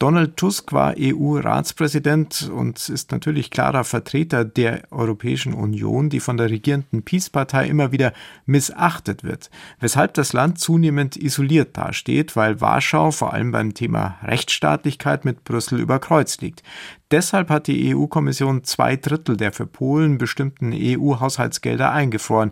Donald 0.03 0.37
Tusk 0.37 0.73
war 0.73 0.97
EU-Ratspräsident 0.99 2.51
und 2.53 2.89
ist 2.89 3.13
natürlich 3.13 3.53
klarer 3.53 3.85
Vertreter 3.85 4.45
der 4.45 4.83
Europäischen 4.91 5.55
Union, 5.55 6.11
die 6.11 6.19
von 6.19 6.37
der 6.37 6.51
regierenden 6.51 7.05
Peace-Partei 7.05 7.69
immer 7.69 7.93
wieder 7.93 8.13
missachtet 8.45 9.23
wird, 9.23 9.49
weshalb 9.79 10.15
das 10.15 10.33
Land 10.33 10.59
zunehmend 10.59 11.17
isoliert 11.17 11.77
dasteht, 11.77 12.35
weil 12.35 12.61
Warschau 12.61 13.13
vor 13.13 13.33
allem 13.33 13.53
beim 13.53 13.75
Thema 13.75 14.19
Rechtsstaatlichkeit 14.25 15.25
mit 15.25 15.45
Brüssel 15.45 15.79
über 15.79 16.01
Kreuz 16.01 16.41
liegt. 16.41 16.65
Deshalb 17.13 17.49
hat 17.49 17.69
die 17.69 17.95
EU-Kommission 17.95 18.65
zwei 18.65 18.97
Drittel 18.97 19.37
der 19.37 19.53
für 19.53 19.67
Polen 19.67 20.19
bestimmten 20.19 20.73
EU-Haushaltsgelder 20.75 21.93
eingefroren. 21.93 22.51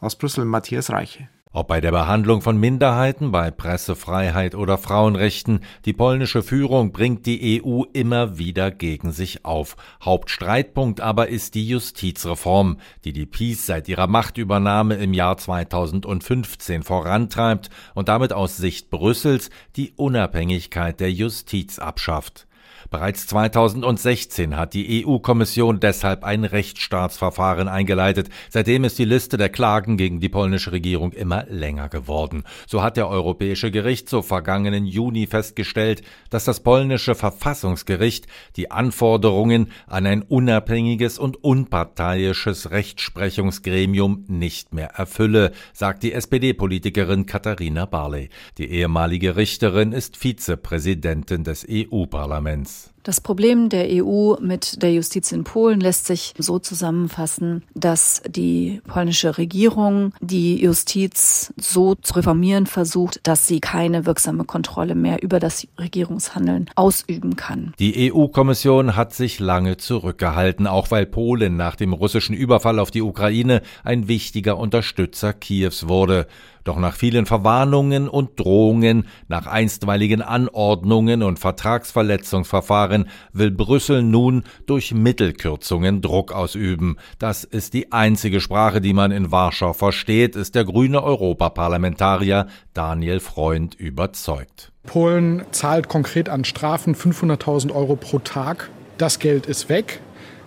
Aus 0.00 0.16
Brüssel 0.16 0.44
Matthias 0.44 0.90
Reiche. 0.90 1.28
Ob 1.58 1.66
bei 1.66 1.80
der 1.80 1.90
Behandlung 1.90 2.40
von 2.40 2.56
Minderheiten, 2.56 3.32
bei 3.32 3.50
Pressefreiheit 3.50 4.54
oder 4.54 4.78
Frauenrechten, 4.78 5.58
die 5.86 5.92
polnische 5.92 6.44
Führung 6.44 6.92
bringt 6.92 7.26
die 7.26 7.60
EU 7.60 7.82
immer 7.92 8.38
wieder 8.38 8.70
gegen 8.70 9.10
sich 9.10 9.44
auf. 9.44 9.74
Hauptstreitpunkt 10.00 11.00
aber 11.00 11.30
ist 11.30 11.56
die 11.56 11.66
Justizreform, 11.66 12.78
die 13.04 13.12
die 13.12 13.26
PiS 13.26 13.66
seit 13.66 13.88
ihrer 13.88 14.06
Machtübernahme 14.06 14.94
im 14.98 15.12
Jahr 15.12 15.36
2015 15.36 16.84
vorantreibt 16.84 17.70
und 17.96 18.08
damit 18.08 18.32
aus 18.32 18.56
Sicht 18.56 18.88
Brüssels 18.90 19.50
die 19.74 19.94
Unabhängigkeit 19.96 21.00
der 21.00 21.10
Justiz 21.10 21.80
abschafft. 21.80 22.47
Bereits 22.90 23.26
2016 23.26 24.56
hat 24.56 24.72
die 24.72 25.04
EU-Kommission 25.04 25.78
deshalb 25.78 26.24
ein 26.24 26.44
Rechtsstaatsverfahren 26.44 27.68
eingeleitet. 27.68 28.30
Seitdem 28.48 28.84
ist 28.84 28.98
die 28.98 29.04
Liste 29.04 29.36
der 29.36 29.50
Klagen 29.50 29.98
gegen 29.98 30.20
die 30.20 30.30
polnische 30.30 30.72
Regierung 30.72 31.12
immer 31.12 31.44
länger 31.50 31.90
geworden. 31.90 32.44
So 32.66 32.82
hat 32.82 32.96
der 32.96 33.08
Europäische 33.08 33.70
Gerichtshof 33.70 34.26
vergangenen 34.28 34.86
Juni 34.86 35.26
festgestellt, 35.26 36.00
dass 36.30 36.46
das 36.46 36.60
polnische 36.60 37.14
Verfassungsgericht 37.14 38.26
die 38.56 38.70
Anforderungen 38.70 39.70
an 39.86 40.06
ein 40.06 40.22
unabhängiges 40.22 41.18
und 41.18 41.44
unparteiisches 41.44 42.70
Rechtsprechungsgremium 42.70 44.24
nicht 44.28 44.72
mehr 44.72 44.92
erfülle, 44.94 45.52
sagt 45.74 46.02
die 46.04 46.14
SPD-Politikerin 46.14 47.26
Katharina 47.26 47.84
Barley. 47.84 48.30
Die 48.56 48.70
ehemalige 48.70 49.36
Richterin 49.36 49.92
ist 49.92 50.16
Vizepräsidentin 50.16 51.44
des 51.44 51.66
EU-Parlaments. 51.68 52.77
Das 53.08 53.22
Problem 53.22 53.70
der 53.70 53.86
EU 53.88 54.34
mit 54.38 54.82
der 54.82 54.92
Justiz 54.92 55.32
in 55.32 55.42
Polen 55.42 55.80
lässt 55.80 56.04
sich 56.04 56.34
so 56.36 56.58
zusammenfassen, 56.58 57.62
dass 57.74 58.20
die 58.28 58.82
polnische 58.86 59.38
Regierung 59.38 60.12
die 60.20 60.60
Justiz 60.60 61.54
so 61.56 61.94
zu 61.94 62.14
reformieren 62.14 62.66
versucht, 62.66 63.20
dass 63.22 63.46
sie 63.46 63.60
keine 63.60 64.04
wirksame 64.04 64.44
Kontrolle 64.44 64.94
mehr 64.94 65.22
über 65.22 65.40
das 65.40 65.66
Regierungshandeln 65.78 66.68
ausüben 66.74 67.36
kann. 67.36 67.72
Die 67.78 68.12
EU-Kommission 68.12 68.94
hat 68.94 69.14
sich 69.14 69.40
lange 69.40 69.78
zurückgehalten, 69.78 70.66
auch 70.66 70.90
weil 70.90 71.06
Polen 71.06 71.56
nach 71.56 71.76
dem 71.76 71.94
russischen 71.94 72.34
Überfall 72.34 72.78
auf 72.78 72.90
die 72.90 73.00
Ukraine 73.00 73.62
ein 73.84 74.08
wichtiger 74.08 74.58
Unterstützer 74.58 75.32
Kiews 75.32 75.88
wurde. 75.88 76.26
Doch 76.68 76.78
nach 76.78 76.96
vielen 76.96 77.24
Verwarnungen 77.24 78.10
und 78.10 78.38
Drohungen, 78.38 79.06
nach 79.26 79.46
einstweiligen 79.46 80.20
Anordnungen 80.20 81.22
und 81.22 81.38
Vertragsverletzungsverfahren 81.38 83.08
will 83.32 83.50
Brüssel 83.50 84.02
nun 84.02 84.44
durch 84.66 84.92
Mittelkürzungen 84.92 86.02
Druck 86.02 86.30
ausüben. 86.30 86.98
Das 87.18 87.44
ist 87.44 87.72
die 87.72 87.90
einzige 87.90 88.42
Sprache, 88.42 88.82
die 88.82 88.92
man 88.92 89.12
in 89.12 89.32
Warschau 89.32 89.72
versteht, 89.72 90.36
ist 90.36 90.54
der 90.54 90.66
grüne 90.66 91.02
Europaparlamentarier 91.02 92.48
Daniel 92.74 93.20
Freund 93.20 93.74
überzeugt. 93.74 94.70
Polen 94.82 95.44
zahlt 95.52 95.88
konkret 95.88 96.28
an 96.28 96.44
Strafen 96.44 96.94
500.000 96.94 97.74
Euro 97.74 97.96
pro 97.96 98.18
Tag. 98.18 98.68
Das 98.98 99.20
Geld 99.20 99.46
ist 99.46 99.70
weg. 99.70 100.02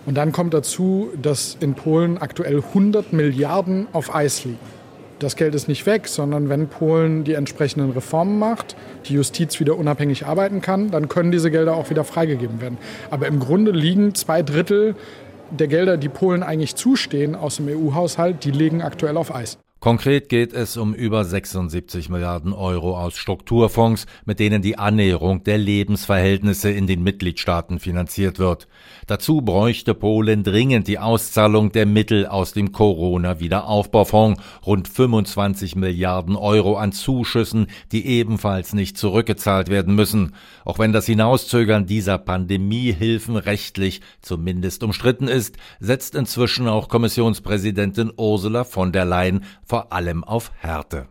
Und 0.06 0.14
dann 0.20 0.32
kommt 0.34 0.54
dazu, 0.54 1.10
dass 1.20 1.58
in 1.60 1.74
Polen 1.74 2.20
aktuell 2.20 2.58
100 2.58 3.12
Milliarden 3.12 3.88
auf 3.92 4.14
Eis 4.14 4.46
liegen 4.46 4.81
das 5.22 5.36
Geld 5.36 5.54
ist 5.54 5.68
nicht 5.68 5.86
weg, 5.86 6.08
sondern 6.08 6.50
wenn 6.50 6.68
Polen 6.68 7.24
die 7.24 7.34
entsprechenden 7.34 7.92
Reformen 7.92 8.40
macht, 8.40 8.76
die 9.06 9.14
Justiz 9.14 9.60
wieder 9.60 9.78
unabhängig 9.78 10.26
arbeiten 10.26 10.62
kann, 10.62 10.90
dann 10.90 11.10
können 11.10 11.32
diese 11.32 11.52
Gelder 11.52 11.76
auch 11.76 11.90
wieder 11.90 12.04
freigegeben 12.04 12.60
werden. 12.60 12.78
Aber 13.12 13.28
im 13.28 13.40
Grunde 13.40 13.72
liegen 13.72 14.16
zwei 14.16 14.42
Drittel 14.42 14.96
der 15.52 15.68
Gelder, 15.68 15.98
die 15.98 16.10
Polen 16.10 16.44
eigentlich 16.44 16.76
zustehen 16.76 17.36
aus 17.36 17.58
dem 17.58 17.68
EU-Haushalt, 17.68 18.44
die 18.46 18.52
liegen 18.52 18.82
aktuell 18.82 19.18
auf 19.18 19.34
Eis. 19.34 19.58
Konkret 19.84 20.30
geht 20.30 20.54
es 20.54 20.78
um 20.78 20.94
über 20.94 21.26
76 21.26 22.08
Milliarden 22.10 22.54
Euro 22.54 23.00
aus 23.00 23.16
Strukturfonds, 23.18 24.06
mit 24.26 24.40
denen 24.40 24.62
die 24.62 24.78
Annäherung 24.78 25.44
der 25.44 25.58
Lebensverhältnisse 25.58 26.70
in 26.70 26.86
den 26.86 27.02
Mitgliedstaaten 27.02 27.80
finanziert 27.80 28.38
wird. 28.38 28.68
Dazu 29.08 29.42
bräuchte 29.42 29.96
Polen 29.96 30.44
dringend 30.44 30.88
die 30.88 31.00
Auszahlung 31.00 31.72
der 31.72 31.88
Mittel 31.88 32.28
aus 32.28 32.54
dem 32.54 32.72
Corona-Wiederaufbaufonds, 32.72 34.40
rund 34.68 34.88
25 34.88 35.76
Milliarden 35.76 36.36
Euro 36.36 36.76
an 36.78 36.92
Zuschüssen, 36.92 37.66
die 37.92 38.06
ebenfalls 38.06 38.74
nicht 38.74 39.00
zurückgezahlt 39.00 39.70
werden 39.70 39.96
müssen. 39.96 40.36
Auch 40.64 40.78
wenn 40.78 40.94
das 40.94 41.08
Hinauszögern 41.08 41.88
dieser 41.88 42.20
Pandemiehilfen 42.20 43.36
rechtlich 43.36 44.02
zumindest 44.22 44.84
umstritten 44.84 45.28
ist, 45.28 45.58
setzt 45.80 46.14
inzwischen 46.14 46.68
auch 46.68 46.88
Kommissionspräsidentin 46.88 48.14
Ursula 48.16 48.64
von 48.64 48.92
der 48.92 49.06
Leyen 49.06 49.44
vor 49.72 49.94
allem 49.94 50.26
auf 50.26 50.52
Härte. 50.60 51.08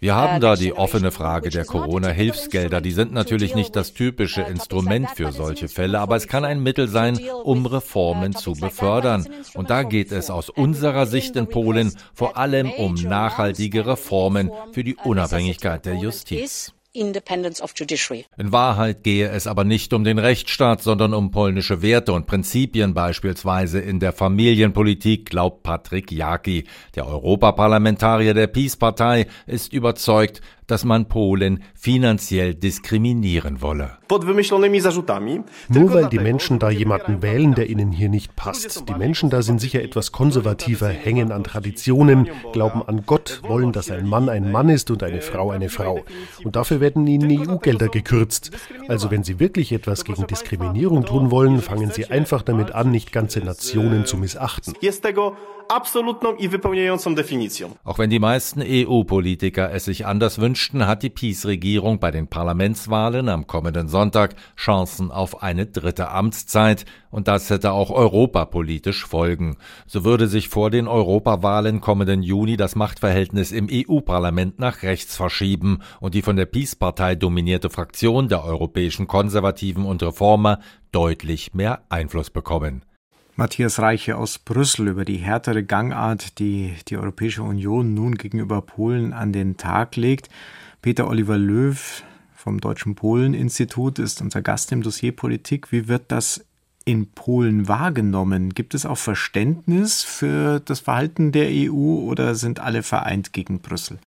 Wir 0.00 0.14
haben 0.14 0.40
da 0.42 0.56
die 0.56 0.74
offene 0.74 1.10
Frage 1.10 1.48
der 1.48 1.64
Corona-Hilfsgelder. 1.64 2.82
Die 2.82 2.90
sind 2.90 3.14
natürlich 3.14 3.54
nicht 3.54 3.74
das 3.76 3.94
typische 3.94 4.42
Instrument 4.42 5.08
für 5.14 5.32
solche 5.32 5.68
Fälle, 5.68 6.00
aber 6.00 6.16
es 6.16 6.28
kann 6.28 6.44
ein 6.44 6.62
Mittel 6.62 6.88
sein, 6.88 7.18
um 7.44 7.64
Reformen 7.64 8.34
zu 8.34 8.52
befördern. 8.52 9.26
Und 9.54 9.70
da 9.70 9.84
geht 9.84 10.12
es 10.12 10.28
aus 10.28 10.50
unserer 10.50 11.06
Sicht 11.06 11.34
in 11.34 11.48
Polen 11.48 11.96
vor 12.12 12.36
allem 12.36 12.70
um 12.70 12.92
nachhaltige 12.92 13.86
Reformen 13.86 14.50
für 14.72 14.84
die 14.84 14.96
Unabhängigkeit 14.96 15.86
der 15.86 15.94
Justiz. 15.94 16.73
Independence 16.94 17.60
of 17.60 17.72
Judiciary. 17.76 18.24
In 18.38 18.52
Wahrheit 18.52 19.02
gehe 19.02 19.28
es 19.28 19.46
aber 19.46 19.64
nicht 19.64 19.92
um 19.92 20.04
den 20.04 20.18
Rechtsstaat, 20.18 20.80
sondern 20.80 21.12
um 21.12 21.30
polnische 21.30 21.82
Werte 21.82 22.12
und 22.12 22.26
Prinzipien, 22.26 22.94
beispielsweise 22.94 23.80
in 23.80 23.98
der 24.00 24.12
Familienpolitik, 24.12 25.28
glaubt 25.28 25.64
Patrick 25.64 26.12
Jaki. 26.12 26.64
Der 26.94 27.06
Europaparlamentarier 27.06 28.32
der 28.32 28.46
Peace-Partei 28.46 29.26
ist 29.46 29.72
überzeugt, 29.72 30.40
dass 30.66 30.84
man 30.84 31.06
Polen 31.06 31.62
finanziell 31.74 32.54
diskriminieren 32.54 33.62
wolle. 33.62 33.98
Nur 35.68 35.94
weil 35.94 36.08
die 36.08 36.18
Menschen 36.18 36.58
da 36.58 36.70
jemanden 36.70 37.22
wählen, 37.22 37.54
der 37.54 37.68
ihnen 37.68 37.92
hier 37.92 38.08
nicht 38.08 38.36
passt. 38.36 38.88
Die 38.88 38.94
Menschen 38.94 39.30
da 39.30 39.42
sind 39.42 39.60
sicher 39.60 39.82
etwas 39.82 40.12
konservativer, 40.12 40.88
hängen 40.88 41.32
an 41.32 41.44
Traditionen, 41.44 42.28
glauben 42.52 42.82
an 42.82 43.04
Gott, 43.06 43.40
wollen, 43.42 43.72
dass 43.72 43.90
ein 43.90 44.08
Mann 44.08 44.28
ein 44.28 44.50
Mann 44.50 44.68
ist 44.68 44.90
und 44.90 45.02
eine 45.02 45.20
Frau 45.20 45.50
eine 45.50 45.68
Frau. 45.68 46.04
Und 46.44 46.56
dafür 46.56 46.80
werden 46.80 47.06
ihnen 47.06 47.48
EU-Gelder 47.48 47.88
gekürzt. 47.88 48.50
Also 48.88 49.10
wenn 49.10 49.24
sie 49.24 49.40
wirklich 49.40 49.72
etwas 49.72 50.04
gegen 50.04 50.26
Diskriminierung 50.26 51.04
tun 51.04 51.30
wollen, 51.30 51.60
fangen 51.60 51.90
sie 51.90 52.06
einfach 52.06 52.42
damit 52.42 52.72
an, 52.72 52.90
nicht 52.90 53.12
ganze 53.12 53.40
Nationen 53.40 54.06
zu 54.06 54.16
missachten 54.16 54.74
absolutną 55.68 56.34
i 56.34 56.48
wypełniającą 56.48 57.14
definicją. 57.14 57.70
Auch 57.84 57.98
wenn 57.98 58.10
die 58.10 58.20
meisten 58.20 58.62
EU-Politiker 58.62 59.70
es 59.72 59.84
sich 59.84 60.06
anders 60.06 60.38
wünschten, 60.38 60.86
hat 60.86 61.02
die 61.02 61.10
PiS-Regierung 61.10 61.98
bei 61.98 62.10
den 62.10 62.26
Parlamentswahlen 62.26 63.28
am 63.28 63.46
kommenden 63.46 63.88
Sonntag 63.88 64.34
Chancen 64.56 65.10
auf 65.10 65.42
eine 65.42 65.66
dritte 65.66 66.10
Amtszeit. 66.10 66.84
Und 67.10 67.28
das 67.28 67.50
hätte 67.50 67.72
auch 67.72 67.90
europapolitisch 67.90 69.06
Folgen. 69.06 69.56
So 69.86 70.04
würde 70.04 70.26
sich 70.26 70.48
vor 70.48 70.70
den 70.70 70.88
Europawahlen 70.88 71.80
kommenden 71.80 72.22
Juni 72.22 72.56
das 72.56 72.74
Machtverhältnis 72.74 73.52
im 73.52 73.68
EU-Parlament 73.70 74.58
nach 74.58 74.82
rechts 74.82 75.16
verschieben 75.16 75.78
und 76.00 76.14
die 76.14 76.22
von 76.22 76.36
der 76.36 76.46
PiS-Partei 76.46 77.14
dominierte 77.14 77.70
Fraktion 77.70 78.28
der 78.28 78.44
europäischen 78.44 79.06
Konservativen 79.06 79.84
und 79.84 80.02
Reformer 80.02 80.58
deutlich 80.90 81.54
mehr 81.54 81.82
Einfluss 81.88 82.30
bekommen. 82.30 82.82
Matthias 83.36 83.80
Reiche 83.80 84.16
aus 84.16 84.38
Brüssel 84.38 84.86
über 84.86 85.04
die 85.04 85.16
härtere 85.16 85.64
Gangart, 85.64 86.38
die 86.38 86.74
die 86.86 86.96
Europäische 86.96 87.42
Union 87.42 87.92
nun 87.92 88.14
gegenüber 88.14 88.62
Polen 88.62 89.12
an 89.12 89.32
den 89.32 89.56
Tag 89.56 89.96
legt. 89.96 90.28
Peter 90.82 91.08
Oliver 91.08 91.36
Löw 91.36 92.04
vom 92.36 92.60
Deutschen 92.60 92.94
Polen-Institut 92.94 93.98
ist 93.98 94.20
unser 94.20 94.40
Gast 94.40 94.70
im 94.70 94.82
Dossier 94.82 95.10
Politik. 95.10 95.72
Wie 95.72 95.88
wird 95.88 96.12
das 96.12 96.46
in 96.84 97.10
Polen 97.10 97.66
wahrgenommen? 97.66 98.54
Gibt 98.54 98.72
es 98.72 98.86
auch 98.86 98.98
Verständnis 98.98 100.04
für 100.04 100.60
das 100.60 100.78
Verhalten 100.78 101.32
der 101.32 101.48
EU 101.48 102.04
oder 102.08 102.36
sind 102.36 102.60
alle 102.60 102.84
vereint 102.84 103.32
gegen 103.32 103.60
Brüssel? 103.60 103.98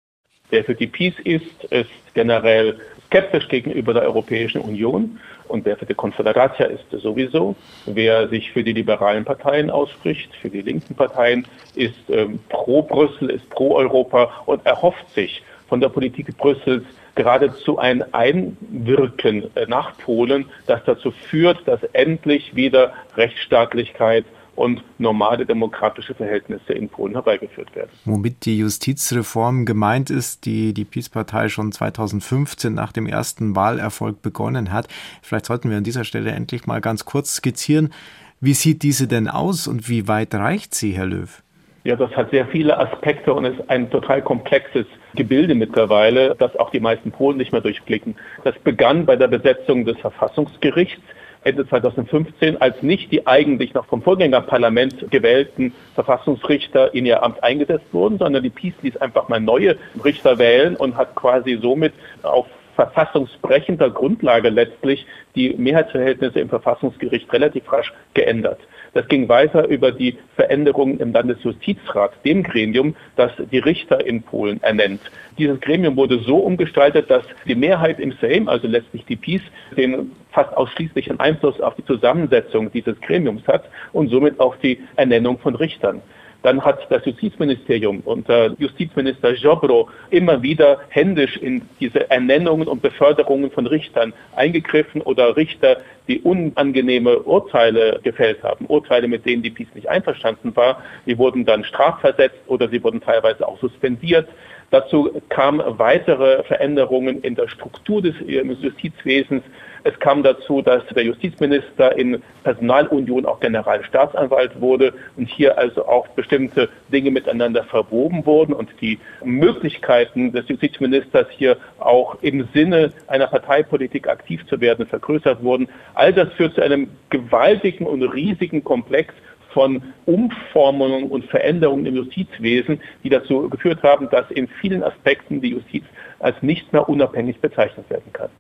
Wer 0.51 0.63
für 0.63 0.77
die 0.77 0.87
Peace 0.87 1.19
ist, 1.25 1.65
ist 1.71 1.91
generell 2.15 2.79
skeptisch 3.17 3.49
gegenüber 3.49 3.95
der 3.95 4.03
Europäischen 4.03 4.61
Union 4.61 5.19
und 5.49 5.65
wer 5.65 5.79
für 5.79 5.87
die 5.87 5.95
Konföderatia 5.95 6.67
ist 6.67 6.85
sowieso. 6.91 7.57
Wer 7.87 8.29
sich 8.29 8.53
für 8.53 8.63
die 8.63 8.75
liberalen 8.75 9.25
Parteien 9.25 9.71
ausspricht, 9.71 10.35
für 10.35 10.51
die 10.51 10.61
linken 10.61 10.95
Parteien, 10.95 11.47
ist 11.75 11.95
ähm, 12.11 12.39
pro 12.51 12.83
Brüssel, 12.83 13.31
ist 13.31 13.49
pro 13.49 13.75
Europa 13.75 14.43
und 14.45 14.67
erhofft 14.67 15.09
sich 15.15 15.43
von 15.67 15.81
der 15.81 15.89
Politik 15.89 16.37
Brüssels 16.37 16.85
geradezu 17.15 17.79
ein 17.79 18.05
Einwirken 18.13 19.45
äh, 19.57 19.65
nach 19.67 19.97
Polen, 19.97 20.45
das 20.67 20.85
dazu 20.85 21.11
führt, 21.11 21.67
dass 21.67 21.83
endlich 21.95 22.55
wieder 22.55 22.93
Rechtsstaatlichkeit 23.17 24.27
und 24.57 24.83
normale 24.99 25.47
demokratische 25.47 26.15
Verhältnisse 26.15 26.73
in 26.73 26.89
Polen 26.89 27.13
herbeigeführt 27.13 27.75
werden. 27.77 27.91
Womit 28.05 28.45
die 28.45 28.59
Justizreform 28.59 29.67
gemeint 29.67 30.11
ist, 30.11 30.47
die 30.47 30.75
die 30.75 30.85
PiS-Partei 30.85 31.49
schon 31.49 31.73
2015 31.73 32.75
nach 32.75 32.93
dem 32.93 33.07
ersten 33.07 33.55
Wahlerfolg 33.55 34.23
begonnen 34.23 34.73
hat. 34.73 34.89
Vielleicht 35.23 35.47
sollten 35.47 35.71
wir 35.71 35.77
an 35.77 35.85
dieser 35.85 36.05
Stelle 36.05 36.31
endlich 36.31 36.67
mal 36.67 36.81
ganz 36.81 37.05
kurz 37.05 37.37
skizzieren. 37.37 37.93
Wie 38.41 38.55
sieht 38.55 38.83
diese 38.83 39.07
denn 39.07 39.29
aus 39.29 39.69
und 39.69 39.89
wie 39.89 40.09
weit 40.09 40.35
reicht 40.35 40.75
sie, 40.75 40.93
Herr 40.93 41.07
Löw? 41.07 41.43
Ja, 41.85 41.95
das 41.95 42.11
hat 42.17 42.33
sehr 42.33 42.47
viele 42.49 42.77
Aspekte 42.79 43.33
und 43.33 43.45
ist 43.45 43.71
ein 43.71 43.89
total 43.91 44.21
komplexes 44.21 44.87
Gebilde 45.15 45.55
mittlerweile, 45.55 46.35
das 46.37 46.57
auch 46.57 46.71
die 46.71 46.81
meisten 46.81 47.13
Polen 47.13 47.39
nicht 47.39 47.53
mehr 47.53 47.61
durchblicken. 47.61 48.17
Das 48.43 48.59
begann 48.59 49.07
bei 49.07 49.15
der 49.15 49.29
Besetzung 49.29 49.85
des 49.85 49.97
Verfassungsgerichts 49.99 51.01
Ende 51.47 51.67
2015, 51.67 52.61
als 52.61 52.83
nicht 52.83 53.13
die 53.13 53.27
eigentlich 53.27 53.73
noch 53.73 53.87
vom 53.87 54.03
Vorgängerparlament 54.03 55.11
gewählten 55.13 55.73
Verfassungsrichter 55.95 56.93
in 56.93 57.07
ihr 57.07 57.23
Amt 57.23 57.43
eingesetzt 57.45 57.87
wurden, 57.93 58.19
sondern 58.19 58.43
die 58.43 58.51
PiS 58.51 58.75
ließ 58.83 58.97
einfach 58.97 59.29
mal 59.29 59.41
neue 59.41 59.77
Richter 60.05 60.39
wählen 60.39 60.75
und 60.75 60.97
hat 60.97 61.15
quasi 61.15 61.59
somit 61.63 61.93
auf 62.25 62.47
verfassungsbrechender 62.75 63.91
Grundlage 63.91 64.49
letztlich 64.49 65.07
die 65.37 65.55
Mehrheitsverhältnisse 65.57 66.41
im 66.41 66.49
Verfassungsgericht 66.49 67.33
relativ 67.33 67.73
rasch 67.73 67.93
geändert. 68.13 68.59
Das 68.97 69.07
ging 69.09 69.29
weiter 69.29 69.69
über 69.69 69.93
die 69.93 70.17
Veränderungen 70.37 70.99
im 71.01 71.13
Landesjustizrat, 71.13 72.13
dem 72.25 72.43
Gremium, 72.43 72.97
das 73.17 73.31
die 73.53 73.59
Richter 73.59 74.07
in 74.07 74.23
Polen 74.23 74.63
ernennt. 74.63 75.03
Dieses 75.37 75.61
Gremium 75.61 75.97
wurde 75.97 76.19
so 76.21 76.39
umgestaltet, 76.39 77.11
dass 77.11 77.23
die 77.45 77.55
Mehrheit 77.55 78.01
im 78.01 78.13
Sejm, 78.13 78.49
also 78.49 78.67
letztlich 78.67 79.05
die 79.05 79.17
PiS, 79.17 79.43
den 79.77 80.13
fast 80.33 80.57
ausschließlichen 80.57 81.21
Einfluss 81.21 81.61
auf 81.61 81.75
die 81.75 81.85
Zusammensetzung 81.85 82.73
dieses 82.73 82.99
Gremiums 83.03 83.47
hat 83.47 83.69
und 83.93 84.09
somit 84.09 84.41
auf 84.41 84.57
die 84.61 84.81
Ernennung 84.97 85.39
von 85.41 85.57
Richtern. 85.57 86.01
Dann 86.47 86.65
hat 86.65 86.87
das 86.91 87.05
Justizministerium 87.05 88.03
unter 88.05 88.55
Justizminister 88.61 89.33
Jobro 89.33 89.89
immer 90.11 90.45
wieder 90.45 90.79
händisch 90.91 91.37
in 91.39 91.63
diese 91.81 92.09
Ernennungen 92.09 92.69
und 92.69 92.83
Beförderungen 92.83 93.51
von 93.51 93.67
Richtern 93.67 94.13
eingegriffen 94.37 95.01
oder 95.01 95.37
Richter, 95.37 95.79
die 96.07 96.21
unangenehme 96.21 97.19
Urteile 97.19 97.99
gefällt 98.05 98.45
haben, 98.45 98.67
Urteile, 98.67 99.09
mit 99.09 99.27
denen 99.27 99.43
die 99.43 99.51
PiS 99.51 99.67
nicht 99.75 99.89
einverstanden 99.89 100.55
war, 100.55 100.85
die 101.05 101.19
wurden 101.19 101.45
dann 101.45 101.65
strafversetzt 101.65 102.39
oder 102.47 102.69
sie 102.69 102.85
wurden 102.85 103.01
teilweise 103.01 103.49
auch 103.49 103.59
suspendiert. 103.59 104.29
Dazu 104.71 105.21
kamen 105.29 105.61
weitere 105.79 106.45
Veränderungen 106.45 107.23
in 107.23 107.35
der 107.35 107.49
Struktur 107.49 108.03
des 108.03 108.15
Justizwesens. 108.25 109.43
Es 109.87 109.97
kam 110.01 110.25
dazu, 110.25 110.63
dass 110.63 110.85
der 110.97 111.05
Justizminister 111.05 111.97
in 111.97 112.21
Personalunion 112.43 113.25
auch 113.25 113.39
Generalstaatsanwalt 113.39 114.61
wurde 114.61 114.93
und 115.17 115.29
hier 115.29 115.57
also 115.57 115.87
auch 115.87 116.09
bestimmte 116.09 116.69
Dinge 116.93 117.13
miteinander 117.13 117.63
verwoben 117.63 118.27
wurden 118.27 118.53
und 118.53 118.69
die 118.81 118.99
Möglichkeiten 119.23 120.33
des 120.33 120.49
Justizministers 120.49 121.29
hier 121.31 121.57
auch 121.79 122.17
im 122.23 122.49
Sinne 122.53 122.93
einer 123.07 123.29
Parteipolitik 123.29 124.09
aktiv 124.09 124.45
zu 124.49 124.61
werden 124.61 124.87
vergrößert 124.87 125.45
wurden. 125.45 125.69
All 125.95 126.13
das 126.13 126.33
führt 126.33 126.57
zu 126.57 126.63
einem 126.63 126.89
gewaltigen 127.11 127.87
und 127.87 128.03
riesigen 128.03 128.65
Komplex 128.65 129.15
von 129.55 129.81
Umformungen 130.05 131.05
und 131.05 131.27
Veränderungen 131.27 131.87
im 131.87 131.95
Justizwesen, 131.95 132.81
die 133.05 133.09
dazu 133.09 133.49
geführt 133.49 133.85
haben, 133.85 134.11
dass 134.11 134.29
in 134.33 134.49
vielen 134.61 134.83
Aspekten 134.83 135.41
die 135.41 135.51
Justiz 135.51 135.85
als 136.19 136.43
nicht 136.43 136.73
mehr 136.73 136.89
unabhängig 136.89 137.39
bezeichnet 137.39 137.89
werden 137.89 138.13
kann. 138.13 138.31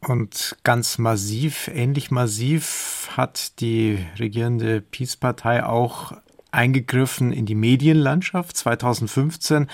Und 0.00 0.56
ganz 0.62 0.98
massiv, 0.98 1.68
ähnlich 1.74 2.10
massiv 2.10 3.08
hat 3.16 3.60
die 3.60 3.98
regierende 4.18 4.80
Peace-Partei 4.80 5.64
auch 5.64 6.12
eingegriffen 6.50 7.32
in 7.32 7.46
die 7.46 7.54
Medienlandschaft. 7.54 8.56
2015, 8.56 9.66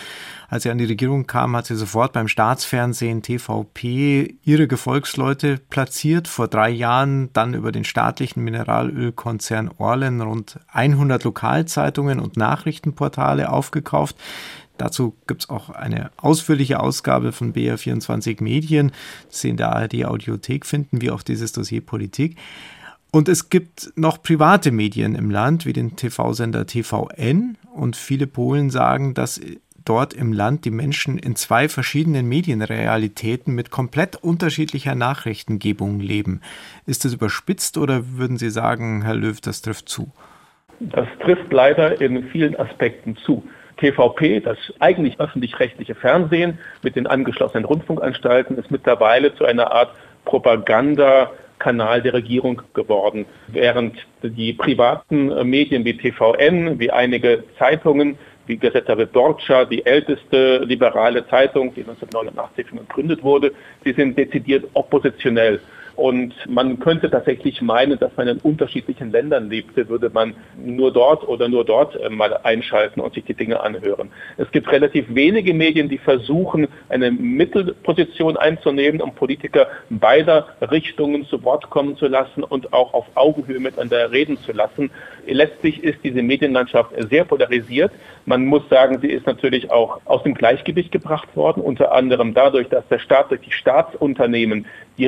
als 0.49 0.65
sie 0.65 0.71
an 0.71 0.79
die 0.79 0.87
Regierung 0.87 1.27
kam, 1.27 1.55
hat 1.55 1.67
sie 1.67 1.77
sofort 1.77 2.13
beim 2.13 2.27
Staatsfernsehen 2.27 3.23
TVP 3.23 4.37
ihre 4.43 4.67
Gefolgsleute 4.67 5.59
platziert. 5.71 6.27
Vor 6.27 6.49
drei 6.49 6.71
Jahren 6.71 7.33
dann 7.33 7.55
über 7.55 7.71
den 7.71 7.85
staatlichen 7.85 8.43
Mineralölkonzern 8.43 9.71
Orlen 9.79 10.21
rund 10.21 10.59
100 10.69 11.23
Lokalzeitungen 11.23 12.19
und 12.19 12.37
Nachrichtenportale 12.37 13.51
aufgekauft. 13.51 14.17
Dazu 14.77 15.15
gibt 15.27 15.43
es 15.43 15.51
auch 15.51 15.71
eine 15.71 16.11
ausführliche 16.17 16.81
Ausgabe 16.81 17.33
von 17.33 17.55
BR24 17.55 18.43
Medien, 18.43 18.93
das 19.29 19.41
Sie 19.41 19.51
in 19.51 19.57
der 19.57 19.73
ARD 19.73 20.05
Audiothek 20.05 20.67
finden, 20.67 21.01
wie 21.01 21.11
auch 21.11 21.23
dieses 21.23 21.53
Dossier 21.53 21.81
Politik. 21.81 22.37
Und 23.13 23.29
es 23.29 23.49
gibt 23.49 23.93
noch 23.95 24.21
private 24.21 24.73
Medien 24.73 25.15
im 25.15 25.31
Land, 25.31 25.67
wie 25.67 25.73
den 25.73 25.95
TV-Sender 25.95 26.67
TVN. 26.67 27.57
Und 27.73 27.95
viele 27.95 28.27
Polen 28.27 28.71
sagen, 28.71 29.15
dass 29.15 29.41
dort 29.85 30.15
im 30.15 30.33
Land 30.33 30.65
die 30.65 30.73
Menschen 30.73 31.19
in 31.19 31.37
zwei 31.37 31.69
verschiedenen 31.69 32.27
Medienrealitäten 32.27 33.55
mit 33.55 33.71
komplett 33.71 34.17
unterschiedlicher 34.17 34.97
Nachrichtengebung 34.97 36.01
leben. 36.01 36.41
Ist 36.87 37.05
das 37.05 37.15
überspitzt 37.15 37.79
oder 37.79 38.17
würden 38.17 38.37
Sie 38.37 38.51
sagen, 38.51 39.03
Herr 39.03 39.15
Löw, 39.15 39.41
das 39.41 39.63
trifft 39.63 39.89
zu? 39.89 40.11
Das 40.81 41.07
trifft 41.21 41.53
leider 41.53 42.01
in 42.01 42.25
vielen 42.31 42.57
Aspekten 42.57 43.17
zu. 43.17 43.45
TVP, 43.85 44.41
das 44.41 44.57
eigentlich 44.81 45.21
öffentlich-rechtliche 45.21 45.95
Fernsehen 45.95 46.59
mit 46.83 46.97
den 46.97 47.07
angeschlossenen 47.07 47.67
Rundfunkanstalten, 47.67 48.57
ist 48.57 48.71
mittlerweile 48.71 49.35
zu 49.35 49.45
einer 49.45 49.73
Art 49.73 49.91
Propaganda 50.25 51.31
Kanal 51.59 52.03
der 52.03 52.15
Regierung 52.15 52.63
geworden, 52.73 53.27
während 53.49 53.95
die 54.23 54.53
privaten 54.55 55.31
äh, 55.31 55.45
Medien 55.45 55.85
wie 55.85 55.97
TVN, 55.97 56.79
wie 56.79 56.91
einige 56.91 57.45
Zeitungen, 57.59 58.19
wie 58.47 58.57
Gazeta 58.57 58.99
Wyborcza, 58.99 59.65
die 59.65 59.85
älteste 59.87 60.59
liberale 60.65 61.27
Zeitung, 61.29 61.75
die 61.75 61.81
1989 61.81 62.67
gegründet 62.71 63.23
wurde, 63.23 63.53
sie 63.85 63.93
sind 63.93 64.19
dezidiert 64.19 64.67
oppositionell. 64.75 65.61
Und 65.97 66.35
man 66.49 66.81
könnte 66.81 67.11
tatsächlich 67.11 67.63
meinen, 67.63 67.99
dass 67.99 68.11
man 68.17 68.27
in 68.27 68.39
unterschiedlichen 68.39 69.13
Ländern 69.13 69.49
lebte, 69.49 69.89
würde 69.89 70.11
man 70.11 70.35
nur 70.57 70.93
dort 70.93 71.27
oder 71.27 71.49
nur 71.49 71.65
dort 71.65 71.95
äh, 71.97 72.11
mal 72.11 72.37
einschalten 72.43 73.01
und 73.01 73.15
sich 73.15 73.25
die 73.25 73.35
Dinge 73.35 73.61
anhören. 73.61 74.11
Es 74.37 74.51
gibt 74.51 74.71
relativ 74.73 75.07
wenige 75.15 75.55
Medien, 75.55 75.89
die 75.89 75.99
versuchen, 75.99 76.67
eine 76.89 77.13
Mittelposition 77.13 78.37
einzunehmen, 78.37 79.01
um 79.01 79.15
Politiker 79.15 79.69
beider 79.89 80.49
Richtungen 80.61 81.27
zu 81.27 81.43
Wort 81.45 81.71
kommen 81.71 81.97
zu 81.97 82.09
lassen 82.09 82.43
und 82.43 82.73
auch 82.73 82.93
auf 82.93 83.07
Augenhöhe 83.15 83.61
miteinander 83.61 84.11
reden 84.11 84.37
zu 84.39 84.53
lassen. 84.53 84.91
Letztlich 85.27 85.83
ist 85.83 85.99
diese 86.03 86.23
Medienlandschaft 86.23 86.91
sehr 87.09 87.25
polarisiert. 87.25 87.93
Man 88.27 88.47
muss 88.47 88.69
sagen, 88.69 88.99
sie 89.01 89.09
ist 89.09 89.27
natürlich 89.27 89.71
auch 89.71 90.01
aus 90.07 90.23
dem 90.23 90.35
Gleichgewicht 90.35 90.91
gebracht 90.91 91.35
worden, 91.37 91.63
unter 91.63 91.93
anderem 91.93 92.35
dadurch, 92.35 92.69
dass 92.69 92.87
der 92.89 92.99
Staat 92.99 93.31
durch 93.31 93.43
die 93.43 93.53
Staatsunternehmen 93.53 94.67
die 94.99 95.07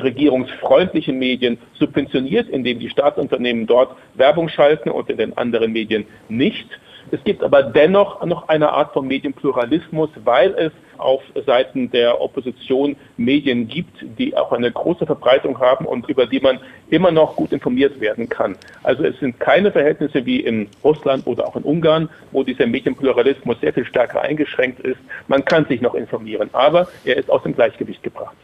regierungsfreundlichen 0.77 1.19
Medien 1.19 1.59
subventioniert, 1.79 2.49
indem 2.49 2.79
die 2.79 2.91
Staatsunternehmen 2.91 3.67
dort 3.67 3.97
Werbung 4.15 4.49
schalten 4.49 4.91
und 4.91 5.09
in 5.11 5.17
den 5.17 5.37
anderen 5.37 5.73
Medien 5.73 6.07
nicht. 6.29 6.69
Es 7.13 7.23
gibt 7.23 7.45
aber 7.45 7.63
dennoch 7.63 8.25
noch 8.25 8.49
eine 8.49 8.71
Art 8.71 8.93
von 8.93 9.07
Medienpluralismus, 9.07 10.11
weil 10.25 10.53
es 10.55 10.73
auf 10.99 11.23
Seiten 11.47 11.89
der 11.93 12.21
Opposition 12.21 12.97
Medien 13.17 13.69
gibt, 13.69 14.05
die 14.19 14.37
auch 14.37 14.51
eine 14.51 14.73
große 14.73 15.07
Verbreitung 15.07 15.61
haben 15.61 15.85
und 15.85 16.09
über 16.09 16.27
die 16.27 16.41
man 16.41 16.59
immer 16.91 17.13
noch 17.13 17.37
gut 17.37 17.53
informiert 17.53 18.01
werden 18.01 18.29
kann. 18.29 18.57
Also 18.83 19.05
es 19.05 19.17
sind 19.21 19.39
keine 19.39 19.71
Verhältnisse 19.71 20.27
wie 20.27 20.41
in 20.41 20.69
Russland 20.83 21.29
oder 21.29 21.47
auch 21.47 21.55
in 21.55 21.63
Ungarn, 21.63 22.09
wo 22.33 22.43
dieser 22.43 22.67
Medienpluralismus 22.67 23.61
sehr 23.61 23.73
viel 23.73 23.85
stärker 23.85 24.23
eingeschränkt 24.23 24.81
ist. 24.81 24.99
Man 25.29 25.45
kann 25.45 25.65
sich 25.67 25.81
noch 25.81 25.95
informieren, 25.95 26.51
aber 26.55 26.89
er 27.05 27.19
ist 27.19 27.31
aus 27.31 27.45
dem 27.45 27.55
Gleichgewicht 27.55 28.03
gebracht. 28.03 28.37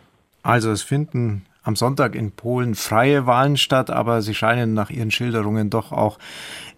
Also 0.45 0.71
es 0.71 0.83
finden 0.83 1.47
am 1.63 1.77
Sonntag 1.77 2.15
in 2.15 2.33
Polen 2.33 2.75
freie 2.75 3.27
Wahlen 3.27 3.57
statt, 3.57 3.91
aber 3.91 4.23
sie 4.23 4.35
scheinen 4.35 4.75
nach 4.75 4.91
ihren 4.91 5.11
Schilderungen 5.11 5.71
doch 5.71 5.93
auch 5.93 6.19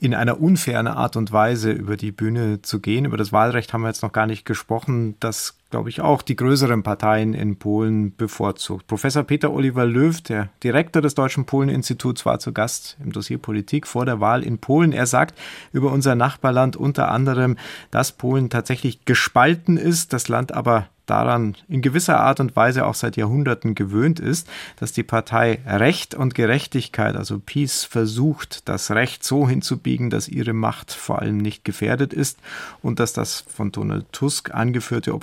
in 0.00 0.14
einer 0.14 0.40
unfairen 0.40 0.86
Art 0.86 1.16
und 1.16 1.32
Weise 1.32 1.70
über 1.72 1.96
die 1.96 2.12
Bühne 2.12 2.60
zu 2.62 2.80
gehen. 2.80 3.06
Über 3.06 3.16
das 3.16 3.32
Wahlrecht 3.32 3.72
haben 3.72 3.82
wir 3.82 3.88
jetzt 3.88 4.02
noch 4.02 4.12
gar 4.12 4.26
nicht 4.26 4.44
gesprochen, 4.44 5.16
das, 5.20 5.56
glaube 5.74 5.90
ich, 5.90 6.00
auch 6.00 6.22
die 6.22 6.36
größeren 6.36 6.84
Parteien 6.84 7.34
in 7.34 7.56
Polen 7.56 8.14
bevorzugt. 8.14 8.86
Professor 8.86 9.24
Peter 9.24 9.52
Oliver 9.52 9.84
Löw, 9.84 10.20
der 10.20 10.50
Direktor 10.62 11.02
des 11.02 11.16
Deutschen 11.16 11.46
Polen-Instituts, 11.46 12.24
war 12.24 12.38
zu 12.38 12.52
Gast 12.52 12.96
im 13.02 13.10
Dossier 13.10 13.38
Politik 13.38 13.88
vor 13.88 14.06
der 14.06 14.20
Wahl 14.20 14.44
in 14.44 14.58
Polen. 14.58 14.92
Er 14.92 15.06
sagt 15.06 15.36
über 15.72 15.90
unser 15.90 16.14
Nachbarland 16.14 16.76
unter 16.76 17.10
anderem, 17.10 17.56
dass 17.90 18.12
Polen 18.12 18.50
tatsächlich 18.50 19.04
gespalten 19.04 19.76
ist, 19.76 20.12
das 20.12 20.28
Land 20.28 20.54
aber 20.54 20.86
daran 21.06 21.56
in 21.68 21.82
gewisser 21.82 22.20
Art 22.20 22.40
und 22.40 22.56
Weise 22.56 22.86
auch 22.86 22.94
seit 22.94 23.16
Jahrhunderten 23.16 23.74
gewöhnt 23.74 24.20
ist, 24.20 24.48
dass 24.76 24.92
die 24.92 25.02
Partei 25.02 25.60
Recht 25.66 26.14
und 26.14 26.34
Gerechtigkeit, 26.34 27.16
also 27.16 27.38
Peace, 27.38 27.84
versucht, 27.84 28.68
das 28.68 28.90
Recht 28.90 29.24
so 29.24 29.48
hinzubiegen, 29.48 30.10
dass 30.10 30.28
ihre 30.28 30.52
Macht 30.52 30.92
vor 30.92 31.20
allem 31.20 31.38
nicht 31.38 31.64
gefährdet 31.64 32.12
ist 32.12 32.38
und 32.82 33.00
dass 33.00 33.12
das 33.12 33.44
von 33.48 33.72
Donald 33.72 34.06
Tusk 34.12 34.54
angeführte 34.54 35.14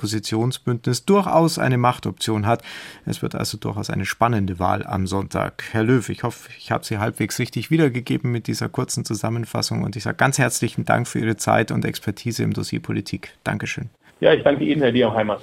Oppositionsbündnis 0.42 1.04
durchaus 1.04 1.58
eine 1.58 1.78
Machtoption 1.78 2.46
hat. 2.46 2.62
Es 3.06 3.22
wird 3.22 3.34
also 3.34 3.58
durchaus 3.58 3.90
eine 3.90 4.04
spannende 4.04 4.58
Wahl 4.58 4.84
am 4.84 5.06
Sonntag. 5.06 5.64
Herr 5.70 5.84
Löw, 5.84 6.08
ich 6.08 6.22
hoffe, 6.22 6.50
ich 6.58 6.70
habe 6.70 6.84
Sie 6.84 6.98
halbwegs 6.98 7.38
richtig 7.38 7.70
wiedergegeben 7.70 8.32
mit 8.32 8.46
dieser 8.46 8.68
kurzen 8.68 9.04
Zusammenfassung 9.04 9.82
und 9.82 9.96
ich 9.96 10.02
sage 10.02 10.16
ganz 10.16 10.38
herzlichen 10.38 10.84
Dank 10.84 11.06
für 11.06 11.20
Ihre 11.20 11.36
Zeit 11.36 11.70
und 11.70 11.84
Expertise 11.84 12.42
im 12.42 12.52
Dossier 12.52 12.80
Politik. 12.80 13.34
Dankeschön. 13.44 13.90
Ja, 14.20 14.32
ich 14.32 14.42
danke 14.42 14.64
Ihnen, 14.64 14.82
Herr 14.82 14.92
Dierheimer. 14.92 15.40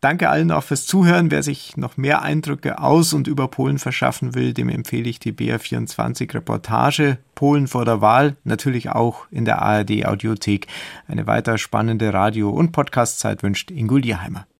Danke 0.00 0.28
allen 0.28 0.52
auch 0.52 0.62
fürs 0.62 0.86
Zuhören. 0.86 1.30
Wer 1.30 1.42
sich 1.42 1.76
noch 1.76 1.96
mehr 1.96 2.22
Eindrücke 2.22 2.80
aus 2.80 3.12
und 3.12 3.26
über 3.26 3.48
Polen 3.48 3.78
verschaffen 3.78 4.34
will, 4.34 4.54
dem 4.54 4.68
empfehle 4.68 5.08
ich 5.08 5.18
die 5.18 5.32
BR24 5.32 6.34
Reportage 6.34 7.18
Polen 7.34 7.68
vor 7.68 7.84
der 7.84 8.00
Wahl, 8.00 8.36
natürlich 8.42 8.90
auch 8.90 9.26
in 9.30 9.44
der 9.44 9.62
ARD 9.62 10.06
Audiothek. 10.06 10.66
Eine 11.06 11.28
weiter 11.28 11.56
spannende 11.56 12.12
Radio- 12.12 12.50
und 12.50 12.72
Podcastzeit 12.72 13.44
wünscht 13.44 13.70
Ingo 13.70 13.96
Lierheimer. 13.96 14.48